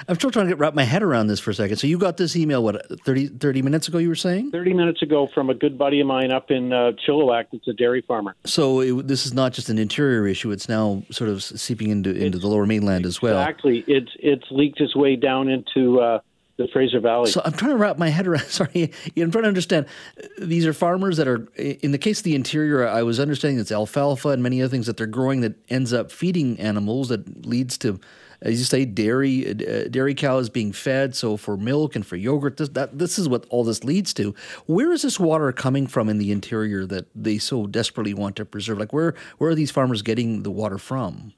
I'm 0.07 0.15
still 0.15 0.31
trying 0.31 0.45
to 0.45 0.51
get 0.51 0.59
wrap 0.59 0.73
my 0.73 0.83
head 0.83 1.03
around 1.03 1.27
this 1.27 1.39
for 1.39 1.51
a 1.51 1.53
second. 1.53 1.77
So 1.77 1.87
you 1.87 1.97
got 1.97 2.17
this 2.17 2.35
email 2.35 2.63
what 2.63 3.01
30, 3.05 3.27
30 3.27 3.61
minutes 3.61 3.87
ago? 3.87 3.97
You 3.97 4.09
were 4.09 4.15
saying 4.15 4.51
30 4.51 4.73
minutes 4.73 5.01
ago 5.01 5.27
from 5.33 5.49
a 5.49 5.53
good 5.53 5.77
buddy 5.77 5.99
of 5.99 6.07
mine 6.07 6.31
up 6.31 6.49
in 6.49 6.71
uh, 6.73 6.93
Chilliwack 7.05 7.45
that's 7.51 7.67
a 7.67 7.73
dairy 7.73 8.01
farmer. 8.07 8.35
so. 8.45 8.79
It, 8.79 9.07
this 9.07 9.25
is 9.25 9.33
not 9.33 9.53
just 9.53 9.69
an 9.69 9.77
interior 9.77 10.25
issue; 10.27 10.51
it's 10.51 10.67
now 10.67 11.03
sort 11.11 11.29
of 11.29 11.43
seeping 11.43 11.89
into 11.89 12.11
into 12.15 12.37
the 12.37 12.47
Lower 12.47 12.65
Mainland 12.65 13.05
as 13.05 13.21
well. 13.21 13.39
Exactly. 13.39 13.83
It's 13.87 14.11
it's 14.19 14.45
leaked 14.49 14.79
its 14.79 14.95
way 14.95 15.15
down 15.15 15.49
into 15.49 15.99
uh, 15.99 16.19
the 16.57 16.67
Fraser 16.67 16.99
Valley. 16.99 17.31
So 17.31 17.41
I'm 17.43 17.53
trying 17.53 17.71
to 17.71 17.77
wrap 17.77 17.97
my 17.97 18.09
head 18.09 18.27
around. 18.27 18.43
Sorry, 18.47 18.91
I'm 19.17 19.31
trying 19.31 19.43
to 19.43 19.47
understand. 19.47 19.87
These 20.37 20.65
are 20.65 20.73
farmers 20.73 21.17
that 21.17 21.27
are, 21.27 21.47
in 21.55 21.91
the 21.91 21.97
case 21.97 22.19
of 22.19 22.23
the 22.23 22.35
interior, 22.35 22.87
I 22.87 23.03
was 23.03 23.19
understanding 23.19 23.59
it's 23.59 23.71
alfalfa 23.71 24.29
and 24.29 24.43
many 24.43 24.61
other 24.61 24.69
things 24.69 24.85
that 24.85 24.97
they're 24.97 25.07
growing 25.07 25.41
that 25.41 25.55
ends 25.69 25.93
up 25.93 26.11
feeding 26.11 26.59
animals 26.59 27.09
that 27.09 27.45
leads 27.45 27.77
to, 27.79 27.99
as 28.41 28.59
you 28.59 28.65
say, 28.65 28.85
dairy 28.85 29.49
uh, 29.49 29.87
dairy 29.89 30.13
cows 30.13 30.49
being 30.49 30.71
fed. 30.71 31.15
So 31.15 31.37
for 31.37 31.57
milk 31.57 31.95
and 31.95 32.05
for 32.05 32.17
yogurt, 32.17 32.57
this, 32.57 32.69
that 32.69 32.99
this 32.99 33.17
is 33.17 33.27
what 33.27 33.47
all 33.49 33.63
this 33.63 33.83
leads 33.83 34.13
to. 34.15 34.35
Where 34.67 34.91
is 34.91 35.01
this 35.01 35.19
water 35.19 35.51
coming 35.51 35.87
from 35.87 36.07
in 36.07 36.19
the 36.19 36.31
interior 36.31 36.85
that 36.85 37.07
they 37.15 37.39
so 37.39 37.65
desperately 37.65 38.13
want 38.13 38.35
to 38.35 38.45
preserve? 38.45 38.77
Like 38.77 38.93
where 38.93 39.15
where 39.39 39.49
are 39.49 39.55
these 39.55 39.71
farmers 39.71 40.03
getting 40.03 40.43
the 40.43 40.51
water 40.51 40.77
from? 40.77 41.33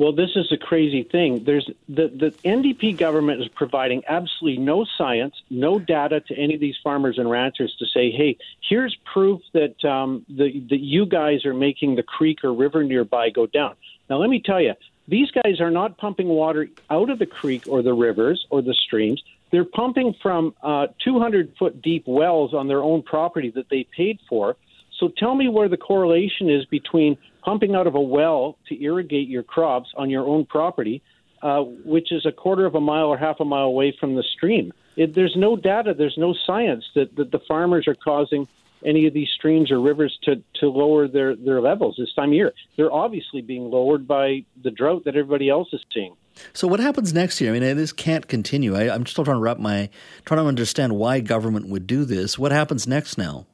Well, 0.00 0.12
this 0.12 0.30
is 0.34 0.50
a 0.50 0.56
crazy 0.56 1.02
thing. 1.02 1.42
There's 1.44 1.68
the, 1.86 2.08
the 2.08 2.34
NDP 2.42 2.98
government 2.98 3.42
is 3.42 3.48
providing 3.54 4.02
absolutely 4.08 4.56
no 4.58 4.86
science, 4.96 5.34
no 5.50 5.78
data 5.78 6.20
to 6.20 6.34
any 6.34 6.54
of 6.54 6.60
these 6.60 6.76
farmers 6.82 7.18
and 7.18 7.28
ranchers 7.28 7.76
to 7.78 7.84
say, 7.84 8.10
hey, 8.10 8.38
here's 8.66 8.96
proof 9.12 9.42
that 9.52 9.84
um, 9.84 10.24
the, 10.26 10.58
that 10.70 10.80
you 10.80 11.04
guys 11.04 11.44
are 11.44 11.52
making 11.52 11.96
the 11.96 12.02
creek 12.02 12.38
or 12.42 12.54
river 12.54 12.82
nearby 12.82 13.28
go 13.28 13.44
down. 13.44 13.74
Now, 14.08 14.16
let 14.16 14.30
me 14.30 14.40
tell 14.42 14.58
you, 14.58 14.72
these 15.06 15.30
guys 15.32 15.60
are 15.60 15.70
not 15.70 15.98
pumping 15.98 16.28
water 16.28 16.68
out 16.88 17.10
of 17.10 17.18
the 17.18 17.26
creek 17.26 17.64
or 17.66 17.82
the 17.82 17.92
rivers 17.92 18.46
or 18.48 18.62
the 18.62 18.74
streams. 18.86 19.22
They're 19.52 19.66
pumping 19.66 20.14
from 20.22 20.54
uh, 20.62 20.86
200 21.04 21.52
foot 21.58 21.82
deep 21.82 22.04
wells 22.06 22.54
on 22.54 22.68
their 22.68 22.82
own 22.82 23.02
property 23.02 23.52
that 23.54 23.66
they 23.68 23.86
paid 23.94 24.18
for. 24.30 24.56
So 24.98 25.10
tell 25.18 25.34
me 25.34 25.48
where 25.48 25.68
the 25.68 25.76
correlation 25.76 26.48
is 26.48 26.64
between 26.66 27.18
pumping 27.42 27.74
out 27.74 27.86
of 27.86 27.94
a 27.94 28.00
well 28.00 28.56
to 28.68 28.82
irrigate 28.82 29.28
your 29.28 29.42
crops 29.42 29.90
on 29.96 30.10
your 30.10 30.26
own 30.26 30.46
property, 30.46 31.02
uh, 31.42 31.60
which 31.62 32.12
is 32.12 32.26
a 32.26 32.32
quarter 32.32 32.66
of 32.66 32.74
a 32.74 32.80
mile 32.80 33.06
or 33.06 33.16
half 33.16 33.40
a 33.40 33.44
mile 33.44 33.64
away 33.64 33.96
from 33.98 34.14
the 34.14 34.22
stream. 34.22 34.72
It, 34.96 35.14
there's 35.14 35.36
no 35.36 35.56
data, 35.56 35.94
there's 35.96 36.18
no 36.18 36.34
science 36.46 36.84
that, 36.94 37.16
that 37.16 37.30
the 37.30 37.40
farmers 37.48 37.86
are 37.88 37.94
causing 37.94 38.46
any 38.84 39.06
of 39.06 39.14
these 39.14 39.28
streams 39.28 39.70
or 39.70 39.80
rivers 39.80 40.18
to, 40.22 40.42
to 40.54 40.68
lower 40.68 41.06
their, 41.06 41.36
their 41.36 41.60
levels 41.60 41.96
this 41.98 42.12
time 42.14 42.30
of 42.30 42.34
year. 42.34 42.52
They're 42.76 42.92
obviously 42.92 43.42
being 43.42 43.70
lowered 43.70 44.08
by 44.08 44.44
the 44.62 44.70
drought 44.70 45.04
that 45.04 45.16
everybody 45.16 45.48
else 45.48 45.68
is 45.72 45.84
seeing. 45.92 46.16
So 46.52 46.66
what 46.66 46.80
happens 46.80 47.12
next 47.12 47.40
year? 47.40 47.54
I 47.54 47.58
mean, 47.58 47.76
this 47.76 47.92
can't 47.92 48.26
continue. 48.26 48.74
I, 48.74 48.94
I'm 48.94 49.04
still 49.04 49.24
trying 49.24 49.36
to 49.36 49.42
wrap 49.42 49.58
my 49.58 49.90
trying 50.24 50.40
to 50.40 50.46
understand 50.46 50.96
why 50.96 51.20
government 51.20 51.68
would 51.68 51.86
do 51.86 52.04
this. 52.04 52.38
What 52.38 52.52
happens 52.52 52.86
next 52.86 53.18
now? 53.18 53.46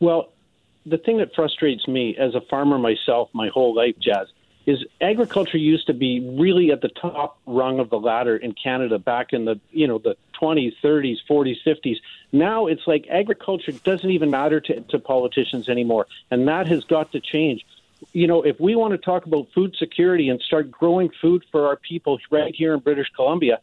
Well, 0.00 0.32
the 0.88 0.98
thing 0.98 1.18
that 1.18 1.34
frustrates 1.34 1.86
me 1.86 2.16
as 2.16 2.34
a 2.34 2.40
farmer 2.40 2.78
myself 2.78 3.28
my 3.32 3.48
whole 3.48 3.74
life, 3.74 3.94
Jas, 4.00 4.28
is 4.66 4.84
agriculture 5.00 5.56
used 5.56 5.86
to 5.86 5.94
be 5.94 6.20
really 6.38 6.70
at 6.70 6.82
the 6.82 6.88
top 6.88 7.38
rung 7.46 7.78
of 7.78 7.88
the 7.88 7.98
ladder 7.98 8.36
in 8.36 8.52
Canada 8.52 8.98
back 8.98 9.32
in 9.32 9.46
the 9.46 9.58
you 9.70 9.86
know 9.86 9.98
the 9.98 10.14
20s, 10.40 10.74
30s, 10.84 11.16
40s, 11.28 11.56
50s. 11.66 11.96
Now 12.32 12.66
it's 12.66 12.82
like 12.86 13.06
agriculture 13.10 13.72
doesn't 13.72 14.10
even 14.10 14.30
matter 14.30 14.60
to, 14.60 14.80
to 14.80 14.98
politicians 14.98 15.68
anymore, 15.68 16.06
and 16.30 16.46
that 16.48 16.68
has 16.68 16.84
got 16.84 17.12
to 17.12 17.20
change. 17.20 17.64
You 18.12 18.26
know, 18.26 18.42
if 18.42 18.60
we 18.60 18.76
want 18.76 18.92
to 18.92 18.98
talk 18.98 19.26
about 19.26 19.48
food 19.54 19.74
security 19.78 20.28
and 20.28 20.40
start 20.40 20.70
growing 20.70 21.10
food 21.20 21.44
for 21.50 21.66
our 21.66 21.76
people 21.76 22.18
right 22.30 22.54
here 22.54 22.74
in 22.74 22.80
British 22.80 23.08
Columbia, 23.16 23.60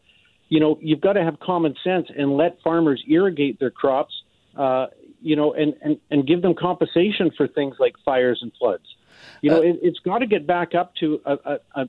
you 0.48 0.60
know, 0.60 0.78
you've 0.82 1.00
got 1.00 1.14
to 1.14 1.22
have 1.22 1.40
common 1.40 1.74
sense 1.82 2.08
and 2.14 2.36
let 2.36 2.60
farmers 2.62 3.02
irrigate 3.08 3.58
their 3.58 3.70
crops. 3.70 4.22
Uh, 4.56 4.88
you 5.26 5.34
know, 5.34 5.52
and, 5.52 5.74
and, 5.82 5.98
and 6.08 6.24
give 6.24 6.40
them 6.40 6.54
compensation 6.54 7.32
for 7.36 7.48
things 7.48 7.74
like 7.80 7.96
fires 8.04 8.38
and 8.42 8.52
floods. 8.58 8.84
You 9.42 9.50
know, 9.50 9.58
uh, 9.58 9.62
it, 9.62 9.84
has 9.84 9.98
got 10.04 10.18
to 10.18 10.26
get 10.26 10.46
back 10.46 10.74
up 10.74 10.94
to 10.96 11.20
a, 11.26 11.58
a, 11.74 11.88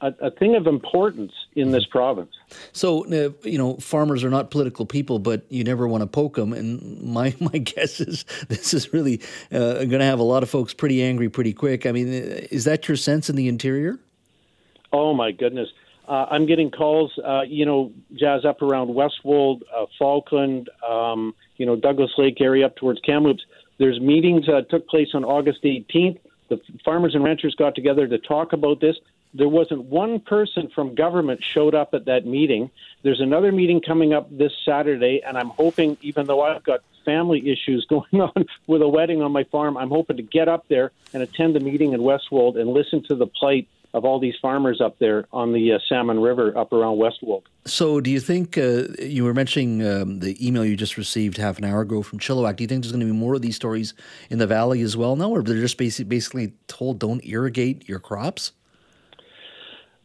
a, 0.00 0.14
a, 0.20 0.30
thing 0.30 0.54
of 0.54 0.68
importance 0.68 1.32
in 1.56 1.72
this 1.72 1.84
province. 1.84 2.30
So, 2.72 3.04
uh, 3.06 3.32
you 3.42 3.58
know, 3.58 3.74
farmers 3.78 4.22
are 4.22 4.30
not 4.30 4.52
political 4.52 4.86
people, 4.86 5.18
but 5.18 5.44
you 5.48 5.64
never 5.64 5.88
want 5.88 6.02
to 6.02 6.06
poke 6.06 6.36
them. 6.36 6.52
And 6.52 7.02
my, 7.02 7.34
my 7.40 7.58
guess 7.58 8.00
is 8.00 8.24
this 8.48 8.72
is 8.72 8.92
really 8.92 9.20
uh, 9.50 9.74
going 9.74 9.98
to 9.98 10.04
have 10.04 10.20
a 10.20 10.24
lot 10.24 10.44
of 10.44 10.48
folks 10.48 10.72
pretty 10.72 11.02
angry 11.02 11.28
pretty 11.28 11.52
quick. 11.52 11.86
I 11.86 11.92
mean, 11.92 12.06
uh, 12.08 12.46
is 12.52 12.64
that 12.66 12.86
your 12.86 12.96
sense 12.96 13.28
in 13.28 13.34
the 13.34 13.48
interior? 13.48 13.98
Oh, 14.92 15.12
my 15.12 15.32
goodness. 15.32 15.68
Uh, 16.08 16.26
I'm 16.30 16.46
getting 16.46 16.70
calls, 16.70 17.18
uh, 17.24 17.42
you 17.42 17.66
know, 17.66 17.92
Jas 18.14 18.44
up 18.44 18.62
around 18.62 18.94
Westwold, 18.94 19.64
uh, 19.76 19.86
Falkland, 19.98 20.68
um, 20.88 21.34
you 21.60 21.66
know, 21.66 21.76
Douglas 21.76 22.10
Lake 22.16 22.40
area 22.40 22.64
up 22.64 22.74
towards 22.76 23.00
Kamloops. 23.00 23.44
There's 23.76 24.00
meetings 24.00 24.48
uh, 24.48 24.62
took 24.62 24.88
place 24.88 25.08
on 25.12 25.24
August 25.24 25.62
18th. 25.62 26.18
The 26.48 26.58
farmers 26.82 27.14
and 27.14 27.22
ranchers 27.22 27.54
got 27.54 27.74
together 27.74 28.08
to 28.08 28.16
talk 28.16 28.54
about 28.54 28.80
this. 28.80 28.96
There 29.34 29.48
wasn't 29.48 29.84
one 29.84 30.20
person 30.20 30.70
from 30.74 30.94
government 30.94 31.44
showed 31.44 31.74
up 31.74 31.92
at 31.92 32.06
that 32.06 32.24
meeting. 32.24 32.70
There's 33.02 33.20
another 33.20 33.52
meeting 33.52 33.82
coming 33.82 34.14
up 34.14 34.26
this 34.34 34.52
Saturday, 34.64 35.20
and 35.24 35.36
I'm 35.36 35.50
hoping, 35.50 35.98
even 36.00 36.26
though 36.26 36.40
I've 36.42 36.64
got 36.64 36.80
family 37.04 37.46
issues 37.50 37.84
going 37.90 38.22
on 38.22 38.46
with 38.66 38.80
a 38.80 38.88
wedding 38.88 39.20
on 39.20 39.30
my 39.30 39.44
farm, 39.44 39.76
I'm 39.76 39.90
hoping 39.90 40.16
to 40.16 40.22
get 40.22 40.48
up 40.48 40.66
there 40.68 40.92
and 41.12 41.22
attend 41.22 41.54
the 41.54 41.60
meeting 41.60 41.92
in 41.92 42.02
Westwold 42.02 42.56
and 42.56 42.70
listen 42.70 43.02
to 43.08 43.14
the 43.14 43.26
plight 43.26 43.68
of 43.92 44.04
all 44.04 44.20
these 44.20 44.34
farmers 44.40 44.80
up 44.80 44.98
there 44.98 45.26
on 45.32 45.52
the 45.52 45.72
uh, 45.72 45.78
Salmon 45.88 46.20
River 46.20 46.56
up 46.56 46.72
around 46.72 46.98
Westwold. 46.98 47.48
So, 47.64 48.00
do 48.00 48.10
you 48.10 48.20
think 48.20 48.56
uh, 48.56 48.84
you 49.00 49.24
were 49.24 49.34
mentioning 49.34 49.86
um, 49.86 50.20
the 50.20 50.36
email 50.46 50.64
you 50.64 50.76
just 50.76 50.96
received 50.96 51.36
half 51.36 51.58
an 51.58 51.64
hour 51.64 51.80
ago 51.82 52.02
from 52.02 52.18
Chilliwack? 52.18 52.56
Do 52.56 52.64
you 52.64 52.68
think 52.68 52.82
there's 52.82 52.92
going 52.92 53.00
to 53.00 53.12
be 53.12 53.12
more 53.12 53.34
of 53.34 53.42
these 53.42 53.56
stories 53.56 53.94
in 54.30 54.38
the 54.38 54.46
valley 54.46 54.80
as 54.82 54.96
well 54.96 55.16
now, 55.16 55.30
or 55.30 55.42
they're 55.42 55.60
just 55.60 55.76
basically, 55.76 56.08
basically 56.08 56.52
told 56.68 56.98
don't 56.98 57.24
irrigate 57.24 57.88
your 57.88 57.98
crops? 57.98 58.52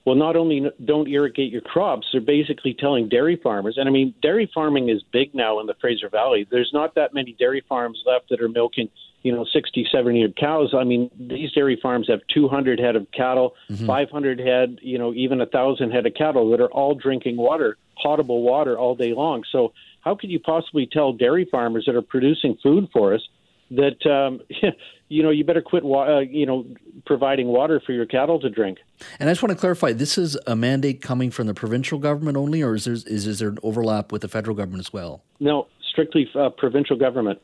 Well, 0.05 0.15
not 0.15 0.35
only 0.35 0.69
don't 0.83 1.07
irrigate 1.07 1.51
your 1.51 1.61
crops, 1.61 2.07
they're 2.11 2.21
basically 2.21 2.75
telling 2.75 3.09
dairy 3.09 3.37
farmers, 3.37 3.77
and 3.77 3.89
I 3.89 3.91
mean, 3.91 4.13
dairy 4.21 4.49
farming 4.53 4.89
is 4.89 5.01
big 5.11 5.33
now 5.33 5.59
in 5.59 5.65
the 5.65 5.73
Fraser 5.81 6.09
Valley. 6.09 6.47
There's 6.49 6.69
not 6.73 6.93
that 6.93 7.15
many 7.15 7.33
dairy 7.39 7.63
farms 7.67 8.03
left 8.05 8.29
that 8.29 8.39
are 8.39 8.49
milking 8.49 8.89
you 9.25 9.35
know 9.35 9.43
60 9.43 9.87
70 9.91 10.19
year 10.19 10.29
cows. 10.29 10.73
I 10.77 10.83
mean 10.83 11.09
these 11.19 11.51
dairy 11.51 11.79
farms 11.81 12.07
have 12.09 12.21
200 12.31 12.79
head 12.79 12.95
of 12.95 13.07
cattle 13.11 13.55
mm-hmm. 13.69 13.87
500 13.87 14.39
head 14.39 14.77
you 14.83 14.99
know 14.99 15.13
even 15.13 15.41
a 15.41 15.47
thousand 15.47 15.91
head 15.91 16.05
of 16.05 16.13
cattle 16.13 16.51
that 16.51 16.61
are 16.61 16.71
all 16.71 16.93
drinking 16.93 17.35
water 17.35 17.77
potable 18.01 18.43
water 18.43 18.77
all 18.77 18.93
day 18.93 19.13
long. 19.13 19.43
So 19.51 19.73
how 20.01 20.15
could 20.15 20.29
you 20.29 20.39
possibly 20.39 20.85
tell 20.85 21.11
dairy 21.11 21.47
farmers 21.49 21.85
that 21.87 21.95
are 21.95 22.03
producing 22.03 22.55
food 22.61 22.87
for 22.93 23.15
us 23.15 23.27
that 23.71 24.05
um, 24.05 24.41
you 25.09 25.23
know 25.23 25.31
you 25.31 25.43
better 25.43 25.61
quit 25.61 25.83
wa- 25.83 26.17
uh, 26.17 26.19
you 26.19 26.45
know 26.45 26.63
providing 27.07 27.47
water 27.47 27.81
for 27.83 27.93
your 27.93 28.05
cattle 28.05 28.39
to 28.41 28.49
drink? 28.49 28.77
And 29.19 29.27
i 29.27 29.31
just 29.31 29.41
want 29.41 29.53
to 29.53 29.59
clarify 29.59 29.91
this 29.91 30.19
is 30.19 30.37
a 30.45 30.55
mandate 30.55 31.01
coming 31.01 31.31
from 31.31 31.47
the 31.47 31.55
provincial 31.55 31.97
government 31.97 32.37
only 32.37 32.61
or 32.61 32.75
is 32.75 32.85
there 32.85 32.93
is, 32.93 33.05
is 33.05 33.39
there 33.39 33.49
an 33.49 33.57
overlap 33.63 34.11
with 34.11 34.21
the 34.21 34.27
federal 34.27 34.55
government 34.55 34.81
as 34.81 34.93
well? 34.93 35.23
No 35.39 35.67
strictly 35.89 36.29
uh, 36.35 36.49
provincial 36.49 36.97
government 36.97 37.39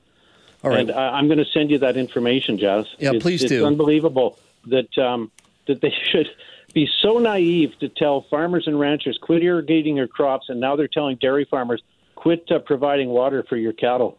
all 0.64 0.70
right. 0.70 0.82
And 0.82 0.92
I, 0.92 1.18
am 1.20 1.28
going 1.28 1.40
to 1.40 1.46
send 1.46 1.72
you 1.72 1.80
that 1.80 1.98
information, 1.98 2.58
Jas. 2.58 2.86
Yeah, 3.00 3.12
it's, 3.14 3.24
please 3.24 3.44
it's 3.44 3.50
do. 3.50 3.60
It's 3.60 3.68
unbelievable 3.68 4.38
that 4.68 4.96
um, 4.98 5.32
that 5.68 5.82
they 5.82 5.94
should 6.12 6.28
be 6.74 6.88
so 7.02 7.18
naive 7.18 7.78
to 7.80 7.90
tell 7.90 8.26
farmers 8.30 8.68
and 8.68 8.80
ranchers 8.80 9.18
quit 9.22 9.44
irrigating 9.44 9.98
your 9.98 10.08
crops, 10.08 10.50
and 10.50 10.60
now 10.60 10.76
they're 10.76 10.88
telling 10.88 11.18
dairy 11.18 11.46
farmers 11.46 11.82
quit 12.16 12.50
uh, 12.52 12.60
providing 12.60 13.10
water 13.10 13.44
for 13.48 13.58
your 13.58 13.74
cattle. 13.74 14.18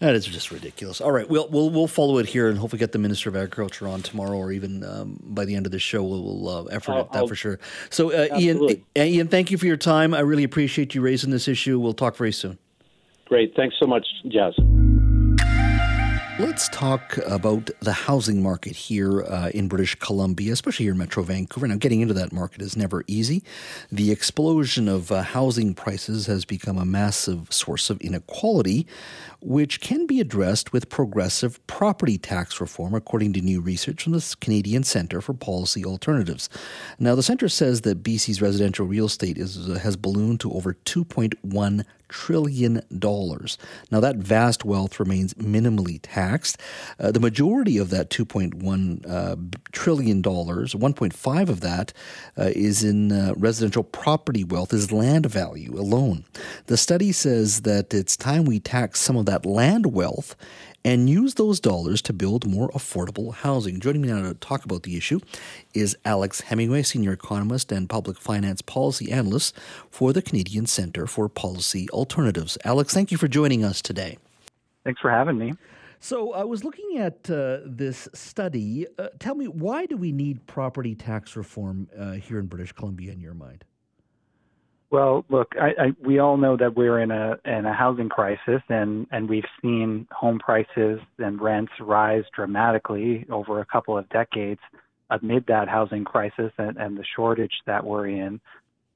That 0.00 0.14
is 0.14 0.26
just 0.26 0.50
ridiculous. 0.50 1.00
All 1.00 1.12
right, 1.12 1.28
we'll 1.28 1.48
we'll 1.48 1.70
we'll 1.70 1.86
follow 1.86 2.18
it 2.18 2.26
here 2.26 2.48
and 2.48 2.58
hopefully 2.58 2.80
get 2.80 2.92
the 2.92 2.98
Minister 2.98 3.28
of 3.28 3.36
Agriculture 3.36 3.86
on 3.86 4.02
tomorrow, 4.02 4.36
or 4.36 4.52
even 4.52 4.82
um, 4.84 5.18
by 5.22 5.44
the 5.44 5.54
end 5.54 5.66
of 5.66 5.72
the 5.72 5.78
show, 5.78 6.02
we'll, 6.02 6.22
we'll 6.22 6.48
uh, 6.48 6.64
effort 6.64 6.94
at 6.94 7.12
that 7.12 7.18
I'll, 7.20 7.28
for 7.28 7.36
sure. 7.36 7.60
So, 7.90 8.10
uh, 8.10 8.38
Ian, 8.38 8.68
uh, 8.68 9.00
Ian, 9.00 9.28
thank 9.28 9.50
you 9.50 9.58
for 9.58 9.66
your 9.66 9.76
time. 9.76 10.12
I 10.12 10.20
really 10.20 10.44
appreciate 10.44 10.94
you 10.94 11.00
raising 11.00 11.30
this 11.30 11.46
issue. 11.46 11.78
We'll 11.78 11.94
talk 11.94 12.16
very 12.16 12.32
soon. 12.32 12.58
Great, 13.26 13.54
thanks 13.54 13.76
so 13.78 13.86
much, 13.86 14.06
Jas. 14.28 14.54
Let's 16.36 16.68
talk 16.70 17.16
about 17.18 17.70
the 17.78 17.92
housing 17.92 18.42
market 18.42 18.74
here 18.74 19.22
uh, 19.22 19.50
in 19.50 19.68
British 19.68 19.94
Columbia, 19.94 20.52
especially 20.52 20.86
here 20.86 20.92
in 20.92 20.98
Metro 20.98 21.22
Vancouver. 21.22 21.68
Now, 21.68 21.76
getting 21.76 22.00
into 22.00 22.14
that 22.14 22.32
market 22.32 22.60
is 22.60 22.76
never 22.76 23.04
easy. 23.06 23.44
The 23.92 24.10
explosion 24.10 24.88
of 24.88 25.12
uh, 25.12 25.22
housing 25.22 25.74
prices 25.74 26.26
has 26.26 26.44
become 26.44 26.76
a 26.76 26.84
massive 26.84 27.52
source 27.52 27.88
of 27.88 28.00
inequality, 28.00 28.84
which 29.44 29.80
can 29.80 30.06
be 30.06 30.20
addressed 30.20 30.72
with 30.72 30.88
progressive 30.88 31.64
property 31.66 32.16
tax 32.16 32.60
reform, 32.60 32.94
according 32.94 33.34
to 33.34 33.40
new 33.40 33.60
research 33.60 34.02
from 34.02 34.12
the 34.12 34.36
Canadian 34.40 34.82
Centre 34.82 35.20
for 35.20 35.34
Policy 35.34 35.84
Alternatives. 35.84 36.48
Now, 36.98 37.14
the 37.14 37.22
centre 37.22 37.50
says 37.50 37.82
that 37.82 38.02
BC's 38.02 38.40
residential 38.40 38.86
real 38.86 39.06
estate 39.06 39.36
is, 39.36 39.68
uh, 39.68 39.74
has 39.74 39.96
ballooned 39.96 40.40
to 40.40 40.52
over 40.52 40.72
$2.1 40.72 41.84
trillion. 42.08 42.80
Now, 43.90 44.00
that 44.00 44.16
vast 44.16 44.64
wealth 44.64 45.00
remains 45.00 45.34
minimally 45.34 45.98
taxed. 46.00 46.60
Uh, 46.98 47.10
the 47.10 47.18
majority 47.18 47.76
of 47.76 47.90
that 47.90 48.08
$2.1 48.10 49.10
uh, 49.10 49.36
trillion, 49.72 50.22
1.5 50.22 51.48
of 51.48 51.60
that 51.60 51.92
uh, 52.38 52.50
is 52.54 52.84
in 52.84 53.10
uh, 53.10 53.34
residential 53.36 53.82
property 53.82 54.44
wealth, 54.44 54.72
is 54.72 54.92
land 54.92 55.26
value 55.26 55.74
alone. 55.78 56.24
The 56.66 56.76
study 56.76 57.10
says 57.10 57.62
that 57.62 57.92
it's 57.92 58.16
time 58.16 58.44
we 58.44 58.60
tax 58.60 59.00
some 59.00 59.16
of 59.16 59.26
that 59.26 59.33
land 59.42 59.92
wealth 59.92 60.36
and 60.84 61.08
use 61.08 61.34
those 61.34 61.60
dollars 61.60 62.02
to 62.02 62.12
build 62.12 62.46
more 62.46 62.68
affordable 62.70 63.34
housing. 63.34 63.80
Joining 63.80 64.02
me 64.02 64.08
now 64.08 64.22
to 64.22 64.34
talk 64.34 64.64
about 64.64 64.82
the 64.82 64.96
issue 64.96 65.20
is 65.72 65.96
Alex 66.04 66.42
Hemingway, 66.42 66.82
Senior 66.82 67.12
Economist 67.12 67.72
and 67.72 67.88
Public 67.88 68.18
Finance 68.18 68.62
Policy 68.62 69.10
Analyst 69.10 69.56
for 69.90 70.12
the 70.12 70.22
Canadian 70.22 70.66
Centre 70.66 71.06
for 71.06 71.28
Policy 71.28 71.88
Alternatives. 71.90 72.58
Alex, 72.64 72.92
thank 72.92 73.10
you 73.10 73.18
for 73.18 73.28
joining 73.28 73.64
us 73.64 73.80
today. 73.80 74.18
Thanks 74.84 75.00
for 75.00 75.10
having 75.10 75.38
me. 75.38 75.54
So, 76.00 76.34
I 76.34 76.44
was 76.44 76.64
looking 76.64 76.98
at 76.98 77.30
uh, 77.30 77.60
this 77.64 78.08
study. 78.12 78.86
Uh, 78.98 79.08
tell 79.18 79.34
me, 79.34 79.48
why 79.48 79.86
do 79.86 79.96
we 79.96 80.12
need 80.12 80.46
property 80.46 80.94
tax 80.94 81.34
reform 81.34 81.88
uh, 81.98 82.12
here 82.12 82.38
in 82.38 82.44
British 82.44 82.72
Columbia, 82.72 83.10
in 83.12 83.20
your 83.20 83.32
mind? 83.32 83.64
Well, 84.94 85.24
look, 85.28 85.54
I, 85.60 85.86
I, 85.86 85.86
we 86.06 86.20
all 86.20 86.36
know 86.36 86.56
that 86.56 86.76
we're 86.76 87.00
in 87.00 87.10
a 87.10 87.36
in 87.44 87.66
a 87.66 87.74
housing 87.74 88.08
crisis, 88.08 88.62
and 88.68 89.08
and 89.10 89.28
we've 89.28 89.42
seen 89.60 90.06
home 90.12 90.38
prices 90.38 91.00
and 91.18 91.42
rents 91.42 91.72
rise 91.80 92.22
dramatically 92.32 93.26
over 93.28 93.58
a 93.58 93.64
couple 93.64 93.98
of 93.98 94.08
decades 94.10 94.60
amid 95.10 95.46
that 95.48 95.66
housing 95.68 96.04
crisis 96.04 96.52
and, 96.58 96.76
and 96.76 96.96
the 96.96 97.04
shortage 97.16 97.54
that 97.66 97.84
we're 97.84 98.06
in. 98.06 98.40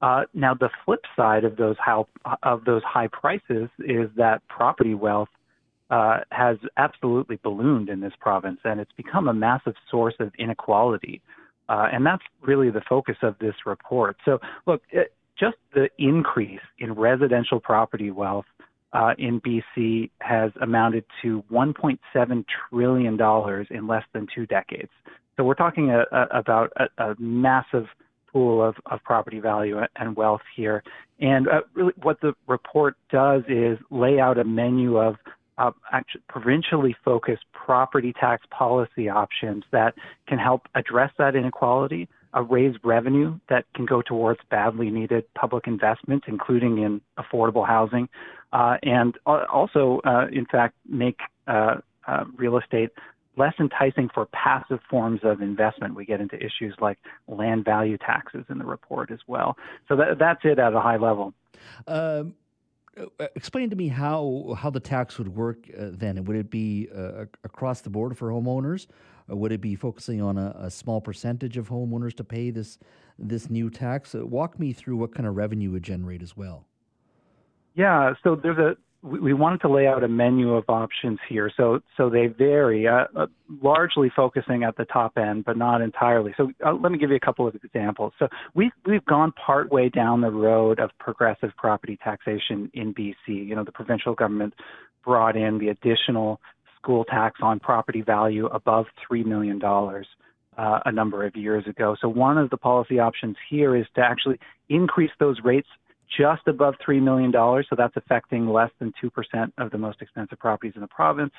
Uh, 0.01 0.21
now, 0.33 0.53
the 0.53 0.69
flip 0.85 1.01
side 1.17 1.43
of 1.43 1.57
those 1.57 1.75
how 1.83 2.07
of 2.43 2.63
those 2.63 2.81
high 2.83 3.09
prices 3.11 3.67
is 3.79 4.09
that 4.15 4.41
property 4.47 4.93
wealth 4.93 5.27
uh, 5.89 6.19
has 6.31 6.55
absolutely 6.77 7.37
ballooned 7.43 7.89
in 7.89 7.99
this 7.99 8.13
province, 8.21 8.61
and 8.63 8.79
it's 8.79 8.93
become 8.95 9.27
a 9.27 9.33
massive 9.33 9.75
source 9.91 10.15
of 10.21 10.31
inequality. 10.39 11.21
Uh, 11.67 11.87
and 11.91 12.05
that's 12.05 12.23
really 12.41 12.71
the 12.71 12.81
focus 12.87 13.17
of 13.21 13.35
this 13.39 13.53
report. 13.65 14.15
So, 14.25 14.39
look, 14.65 14.81
just 15.39 15.57
the 15.73 15.89
increase 15.97 16.59
in 16.79 16.93
residential 16.93 17.59
property 17.59 18.11
wealth 18.11 18.45
uh, 18.93 19.13
in 19.17 19.39
BC 19.41 20.09
has 20.19 20.51
amounted 20.61 21.05
to 21.21 21.43
$1.7 21.51 22.45
trillion 22.69 23.67
in 23.69 23.87
less 23.87 24.03
than 24.13 24.27
two 24.33 24.45
decades. 24.47 24.89
So 25.37 25.43
we're 25.43 25.53
talking 25.53 25.91
a, 25.91 26.03
a, 26.11 26.39
about 26.39 26.73
a, 26.75 27.03
a, 27.03 27.15
massive 27.19 27.85
pool 28.31 28.63
of, 28.63 28.75
of, 28.87 29.01
property 29.03 29.39
value 29.39 29.79
and 29.95 30.15
wealth 30.15 30.41
here. 30.55 30.83
And 31.19 31.47
uh, 31.47 31.61
really, 31.73 31.93
what 32.01 32.19
the 32.21 32.33
report 32.47 32.95
does 33.11 33.43
is 33.47 33.77
lay 33.89 34.19
out 34.19 34.37
a 34.37 34.43
menu 34.43 34.97
of 34.97 35.15
uh, 35.57 35.71
provincially 36.27 36.95
focused 37.03 37.43
property 37.53 38.13
tax 38.19 38.45
policy 38.49 39.09
options 39.09 39.63
that 39.71 39.93
can 40.27 40.39
help 40.39 40.63
address 40.75 41.11
that 41.17 41.35
inequality 41.35 42.07
a 42.33 42.43
raise 42.43 42.75
revenue 42.83 43.39
that 43.49 43.65
can 43.73 43.85
go 43.85 44.01
towards 44.01 44.39
badly 44.49 44.89
needed 44.89 45.23
public 45.33 45.67
investments, 45.67 46.25
including 46.27 46.79
in 46.79 47.01
affordable 47.17 47.65
housing, 47.65 48.07
uh, 48.53 48.77
and 48.83 49.17
also, 49.25 50.01
uh, 50.05 50.27
in 50.31 50.45
fact, 50.45 50.75
make 50.87 51.19
uh, 51.47 51.75
uh, 52.07 52.25
real 52.35 52.57
estate 52.57 52.89
less 53.37 53.53
enticing 53.59 54.09
for 54.13 54.25
passive 54.27 54.79
forms 54.89 55.21
of 55.23 55.41
investment. 55.41 55.95
We 55.95 56.05
get 56.05 56.19
into 56.19 56.35
issues 56.35 56.75
like 56.81 56.97
land 57.27 57.63
value 57.63 57.97
taxes 57.97 58.43
in 58.49 58.57
the 58.57 58.65
report 58.65 59.11
as 59.11 59.19
well. 59.27 59.55
So 59.87 59.95
that, 59.95 60.19
that's 60.19 60.41
it 60.43 60.59
at 60.59 60.73
a 60.73 60.79
high 60.81 60.97
level. 60.97 61.33
Um, 61.87 61.95
uh, 61.95 62.23
explain 63.35 63.69
to 63.69 63.75
me 63.75 63.87
how 63.87 64.55
how 64.57 64.69
the 64.69 64.79
tax 64.79 65.17
would 65.17 65.29
work 65.29 65.57
uh, 65.77 65.89
then. 65.91 66.23
Would 66.25 66.35
it 66.35 66.49
be 66.49 66.89
uh, 66.95 67.25
across 67.43 67.81
the 67.81 67.89
board 67.89 68.17
for 68.17 68.29
homeowners, 68.29 68.87
or 69.27 69.35
would 69.35 69.51
it 69.51 69.61
be 69.61 69.75
focusing 69.75 70.21
on 70.21 70.37
a, 70.37 70.55
a 70.59 70.71
small 70.71 71.01
percentage 71.01 71.57
of 71.57 71.69
homeowners 71.69 72.15
to 72.15 72.23
pay 72.23 72.51
this 72.51 72.79
this 73.17 73.49
new 73.49 73.69
tax? 73.69 74.15
Uh, 74.15 74.25
walk 74.25 74.59
me 74.59 74.73
through 74.73 74.97
what 74.97 75.13
kind 75.13 75.27
of 75.27 75.35
revenue 75.35 75.71
would 75.71 75.83
generate 75.83 76.21
as 76.21 76.35
well. 76.35 76.65
Yeah, 77.75 78.13
so 78.23 78.35
there's 78.35 78.57
a 78.57 78.75
we 79.01 79.33
wanted 79.33 79.61
to 79.61 79.69
lay 79.69 79.87
out 79.87 80.03
a 80.03 80.09
menu 80.09 80.53
of 80.53 80.65
options 80.67 81.19
here. 81.29 81.49
So 81.55 81.79
so 81.95 82.09
they 82.09 82.27
vary, 82.27 82.87
uh, 82.87 83.05
uh, 83.15 83.27
largely 83.61 84.11
focusing 84.13 84.63
at 84.63 84.75
the 84.75 84.85
top 84.85 85.17
end, 85.17 85.45
but 85.45 85.57
not 85.57 85.81
entirely. 85.81 86.33
So 86.35 86.51
uh, 86.65 86.73
let 86.73 86.91
me 86.91 86.97
give 86.97 87.09
you 87.09 87.15
a 87.15 87.19
couple 87.21 87.47
of 87.47 87.55
examples. 87.55 88.11
So 88.19 88.27
we've 88.55 88.71
we've 88.85 89.05
gone 89.05 89.31
part 89.31 89.71
way 89.71 89.87
down 89.87 90.21
the 90.21 90.31
road 90.31 90.79
of 90.79 90.89
progressive 90.99 91.51
property 91.57 91.97
taxation 92.03 92.69
in 92.73 92.93
BC. 92.93 93.13
You 93.27 93.55
know, 93.55 93.63
the 93.63 93.71
provincial 93.71 94.15
government 94.15 94.53
brought 95.03 95.37
in 95.37 95.59
the 95.59 95.69
additional 95.69 96.41
school 96.77 97.05
tax 97.05 97.39
on 97.41 97.59
property 97.59 98.01
value 98.01 98.47
above 98.47 98.85
three 99.07 99.23
million 99.23 99.59
dollars. 99.59 100.07
Uh, 100.57 100.81
a 100.83 100.91
number 100.91 101.25
of 101.25 101.37
years 101.37 101.65
ago. 101.67 101.95
So 102.01 102.09
one 102.09 102.37
of 102.37 102.49
the 102.49 102.57
policy 102.57 102.99
options 102.99 103.37
here 103.49 103.77
is 103.77 103.85
to 103.95 104.01
actually 104.01 104.41
increase 104.67 105.11
those 105.17 105.37
rates 105.41 105.69
just 106.17 106.41
above 106.47 106.75
$3 106.85 107.01
million. 107.01 107.31
So 107.31 107.75
that's 107.77 107.95
affecting 107.95 108.47
less 108.47 108.71
than 108.79 108.93
2% 109.01 109.51
of 109.57 109.71
the 109.71 109.77
most 109.77 110.01
expensive 110.01 110.39
properties 110.39 110.73
in 110.75 110.81
the 110.81 110.87
province. 110.87 111.33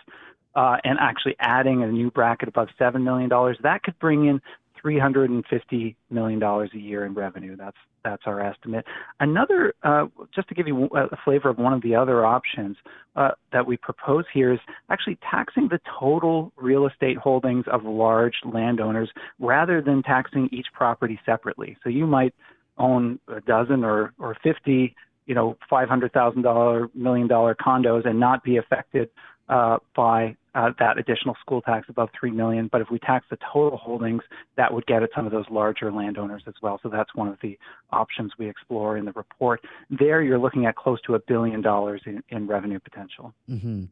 Uh, 0.57 0.77
and 0.83 0.99
actually 1.01 1.37
adding 1.39 1.85
a 1.85 1.87
new 1.87 2.11
bracket 2.11 2.49
above 2.49 2.66
$7 2.79 3.03
million, 3.03 3.29
that 3.62 3.83
could 3.85 3.97
bring 4.01 4.27
in 4.27 4.41
$350 4.85 5.95
million 6.11 6.43
a 6.43 6.68
year 6.77 7.05
in 7.05 7.14
revenue. 7.14 7.57
That's 7.57 7.77
that's 8.03 8.23
our 8.25 8.41
estimate. 8.41 8.87
Another, 9.21 9.75
uh, 9.83 10.07
just 10.35 10.49
to 10.49 10.55
give 10.55 10.66
you 10.66 10.87
a 10.95 11.16
flavor 11.23 11.51
of 11.51 11.59
one 11.59 11.75
of 11.75 11.83
the 11.83 11.95
other 11.95 12.25
options 12.25 12.79
uh, 13.14 13.33
that 13.53 13.66
we 13.66 13.77
propose 13.77 14.25
here 14.33 14.55
is 14.55 14.61
actually 14.89 15.18
taxing 15.31 15.68
the 15.68 15.81
total 16.01 16.51
real 16.57 16.87
estate 16.87 17.18
holdings 17.18 17.66
of 17.71 17.85
large 17.85 18.37
landowners 18.51 19.11
rather 19.39 19.83
than 19.83 20.03
taxing 20.03 20.49
each 20.51 20.68
property 20.73 21.21
separately. 21.27 21.77
So 21.85 21.91
you 21.91 22.07
might 22.07 22.35
own 22.81 23.20
a 23.28 23.41
dozen 23.43 23.85
or 23.85 24.12
or 24.18 24.37
50 24.43 24.95
you 25.26 25.35
know 25.35 25.57
five 25.68 25.89
hundred 25.89 26.12
thousand 26.12 26.43
dollar 26.43 26.89
million 26.95 27.28
dollar 27.28 27.55
condos 27.55 28.05
and 28.07 28.18
not 28.18 28.43
be 28.43 28.57
affected 28.57 29.11
uh, 29.49 29.78
by 29.95 30.37
uh, 30.55 30.70
that 30.78 30.99
additional 30.99 31.37
school 31.41 31.61
tax 31.61 31.89
above 31.89 32.09
three 32.18 32.31
million. 32.31 32.68
But 32.70 32.81
if 32.81 32.91
we 32.91 32.99
tax 32.99 33.26
the 33.31 33.39
total 33.53 33.78
holdings, 33.78 34.22
that 34.57 34.72
would 34.72 34.87
get 34.87 35.03
at 35.03 35.11
some 35.14 35.26
of 35.26 35.33
those 35.33 35.45
larger 35.51 35.93
landowners 35.93 36.43
as 36.47 36.55
well. 36.62 36.81
So 36.83 36.89
that's 36.89 37.14
one 37.14 37.28
of 37.28 37.37
the 37.43 37.59
options 37.93 38.33
we 38.39 38.49
explore 38.49 38.97
in 38.97 39.05
the 39.05 39.12
report. 39.12 39.61
There, 39.91 40.22
you're 40.22 40.39
looking 40.39 40.66
at 40.66 40.76
close 40.76 41.01
to 41.03 41.14
a 41.14 41.20
billion 41.20 41.61
dollars 41.61 42.03
in, 42.07 42.22
in 42.31 42.47
revenue 42.47 42.81
potential. 42.81 43.33
Mm-hmm. 43.49 43.85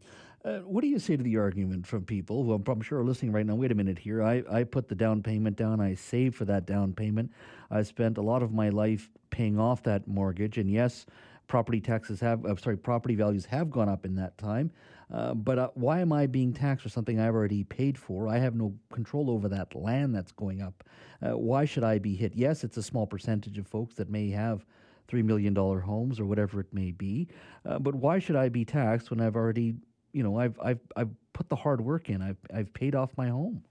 Uh, 0.45 0.59
what 0.59 0.82
do 0.82 0.89
you 0.89 0.99
say 0.99 1.16
to 1.16 1.22
the 1.22 1.36
argument 1.36 1.86
from 1.86 2.05
people 2.05 2.45
who 2.45 2.53
I'm, 2.53 2.80
sure 2.80 3.01
are 3.01 3.05
listening 3.05 3.32
right 3.32 3.45
now? 3.45 3.57
Wait 3.57 3.72
a 3.72 3.74
minute 3.74 3.99
here. 3.99 4.22
I, 4.22 4.43
I 4.51 4.64
put 4.64 4.89
the 4.89 4.95
down 4.95 5.22
payment 5.22 5.57
down. 5.57 5.80
I 5.80 5.95
saved 5.95 6.36
for 6.36 6.45
that 6.45 6.64
down 6.64 6.93
payment. 6.95 7.32
I 7.70 7.82
spent 7.82 8.18
a 8.18 8.22
lot 8.22 8.43
of 8.43 8.53
my 8.53 8.68
life 8.68 9.11
paying 9.30 9.59
off 9.59 9.82
that 9.82 10.07
mortgage. 10.07 10.57
And 10.57 10.70
yes, 10.70 11.07
property 11.49 11.80
taxes 11.80 12.20
have, 12.20 12.47
uh, 12.47 12.55
sorry, 12.57 12.76
property 12.76 13.16
values 13.16 13.47
have 13.47 13.70
gone 13.70 13.89
up 13.89 14.05
in 14.05 14.14
that 14.14 14.39
time. 14.39 14.70
Uh, 15.12 15.34
but 15.34 15.59
uh, 15.59 15.70
why 15.74 16.01
am 16.01 16.12
I 16.12 16.26
being 16.26 16.53
taxed 16.53 16.82
for 16.84 16.89
something 16.89 17.18
I've 17.18 17.34
already 17.34 17.64
paid 17.64 17.99
for? 17.99 18.28
I 18.28 18.39
have 18.39 18.55
no 18.55 18.74
control 18.93 19.30
over 19.30 19.49
that 19.49 19.74
land 19.74 20.14
that's 20.14 20.32
going 20.32 20.62
up. 20.62 20.84
Uh, 21.20 21.36
why 21.36 21.64
should 21.64 21.82
I 21.82 21.99
be 21.99 22.14
hit? 22.14 22.34
Yes, 22.36 22.62
it's 22.62 22.76
a 22.76 22.82
small 22.82 23.07
percentage 23.07 23.59
of 23.59 23.66
folks 23.66 23.97
that 23.97 24.09
may 24.09 24.30
have 24.30 24.64
$3 25.11 25.24
million 25.24 25.55
homes 25.57 26.20
or 26.20 26.26
whatever 26.26 26.61
it 26.61 26.72
may 26.72 26.93
be. 26.93 27.26
Uh, 27.66 27.78
but 27.78 27.95
why 27.95 28.18
should 28.18 28.36
I 28.36 28.51
be 28.51 28.64
taxed 28.64 29.11
when 29.11 29.20
I've 29.20 29.36
already 29.36 29.74
you 30.19 30.25
know, 30.25 30.37
I've 30.37 30.59
I've 30.61 30.81
I've 30.97 31.11
put 31.33 31.49
the 31.49 31.55
hard 31.55 31.81
work 31.81 32.09
in. 32.09 32.21
I've 32.21 32.37
I've 32.53 32.75
paid 32.75 32.97
off 32.97 33.11
my 33.16 33.29
home. 33.29 33.62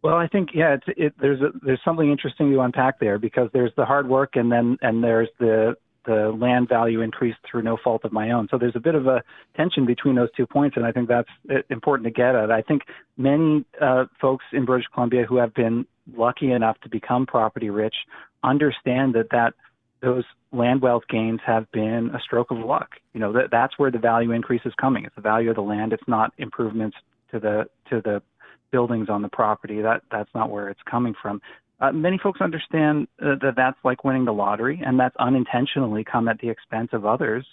Well, 0.00 0.14
I 0.14 0.28
think 0.28 0.50
yeah, 0.54 0.74
it's 0.74 0.84
it, 0.96 1.12
there's 1.20 1.40
a, 1.40 1.48
there's 1.60 1.80
something 1.84 2.08
interesting 2.08 2.52
to 2.52 2.60
unpack 2.60 3.00
there 3.00 3.18
because 3.18 3.50
there's 3.52 3.72
the 3.76 3.84
hard 3.84 4.08
work 4.08 4.36
and 4.36 4.52
then 4.52 4.78
and 4.80 5.02
there's 5.02 5.28
the 5.40 5.74
the 6.06 6.36
land 6.40 6.68
value 6.68 7.00
increase 7.00 7.34
through 7.48 7.62
no 7.62 7.76
fault 7.82 8.04
of 8.04 8.12
my 8.12 8.30
own. 8.30 8.46
So 8.48 8.58
there's 8.58 8.76
a 8.76 8.80
bit 8.80 8.94
of 8.94 9.08
a 9.08 9.24
tension 9.56 9.86
between 9.86 10.14
those 10.14 10.30
two 10.36 10.46
points, 10.46 10.76
and 10.76 10.86
I 10.86 10.92
think 10.92 11.08
that's 11.08 11.28
uh, 11.50 11.62
important 11.68 12.06
to 12.06 12.12
get 12.12 12.36
at. 12.36 12.52
I 12.52 12.62
think 12.62 12.82
many 13.16 13.64
uh, 13.80 14.04
folks 14.20 14.44
in 14.52 14.64
British 14.64 14.86
Columbia 14.94 15.24
who 15.28 15.38
have 15.38 15.52
been 15.52 15.84
lucky 16.16 16.52
enough 16.52 16.80
to 16.82 16.88
become 16.88 17.26
property 17.26 17.70
rich 17.70 17.96
understand 18.44 19.14
that 19.14 19.30
that 19.30 19.54
those 20.02 20.24
land 20.52 20.82
wealth 20.82 21.04
gains 21.08 21.40
have 21.46 21.70
been 21.72 22.10
a 22.14 22.20
stroke 22.20 22.50
of 22.50 22.58
luck. 22.58 22.90
You 23.14 23.20
know, 23.20 23.32
that, 23.32 23.48
that's 23.50 23.78
where 23.78 23.90
the 23.90 23.98
value 23.98 24.32
increase 24.32 24.62
is 24.64 24.72
coming. 24.80 25.04
It's 25.04 25.14
the 25.14 25.22
value 25.22 25.50
of 25.50 25.56
the 25.56 25.62
land. 25.62 25.92
It's 25.92 26.02
not 26.06 26.32
improvements 26.38 26.96
to 27.30 27.40
the 27.40 27.64
to 27.90 28.00
the 28.02 28.22
buildings 28.70 29.08
on 29.08 29.22
the 29.22 29.28
property. 29.28 29.80
That 29.80 30.02
that's 30.10 30.30
not 30.34 30.50
where 30.50 30.68
it's 30.68 30.80
coming 30.90 31.14
from. 31.20 31.40
Uh, 31.80 31.92
many 31.92 32.18
folks 32.22 32.40
understand 32.40 33.08
uh, 33.20 33.34
that 33.40 33.54
that's 33.56 33.78
like 33.84 34.04
winning 34.04 34.24
the 34.24 34.32
lottery, 34.32 34.82
and 34.84 34.98
that's 34.98 35.16
unintentionally 35.18 36.04
come 36.04 36.28
at 36.28 36.38
the 36.40 36.48
expense 36.48 36.90
of 36.92 37.06
others. 37.06 37.46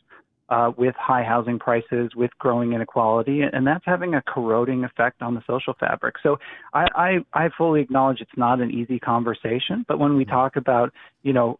Uh, 0.52 0.72
with 0.80 0.96
high 0.98 1.22
housing 1.22 1.60
prices, 1.60 2.10
with 2.16 2.32
growing 2.40 2.74
inequality, 2.74 3.42
and 3.44 3.68
that's 3.68 3.86
having 3.86 4.16
a 4.16 4.22
corroding 4.24 4.84
effect 4.84 5.22
on 5.22 5.36
the 5.36 5.44
social 5.46 5.76
fabric. 5.80 6.16
So 6.24 6.40
I, 6.74 6.88
I, 6.96 7.10
I 7.36 7.50
fully 7.56 7.82
acknowledge 7.82 8.20
it's 8.20 8.32
not 8.36 8.60
an 8.60 8.72
easy 8.72 8.98
conversation, 8.98 9.86
but 9.88 10.00
when 10.00 10.18
we 10.18 10.26
talk 10.26 10.56
about, 10.56 10.92
you 11.22 11.34
know, 11.34 11.60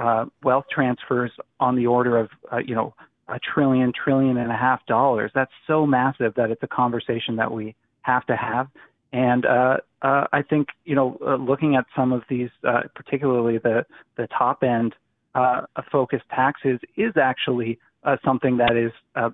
uh, 0.00 0.24
wealth 0.42 0.64
transfers 0.72 1.30
on 1.60 1.76
the 1.76 1.86
order 1.86 2.16
of 2.16 2.30
uh, 2.50 2.58
you 2.58 2.74
know 2.74 2.94
a 3.28 3.38
trillion, 3.38 3.92
trillion 3.92 4.36
and 4.36 4.50
a 4.50 4.56
half 4.56 4.84
dollars. 4.86 5.30
That's 5.34 5.52
so 5.66 5.86
massive 5.86 6.34
that 6.34 6.50
it's 6.50 6.62
a 6.62 6.68
conversation 6.68 7.36
that 7.36 7.52
we 7.52 7.76
have 8.02 8.26
to 8.26 8.36
have. 8.36 8.68
And 9.12 9.44
uh, 9.46 9.76
uh, 10.02 10.24
I 10.32 10.42
think 10.42 10.68
you 10.84 10.94
know, 10.94 11.18
uh, 11.24 11.36
looking 11.36 11.76
at 11.76 11.84
some 11.94 12.12
of 12.12 12.22
these, 12.28 12.50
uh, 12.66 12.82
particularly 12.94 13.58
the 13.58 13.84
the 14.16 14.26
top 14.28 14.62
end 14.62 14.94
uh, 15.34 15.62
focused 15.92 16.28
taxes, 16.30 16.80
is 16.96 17.12
actually 17.20 17.78
uh, 18.04 18.16
something 18.24 18.56
that 18.56 18.76
is 18.76 18.92
uh, 19.14 19.30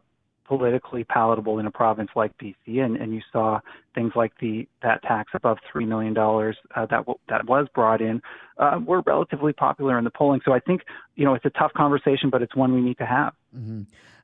politically 0.47 1.05
palatable 1.05 1.59
in 1.59 1.67
a 1.67 1.71
province 1.71 2.11
like 2.15 2.37
BC, 2.39 2.81
and, 2.81 2.97
and 2.97 3.15
you 3.15 3.21
saw 3.33 3.61
things 3.95 4.13
like 4.15 4.33
the 4.41 4.69
that 4.83 5.03
tax 5.03 5.33
above 5.35 5.59
three 5.71 5.87
million 5.87 6.15
dollars 6.15 6.57
uh, 6.75 6.87
that 6.87 6.99
w- 6.99 7.19
that 7.29 7.47
was 7.47 7.67
brought 7.75 8.01
in 8.01 8.21
uh, 8.59 8.79
were 8.85 9.03
relatively 9.03 9.53
popular 9.53 9.99
in 9.99 10.05
the 10.05 10.11
polling. 10.11 10.41
So 10.45 10.53
I 10.53 10.61
think 10.61 10.83
you 11.15 11.25
know 11.25 11.35
it's 11.35 11.45
a 11.45 11.51
tough 11.51 11.73
conversation, 11.75 12.31
but 12.31 12.43
it's 12.43 12.55
one 12.55 12.75
we 12.75 12.81
need 12.81 12.99
to 12.99 13.07
have. 13.07 13.35
Mm-hmm. 13.57 13.83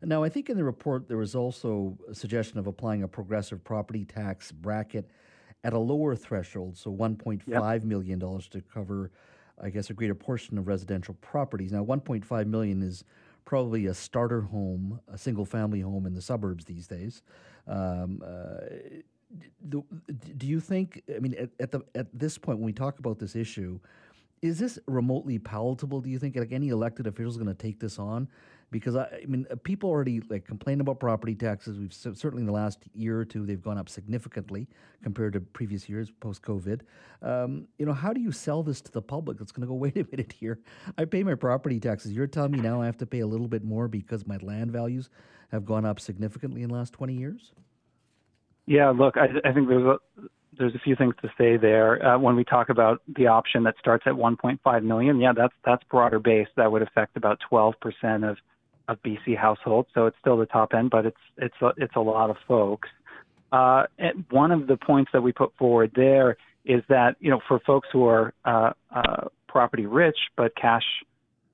Now, 0.09 0.25
I 0.25 0.29
think 0.29 0.51
in 0.51 0.57
the 0.57 0.65
report 0.65 1.09
there 1.09 1.17
was 1.17 1.35
also 1.35 1.97
a 2.11 2.15
suggestion 2.15 2.59
of 2.59 2.67
applying 2.67 3.03
a 3.03 3.09
progressive 3.09 3.63
property 3.63 4.05
tax 4.05 4.51
bracket 4.53 5.09
at 5.65 5.73
a 5.73 5.79
lower 5.79 6.17
threshold, 6.17 6.77
so 6.77 6.91
one 6.91 7.17
point 7.17 7.43
five 7.43 7.83
yep. 7.83 7.89
million 7.89 8.19
dollars 8.19 8.49
to 8.49 8.61
cover, 8.61 9.11
I 9.63 9.71
guess, 9.71 9.91
a 9.91 9.95
greater 9.95 10.15
portion 10.15 10.59
of 10.59 10.67
residential 10.67 11.15
properties. 11.21 11.73
Now, 11.73 11.83
one 11.83 12.01
point 12.01 12.25
five 12.25 12.47
million 12.47 12.83
is 12.83 13.05
probably 13.45 13.87
a 13.87 13.95
starter 13.95 14.43
home, 14.43 15.01
a 15.13 15.19
single 15.19 15.45
family 15.45 15.81
home 15.81 16.07
in 16.07 16.15
the 16.15 16.23
suburbs 16.23 16.65
these 16.65 16.87
days. 16.87 17.23
Um, 17.67 18.23
uh, 18.25 18.67
do, 19.69 19.85
do, 20.37 20.47
you 20.47 20.61
think? 20.61 21.03
I 21.15 21.19
mean, 21.19 21.35
at, 21.39 21.51
at, 21.59 21.71
the 21.71 21.81
at 21.95 22.07
this 22.13 22.37
point, 22.39 22.59
when 22.59 22.67
we 22.67 22.73
talk 22.73 22.99
about 22.99 23.19
this 23.19 23.35
issue, 23.35 23.81
is 24.43 24.59
this 24.59 24.79
remotely 24.87 25.39
palatable? 25.39 26.01
Do 26.01 26.11
you 26.11 26.19
think 26.19 26.37
like 26.37 26.53
any 26.53 26.69
elected 26.69 27.07
official 27.07 27.31
is 27.31 27.37
going 27.37 27.47
to 27.49 27.55
take 27.55 27.81
this 27.81 27.99
on? 27.99 28.29
Because 28.73 28.97
I, 28.97 29.03
I, 29.23 29.27
mean, 29.27 29.47
uh, 29.51 29.57
people 29.63 29.91
already 29.91 30.21
like 30.29 30.45
complain 30.47 30.81
about 30.81 30.99
property 30.99 31.37
taxes. 31.37 31.79
We've 31.79 31.93
certainly 31.93 32.41
in 32.41 32.47
the 32.47 32.53
last 32.53 32.81
year 32.95 33.21
or 33.21 33.25
two 33.25 33.47
they've 33.47 33.63
gone 33.63 33.79
up 33.79 33.89
significantly 33.89 34.67
compared 35.03 35.35
to 35.35 35.41
previous 35.41 35.89
years 35.89 36.11
post 36.11 36.43
COVID. 36.43 36.81
Um, 37.23 37.69
you 37.79 37.87
know, 37.87 37.93
how 37.93 38.13
do 38.13 38.21
you 38.21 38.33
sell 38.33 38.65
this 38.65 38.81
to 38.81 38.91
the 38.91 39.03
public? 39.03 39.41
It's 39.41 39.53
going 39.53 39.61
to 39.61 39.69
go. 39.69 39.75
Wait 39.83 39.97
a 39.97 40.07
minute 40.11 40.33
here. 40.33 40.59
I 40.99 41.05
pay 41.05 41.23
my 41.23 41.37
property 41.37 41.79
taxes. 41.79 42.13
You're 42.13 42.27
telling 42.27 42.53
me 42.53 42.61
now 42.61 42.83
I 42.83 42.87
have 42.87 42.99
to 42.99 43.07
pay 43.07 43.21
a 43.21 43.27
little 43.27 43.49
bit 43.49 43.63
more 43.63 43.87
because 43.87 44.27
my 44.27 44.39
land 44.39 44.73
values 44.73 45.11
have 45.53 45.65
gone 45.65 45.85
up 45.85 46.01
significantly 46.01 46.63
in 46.63 46.69
the 46.69 46.75
last 46.75 46.93
twenty 46.93 47.15
years. 47.15 47.53
Yeah, 48.67 48.91
look, 48.91 49.17
I, 49.17 49.27
I 49.49 49.53
think 49.53 49.69
there's 49.69 49.85
a 49.85 49.99
there's 50.59 50.75
a 50.75 50.79
few 50.79 50.97
things 50.97 51.15
to 51.23 51.29
say 51.39 51.57
there. 51.57 52.05
Uh, 52.05 52.19
when 52.19 52.37
we 52.37 52.45
talk 52.45 52.69
about 52.69 53.03
the 53.17 53.27
option 53.27 53.65
that 53.65 53.75
starts 53.79 54.05
at 54.07 54.13
1.5 54.13 54.83
million, 54.83 55.19
yeah, 55.21 55.33
that's 55.37 55.55
that's 55.65 55.83
broader 55.85 56.19
base. 56.19 56.49
That 56.57 56.71
would 56.73 56.83
affect 56.83 57.17
about 57.17 57.39
12 57.49 57.75
percent 57.81 58.25
of 58.25 58.39
of 58.89 59.03
BC 59.03 59.37
households, 59.37 59.89
so 59.95 60.07
it's 60.07 60.17
still 60.21 60.37
the 60.37 60.47
top 60.47 60.75
end, 60.75 60.91
but 60.91 61.07
it's 61.07 61.17
it's 61.39 61.55
a, 61.63 61.73
it's 61.77 61.97
a 61.97 62.01
lot 62.01 62.31
of 62.31 62.37
folks. 62.47 62.89
Uh, 63.53 63.85
and 63.99 64.25
one 64.31 64.51
of 64.51 64.67
the 64.67 64.77
points 64.77 65.11
that 65.13 65.23
we 65.23 65.33
put 65.33 65.53
forward 65.59 65.93
there 65.95 66.37
is 66.65 66.83
that 66.89 67.17
you 67.21 67.31
know 67.31 67.41
for 67.47 67.61
folks 67.61 67.89
who 67.93 68.07
are 68.07 68.33
uh, 68.45 68.73
uh, 68.95 69.29
property 69.49 69.87
rich 69.87 70.17
but 70.37 70.55
cash 70.57 70.85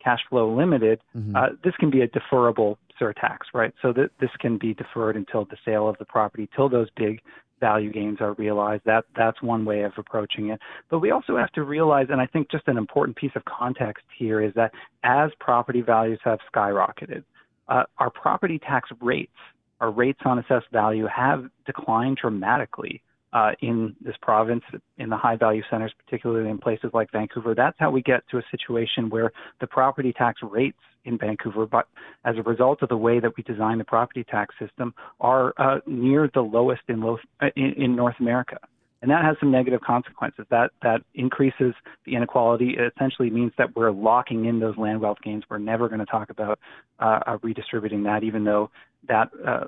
cash 0.02 0.20
flow 0.28 0.54
limited, 0.54 1.00
mm-hmm. 1.16 1.36
Uh, 1.36 1.48
this 1.64 1.74
can 1.78 1.90
be 1.90 2.00
a 2.02 2.08
deferrable 2.08 2.76
surtax, 3.00 3.38
right? 3.52 3.74
So 3.82 3.92
that 3.92 4.10
this 4.20 4.30
can 4.38 4.58
be 4.58 4.74
deferred 4.74 5.16
until 5.16 5.44
the 5.44 5.56
sale 5.64 5.88
of 5.88 5.98
the 5.98 6.04
property, 6.04 6.48
till 6.54 6.68
those 6.68 6.88
big 6.96 7.20
value 7.60 7.92
gains 7.92 8.18
are 8.20 8.34
realized. 8.34 8.82
That 8.84 9.04
that's 9.16 9.40
one 9.42 9.64
way 9.64 9.82
of 9.82 9.92
approaching 9.96 10.48
it. 10.50 10.60
But 10.90 11.00
we 11.00 11.10
also 11.10 11.36
have 11.36 11.52
to 11.52 11.62
realize, 11.62 12.06
and 12.10 12.20
I 12.20 12.26
think 12.26 12.50
just 12.50 12.68
an 12.68 12.76
important 12.76 13.16
piece 13.16 13.32
of 13.34 13.44
context 13.44 14.04
here 14.16 14.40
is 14.40 14.52
that 14.54 14.72
as 15.02 15.30
property 15.40 15.80
values 15.80 16.20
have 16.24 16.38
skyrocketed, 16.52 17.24
uh, 17.68 17.84
our 17.98 18.10
property 18.10 18.58
tax 18.58 18.90
rates, 19.00 19.32
our 19.80 19.90
rates 19.90 20.20
on 20.24 20.38
assessed 20.38 20.70
value, 20.72 21.06
have 21.06 21.44
declined 21.66 22.16
dramatically 22.16 23.02
uh, 23.32 23.52
in 23.60 23.94
this 24.00 24.16
province, 24.20 24.62
in 24.96 25.10
the 25.10 25.16
high 25.16 25.36
value 25.36 25.62
centers, 25.70 25.92
particularly 26.04 26.50
in 26.50 26.58
places 26.58 26.90
like 26.94 27.10
Vancouver. 27.12 27.54
That's 27.54 27.76
how 27.78 27.90
we 27.90 28.02
get 28.02 28.22
to 28.30 28.38
a 28.38 28.42
situation 28.50 29.10
where 29.10 29.32
the 29.60 29.66
property 29.66 30.12
tax 30.12 30.40
rates 30.42 30.78
in 31.04 31.18
Vancouver, 31.18 31.66
but 31.66 31.88
as 32.24 32.36
a 32.36 32.42
result 32.42 32.82
of 32.82 32.88
the 32.88 32.96
way 32.96 33.20
that 33.20 33.36
we 33.36 33.42
design 33.42 33.78
the 33.78 33.84
property 33.84 34.24
tax 34.24 34.54
system, 34.58 34.94
are 35.20 35.54
uh, 35.58 35.80
near 35.86 36.30
the 36.32 36.40
lowest 36.40 36.82
in, 36.88 37.00
low, 37.00 37.18
uh, 37.40 37.46
in, 37.56 37.72
in 37.74 37.96
North 37.96 38.16
America. 38.20 38.58
And 39.00 39.10
that 39.12 39.24
has 39.24 39.36
some 39.38 39.52
negative 39.52 39.80
consequences. 39.80 40.44
That 40.50 40.72
that 40.82 41.02
increases 41.14 41.72
the 42.04 42.16
inequality. 42.16 42.74
It 42.76 42.92
essentially 42.96 43.30
means 43.30 43.52
that 43.56 43.76
we're 43.76 43.92
locking 43.92 44.46
in 44.46 44.58
those 44.58 44.76
land 44.76 45.00
wealth 45.00 45.18
gains. 45.22 45.44
We're 45.48 45.58
never 45.58 45.88
going 45.88 46.00
to 46.00 46.06
talk 46.06 46.30
about 46.30 46.58
uh, 46.98 47.38
redistributing 47.40 48.02
that, 48.02 48.24
even 48.24 48.42
though 48.42 48.70
that 49.06 49.30
uh, 49.46 49.66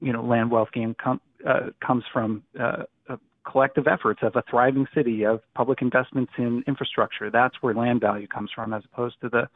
you 0.00 0.14
know 0.14 0.24
land 0.24 0.50
wealth 0.50 0.70
gain 0.72 0.96
com- 1.02 1.20
uh, 1.46 1.70
comes 1.84 2.04
from 2.12 2.42
uh, 2.58 2.84
collective 3.50 3.86
efforts 3.86 4.20
of 4.22 4.36
a 4.36 4.42
thriving 4.50 4.86
city, 4.94 5.24
of 5.24 5.40
public 5.54 5.82
investments 5.82 6.32
in 6.38 6.62
infrastructure. 6.66 7.30
That's 7.30 7.54
where 7.60 7.74
land 7.74 8.00
value 8.00 8.26
comes 8.26 8.50
from, 8.54 8.72
as 8.72 8.82
opposed 8.92 9.20
to 9.22 9.28
the 9.28 9.48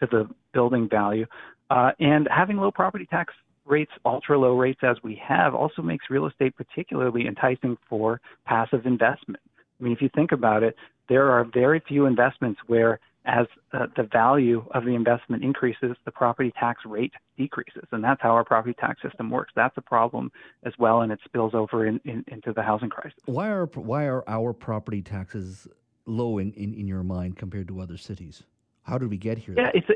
to 0.00 0.06
the 0.10 0.28
building 0.52 0.88
value. 0.88 1.26
Uh, 1.70 1.92
and 2.00 2.28
having 2.30 2.56
low 2.56 2.70
property 2.70 3.06
tax 3.06 3.32
rates, 3.64 3.92
ultra 4.04 4.38
low 4.38 4.56
rates 4.56 4.80
as 4.82 4.96
we 5.02 5.20
have, 5.26 5.54
also 5.54 5.80
makes 5.80 6.06
real 6.10 6.26
estate 6.26 6.54
particularly 6.56 7.26
enticing 7.26 7.78
for 7.88 8.20
passive 8.44 8.84
investment. 8.84 9.40
I 9.78 9.84
mean, 9.84 9.92
if 9.92 10.02
you 10.02 10.10
think 10.14 10.32
about 10.32 10.62
it, 10.62 10.76
there 11.08 11.30
are 11.30 11.44
very 11.44 11.80
few 11.86 12.06
investments 12.06 12.60
where 12.66 12.98
as 13.24 13.46
uh, 13.72 13.86
the 13.96 14.02
value 14.02 14.64
of 14.72 14.84
the 14.84 14.94
investment 14.94 15.44
increases, 15.44 15.96
the 16.04 16.10
property 16.10 16.52
tax 16.58 16.80
rate 16.84 17.12
decreases. 17.36 17.84
And 17.92 18.02
that's 18.02 18.20
how 18.20 18.30
our 18.30 18.44
property 18.44 18.74
tax 18.78 19.00
system 19.02 19.30
works. 19.30 19.52
That's 19.54 19.76
a 19.76 19.82
problem 19.82 20.32
as 20.64 20.72
well, 20.78 21.02
and 21.02 21.12
it 21.12 21.20
spills 21.24 21.54
over 21.54 21.86
in, 21.86 22.00
in, 22.04 22.24
into 22.28 22.52
the 22.52 22.62
housing 22.62 22.90
crisis. 22.90 23.18
Why 23.26 23.48
are, 23.48 23.66
why 23.66 24.04
are 24.06 24.24
our 24.28 24.52
property 24.52 25.02
taxes 25.02 25.68
low 26.06 26.38
in, 26.38 26.52
in, 26.52 26.74
in 26.74 26.88
your 26.88 27.04
mind 27.04 27.36
compared 27.36 27.68
to 27.68 27.80
other 27.80 27.96
cities? 27.96 28.42
How 28.82 28.98
did 28.98 29.08
we 29.08 29.16
get 29.16 29.38
here? 29.38 29.54
Yeah, 29.56 29.70
it's 29.72 29.88
a, 29.88 29.94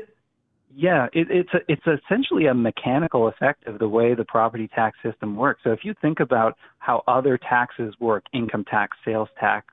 yeah, 0.73 1.07
it, 1.11 1.27
it's 1.29 1.49
a, 1.53 1.59
it's 1.67 2.01
essentially 2.05 2.45
a 2.45 2.53
mechanical 2.53 3.27
effect 3.27 3.67
of 3.67 3.79
the 3.79 3.89
way 3.89 4.13
the 4.13 4.25
property 4.25 4.69
tax 4.73 4.97
system 5.03 5.35
works. 5.35 5.61
So 5.63 5.71
if 5.71 5.79
you 5.83 5.93
think 6.01 6.19
about 6.21 6.55
how 6.79 7.03
other 7.07 7.37
taxes 7.37 7.93
work, 7.99 8.23
income 8.33 8.63
tax, 8.63 8.95
sales 9.03 9.29
tax, 9.39 9.67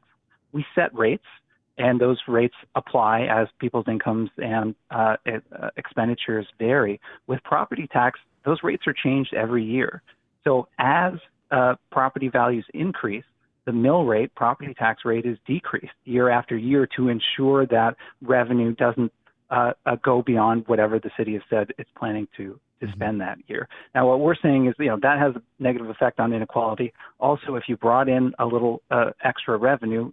we 0.53 0.65
set 0.75 0.93
rates 0.95 1.25
and 1.79 2.01
those 2.01 2.19
rates 2.29 2.55
apply 2.75 3.23
as 3.23 3.49
people's 3.59 3.87
incomes 3.89 4.31
and 4.39 4.75
uh, 4.91 5.17
uh, 5.27 5.69
expenditures 5.77 6.47
vary. 6.59 7.01
With 7.27 7.43
property 7.45 7.89
tax, 7.93 8.21
those 8.45 8.59
rates 8.63 8.85
are 8.87 8.95
changed 8.95 9.35
every 9.35 9.65
year. 9.65 10.03
So 10.45 10.69
as 10.79 11.15
uh, 11.51 11.75
property 11.91 12.29
values 12.29 12.67
increase, 12.75 13.25
the 13.65 13.73
mill 13.73 14.05
rate, 14.05 14.35
property 14.35 14.75
tax 14.75 15.03
rate, 15.05 15.25
is 15.25 15.39
decreased 15.47 15.95
year 16.05 16.29
after 16.29 16.57
year 16.57 16.87
to 16.97 17.09
ensure 17.09 17.67
that 17.67 17.97
revenue 18.23 18.75
doesn't 18.75 19.13
uh, 19.51 19.73
uh, 19.87 19.97
go 20.05 20.23
beyond 20.23 20.65
whatever 20.67 20.99
the 20.99 21.11
city 21.17 21.35
has 21.35 21.43
said 21.49 21.71
it's 21.79 21.91
planning 21.97 22.29
to 22.37 22.59
to 22.81 22.87
mm-hmm. 22.87 22.95
spend 22.95 23.21
that 23.21 23.39
year. 23.47 23.69
Now, 23.95 24.09
what 24.09 24.21
we're 24.21 24.35
saying 24.35 24.67
is, 24.67 24.75
you 24.79 24.87
know, 24.87 24.99
that 25.03 25.19
has 25.19 25.35
a 25.37 25.63
negative 25.63 25.89
effect 25.89 26.19
on 26.19 26.33
inequality. 26.33 26.93
Also, 27.21 27.55
if 27.55 27.65
you 27.69 27.77
brought 27.77 28.09
in 28.09 28.33
a 28.39 28.47
little 28.47 28.83
uh, 28.91 29.11
extra 29.23 29.57
revenue, 29.57 30.11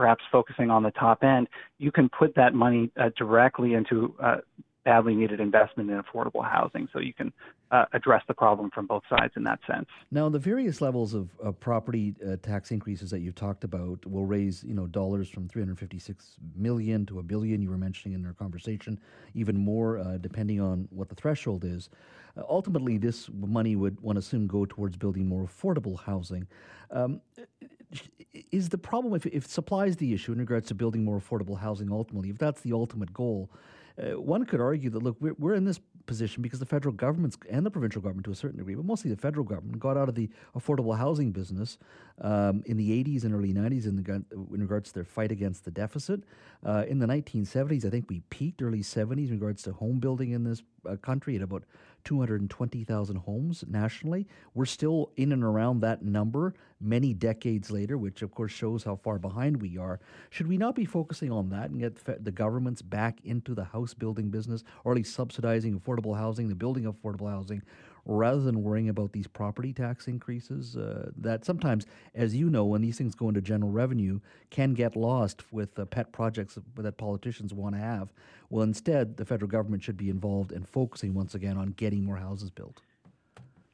perhaps 0.00 0.24
focusing 0.32 0.70
on 0.70 0.82
the 0.82 0.90
top 0.92 1.22
end, 1.22 1.46
you 1.76 1.92
can 1.92 2.08
put 2.08 2.34
that 2.34 2.54
money 2.54 2.90
uh, 2.98 3.10
directly 3.18 3.74
into 3.74 4.14
uh, 4.18 4.36
badly 4.86 5.14
needed 5.14 5.40
investment 5.40 5.90
in 5.90 6.02
affordable 6.02 6.42
housing. 6.42 6.88
So 6.90 7.00
you 7.00 7.12
can 7.12 7.30
uh, 7.70 7.84
address 7.92 8.22
the 8.26 8.32
problem 8.32 8.70
from 8.74 8.86
both 8.86 9.02
sides 9.10 9.34
in 9.36 9.44
that 9.44 9.58
sense. 9.66 9.84
Now, 10.10 10.30
the 10.30 10.38
various 10.38 10.80
levels 10.80 11.12
of, 11.12 11.28
property 11.60 12.14
uh, 12.26 12.36
tax 12.36 12.70
increases 12.70 13.10
that 13.10 13.20
you've 13.20 13.34
talked 13.34 13.62
about 13.62 14.06
will 14.06 14.24
raise, 14.24 14.64
you 14.64 14.72
know, 14.72 14.86
dollars 14.86 15.28
from 15.28 15.48
356 15.48 16.36
million 16.56 17.04
to 17.04 17.18
a 17.18 17.22
billion. 17.22 17.60
You 17.60 17.68
were 17.68 17.76
mentioning 17.76 18.18
in 18.18 18.24
our 18.24 18.32
conversation, 18.32 18.98
even 19.34 19.58
more 19.58 19.98
uh, 19.98 20.16
depending 20.16 20.62
on 20.62 20.88
what 20.90 21.10
the 21.10 21.14
threshold 21.14 21.62
is. 21.62 21.90
Uh, 22.38 22.42
ultimately, 22.48 22.96
this 22.96 23.28
money 23.34 23.76
would, 23.76 24.00
one 24.00 24.16
assume, 24.16 24.46
go 24.46 24.64
towards 24.64 24.96
building 24.96 25.26
more 25.26 25.46
affordable 25.46 26.00
housing. 26.00 26.46
Um, 26.90 27.20
is 28.52 28.68
the 28.68 28.78
problem 28.78 29.14
if, 29.14 29.26
if 29.26 29.46
supply 29.46 29.86
is 29.86 29.96
the 29.96 30.12
issue 30.12 30.32
in 30.32 30.38
regards 30.38 30.68
to 30.68 30.74
building 30.74 31.04
more 31.04 31.20
affordable 31.20 31.58
housing 31.58 31.90
ultimately, 31.90 32.30
if 32.30 32.38
that's 32.38 32.60
the 32.60 32.72
ultimate 32.72 33.12
goal, 33.12 33.50
uh, 34.00 34.20
one 34.20 34.44
could 34.44 34.60
argue 34.60 34.90
that 34.90 35.02
look, 35.02 35.16
we're, 35.20 35.34
we're 35.38 35.54
in 35.54 35.64
this 35.64 35.80
position 36.06 36.42
because 36.42 36.58
the 36.58 36.66
federal 36.66 36.94
government 36.94 37.36
and 37.48 37.64
the 37.64 37.70
provincial 37.70 38.00
government 38.00 38.24
to 38.24 38.30
a 38.30 38.34
certain 38.34 38.58
degree, 38.58 38.74
but 38.74 38.84
mostly 38.84 39.10
the 39.10 39.16
federal 39.16 39.44
government, 39.44 39.78
got 39.78 39.96
out 39.96 40.08
of 40.08 40.14
the 40.14 40.28
affordable 40.56 40.96
housing 40.96 41.30
business 41.30 41.78
um, 42.20 42.62
in 42.66 42.76
the 42.76 43.04
80s 43.04 43.24
and 43.24 43.34
early 43.34 43.52
90s 43.52 43.86
in, 43.86 43.96
the, 43.96 44.24
in 44.32 44.60
regards 44.60 44.88
to 44.88 44.94
their 44.94 45.04
fight 45.04 45.30
against 45.30 45.64
the 45.64 45.70
deficit. 45.70 46.22
Uh, 46.64 46.84
in 46.88 46.98
the 46.98 47.06
1970s, 47.06 47.84
I 47.84 47.90
think 47.90 48.06
we 48.08 48.20
peaked 48.30 48.62
early 48.62 48.80
70s 48.80 49.28
in 49.28 49.32
regards 49.32 49.62
to 49.64 49.72
home 49.72 49.98
building 49.98 50.30
in 50.30 50.44
this 50.44 50.62
uh, 50.88 50.96
country 50.96 51.36
at 51.36 51.42
about 51.42 51.64
220,000 52.04 53.16
homes 53.16 53.64
nationally. 53.68 54.26
We're 54.54 54.64
still 54.66 55.10
in 55.16 55.32
and 55.32 55.44
around 55.44 55.80
that 55.80 56.02
number 56.02 56.54
many 56.80 57.12
decades 57.12 57.70
later, 57.70 57.98
which 57.98 58.22
of 58.22 58.32
course 58.34 58.52
shows 58.52 58.84
how 58.84 58.96
far 58.96 59.18
behind 59.18 59.60
we 59.60 59.76
are. 59.76 60.00
Should 60.30 60.48
we 60.48 60.56
not 60.56 60.74
be 60.74 60.84
focusing 60.84 61.30
on 61.30 61.50
that 61.50 61.70
and 61.70 61.80
get 61.80 62.24
the 62.24 62.30
governments 62.30 62.82
back 62.82 63.18
into 63.24 63.54
the 63.54 63.64
house 63.64 63.94
building 63.94 64.30
business, 64.30 64.64
or 64.84 64.92
at 64.92 64.96
least 64.96 65.14
subsidizing 65.14 65.78
affordable 65.78 66.16
housing, 66.16 66.48
the 66.48 66.54
building 66.54 66.86
of 66.86 66.96
affordable 66.96 67.30
housing, 67.30 67.62
rather 68.04 68.40
than 68.40 68.62
worrying 68.62 68.88
about 68.88 69.12
these 69.12 69.26
property 69.26 69.72
tax 69.72 70.08
increases 70.08 70.76
uh, 70.76 71.10
that 71.16 71.44
sometimes, 71.44 71.86
as 72.14 72.34
you 72.34 72.50
know, 72.50 72.64
when 72.64 72.82
these 72.82 72.98
things 72.98 73.14
go 73.14 73.28
into 73.28 73.40
general 73.40 73.70
revenue, 73.70 74.20
can 74.50 74.74
get 74.74 74.96
lost 74.96 75.52
with 75.52 75.78
uh, 75.78 75.84
pet 75.84 76.12
projects 76.12 76.58
that 76.76 76.96
politicians 76.98 77.52
want 77.54 77.74
to 77.74 77.80
have. 77.80 78.12
Well, 78.48 78.62
instead, 78.62 79.16
the 79.16 79.24
federal 79.24 79.50
government 79.50 79.82
should 79.82 79.96
be 79.96 80.10
involved 80.10 80.52
and 80.52 80.68
focusing 80.68 81.14
once 81.14 81.34
again 81.34 81.56
on 81.56 81.68
getting 81.68 82.04
more 82.04 82.16
houses 82.16 82.50
built. 82.50 82.80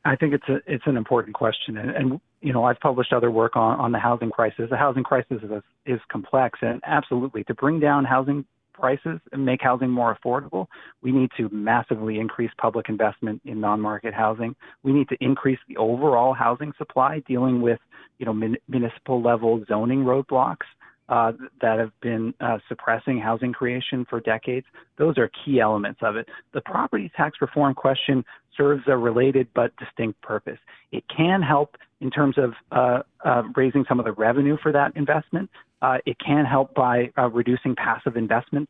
I 0.07 0.14
think 0.14 0.35
it's 0.35 0.49
a 0.49 0.61
it's 0.66 0.87
an 0.87 0.97
important 0.97 1.35
question, 1.35 1.77
and, 1.77 1.91
and 1.91 2.20
you 2.41 2.53
know 2.53 2.64
I've 2.64 2.79
published 2.79 3.12
other 3.12 3.31
work 3.31 3.57
on, 3.57 3.79
on 3.81 3.91
the 3.91 3.99
housing 3.99 4.31
crisis. 4.31 4.70
The 4.70 4.77
housing 4.77 5.03
crisis 5.03 5.43
is 5.43 5.51
is 5.85 6.01
complex, 6.09 6.61
and 6.62 6.81
absolutely 6.87 7.43
to 7.45 7.55
bring 7.55 7.81
down 7.81 8.05
housing 8.05 8.45
prices 8.79 9.20
and 9.33 9.45
make 9.45 9.61
housing 9.62 9.91
more 9.91 10.16
affordable, 10.16 10.66
we 11.03 11.12
need 11.12 11.31
to 11.37 11.49
massively 11.51 12.18
increase 12.18 12.51
public 12.59 12.89
investment 12.89 13.41
in 13.45 13.61
non-market 13.61 14.14
housing. 14.14 14.55
We 14.83 14.93
need 14.93 15.09
to 15.09 15.16
increase 15.20 15.59
the 15.68 15.77
overall 15.77 16.35
housing 16.35 16.72
supply, 16.79 17.22
dealing 17.27 17.62
with 17.62 17.79
you 18.18 18.27
know 18.27 18.33
mun- 18.33 18.59
municipal 18.68 19.22
level 19.22 19.64
zoning 19.68 20.05
roadblocks 20.05 20.66
uh, 21.09 21.33
that 21.61 21.79
have 21.79 21.93
been 22.01 22.35
uh, 22.41 22.59
suppressing 22.68 23.18
housing 23.18 23.53
creation 23.53 24.05
for 24.09 24.20
decades. 24.20 24.66
Those 24.99 25.18
are 25.18 25.31
key 25.45 25.61
elements 25.61 26.01
of 26.03 26.16
it. 26.16 26.29
The 26.53 26.61
property 26.61 27.11
tax 27.16 27.39
reform 27.41 27.74
question 27.74 28.24
serves 28.57 28.83
a 28.87 28.97
related 28.97 29.49
but 29.55 29.72
distinct 29.77 30.20
purpose. 30.22 30.59
It 30.93 31.05
can 31.14 31.43
help 31.43 31.77
in 32.01 32.11
terms 32.11 32.37
of 32.39 32.53
uh, 32.72 33.03
uh 33.24 33.43
raising 33.55 33.85
some 33.89 33.99
of 33.99 34.05
the 34.05 34.12
revenue 34.12 34.57
for 34.62 34.72
that 34.72 34.97
investment. 34.97 35.51
Uh, 35.83 35.99
it 36.07 36.16
can 36.18 36.45
help 36.45 36.74
by 36.74 37.11
uh, 37.18 37.29
reducing 37.29 37.74
passive 37.77 38.16
investment 38.16 38.68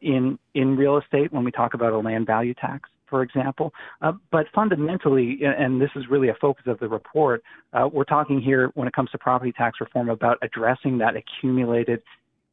in 0.00 0.38
in 0.54 0.76
real 0.76 0.98
estate 0.98 1.32
when 1.32 1.44
we 1.44 1.50
talk 1.50 1.74
about 1.74 1.92
a 1.92 1.98
land 1.98 2.26
value 2.26 2.54
tax 2.54 2.88
for 3.12 3.22
example. 3.22 3.74
Uh, 4.00 4.12
but 4.30 4.46
fundamentally, 4.54 5.38
and 5.42 5.80
this 5.82 5.90
is 5.94 6.04
really 6.10 6.30
a 6.30 6.34
focus 6.40 6.64
of 6.66 6.78
the 6.80 6.88
report, 6.88 7.42
uh, 7.74 7.86
we're 7.92 8.04
talking 8.04 8.40
here 8.40 8.70
when 8.72 8.88
it 8.88 8.94
comes 8.94 9.10
to 9.10 9.18
property 9.18 9.52
tax 9.52 9.82
reform 9.82 10.08
about 10.08 10.38
addressing 10.40 10.96
that 10.96 11.14
accumulated 11.14 12.02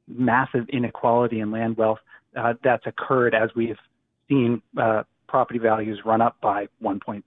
massive 0.09 0.67
inequality 0.67 1.39
in 1.39 1.49
land 1.49 1.77
wealth 1.77 1.99
uh, 2.35 2.53
that's 2.61 2.85
occurred 2.85 3.33
as 3.33 3.49
we've 3.55 3.77
seen 4.27 4.61
uh, 4.77 5.03
property 5.29 5.59
values 5.59 6.01
run 6.03 6.21
up 6.21 6.35
by 6.41 6.67
1.7 6.83 7.23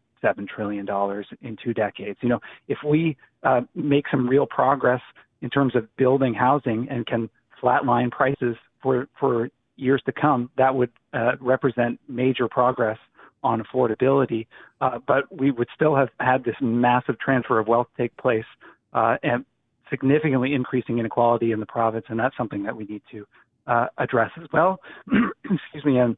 trillion 0.47 0.85
dollars 0.85 1.27
in 1.41 1.57
two 1.65 1.73
decades. 1.73 2.19
You 2.21 2.29
know, 2.29 2.41
if 2.69 2.79
we 2.87 3.17
uh, 3.45 3.63
make 3.75 4.05
some 4.11 4.29
real 4.29 4.47
progress 4.47 5.01
in 5.43 5.51
terms 5.51 5.77
of 5.77 5.95
building 5.97 6.33
housing 6.33 6.89
and 6.91 7.07
can 7.07 7.29
flatline 7.63 8.11
prices 8.11 8.57
for 8.83 9.09
for 9.21 9.51
years 9.77 10.03
to 10.07 10.13
come, 10.13 10.51
that 10.57 10.75
would 10.75 10.91
uh, 11.13 11.33
represent 11.41 12.01
major 12.09 12.49
progress 12.49 12.99
on 13.43 13.63
affordability, 13.63 14.47
uh, 14.81 14.99
but 15.07 15.25
we 15.37 15.51
would 15.51 15.69
still 15.75 15.97
have 15.97 16.09
had 16.21 16.45
this 16.45 16.55
massive 16.61 17.19
transfer 17.19 17.59
of 17.59 17.67
wealth 17.67 17.89
take 17.97 18.17
place 18.17 18.45
uh, 18.93 19.17
and 19.23 19.45
significantly 19.91 20.55
increasing 20.55 20.99
inequality 20.99 21.53
in 21.53 21.61
the 21.61 21.67
province, 21.67 22.05
and 22.09 22.19
that's 22.19 22.37
something 22.37 22.63
that 22.63 22.77
we 22.77 22.85
need 22.85 23.03
to 23.11 23.27
uh, 23.67 23.87
address 23.99 24.31
as 24.41 24.49
well. 24.53 24.81
Excuse 25.45 25.85
me, 25.85 25.99
and 25.99 26.17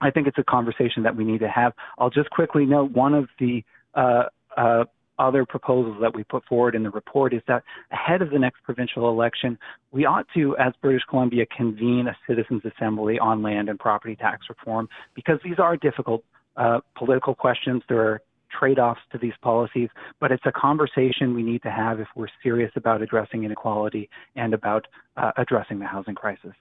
I 0.00 0.10
think 0.10 0.26
it's 0.26 0.38
a 0.38 0.44
conversation 0.44 1.02
that 1.02 1.16
we 1.16 1.24
need 1.24 1.40
to 1.40 1.48
have. 1.48 1.72
I'll 1.98 2.10
just 2.10 2.30
quickly 2.30 2.64
note 2.64 2.92
one 2.92 3.14
of 3.14 3.28
the 3.38 3.64
uh, 3.94 4.24
uh, 4.56 4.84
other 5.22 5.46
proposals 5.46 5.96
that 6.00 6.14
we 6.14 6.24
put 6.24 6.44
forward 6.46 6.74
in 6.74 6.82
the 6.82 6.90
report 6.90 7.32
is 7.32 7.42
that 7.46 7.62
ahead 7.92 8.20
of 8.20 8.30
the 8.30 8.38
next 8.38 8.62
provincial 8.64 9.08
election, 9.08 9.56
we 9.92 10.04
ought 10.04 10.26
to, 10.34 10.56
as 10.56 10.72
British 10.82 11.02
Columbia, 11.08 11.46
convene 11.56 12.08
a 12.08 12.16
citizens' 12.26 12.62
assembly 12.64 13.18
on 13.18 13.42
land 13.42 13.68
and 13.68 13.78
property 13.78 14.16
tax 14.16 14.46
reform 14.48 14.88
because 15.14 15.38
these 15.44 15.58
are 15.58 15.76
difficult 15.76 16.24
uh, 16.56 16.80
political 16.96 17.34
questions. 17.34 17.82
There 17.88 18.00
are 18.00 18.20
trade 18.58 18.78
offs 18.78 19.00
to 19.12 19.18
these 19.18 19.32
policies, 19.42 19.88
but 20.20 20.30
it's 20.32 20.44
a 20.44 20.52
conversation 20.52 21.34
we 21.34 21.42
need 21.42 21.62
to 21.62 21.70
have 21.70 22.00
if 22.00 22.08
we're 22.14 22.28
serious 22.42 22.72
about 22.76 23.00
addressing 23.00 23.44
inequality 23.44 24.10
and 24.36 24.52
about 24.52 24.86
uh, 25.16 25.32
addressing 25.36 25.78
the 25.78 25.86
housing 25.86 26.14
crisis. 26.14 26.52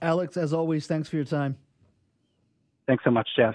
Alex, 0.00 0.36
as 0.36 0.52
always, 0.52 0.86
thanks 0.86 1.08
for 1.08 1.16
your 1.16 1.24
time. 1.24 1.56
Thanks 2.86 3.04
so 3.04 3.10
much, 3.10 3.28
Jeff. 3.36 3.54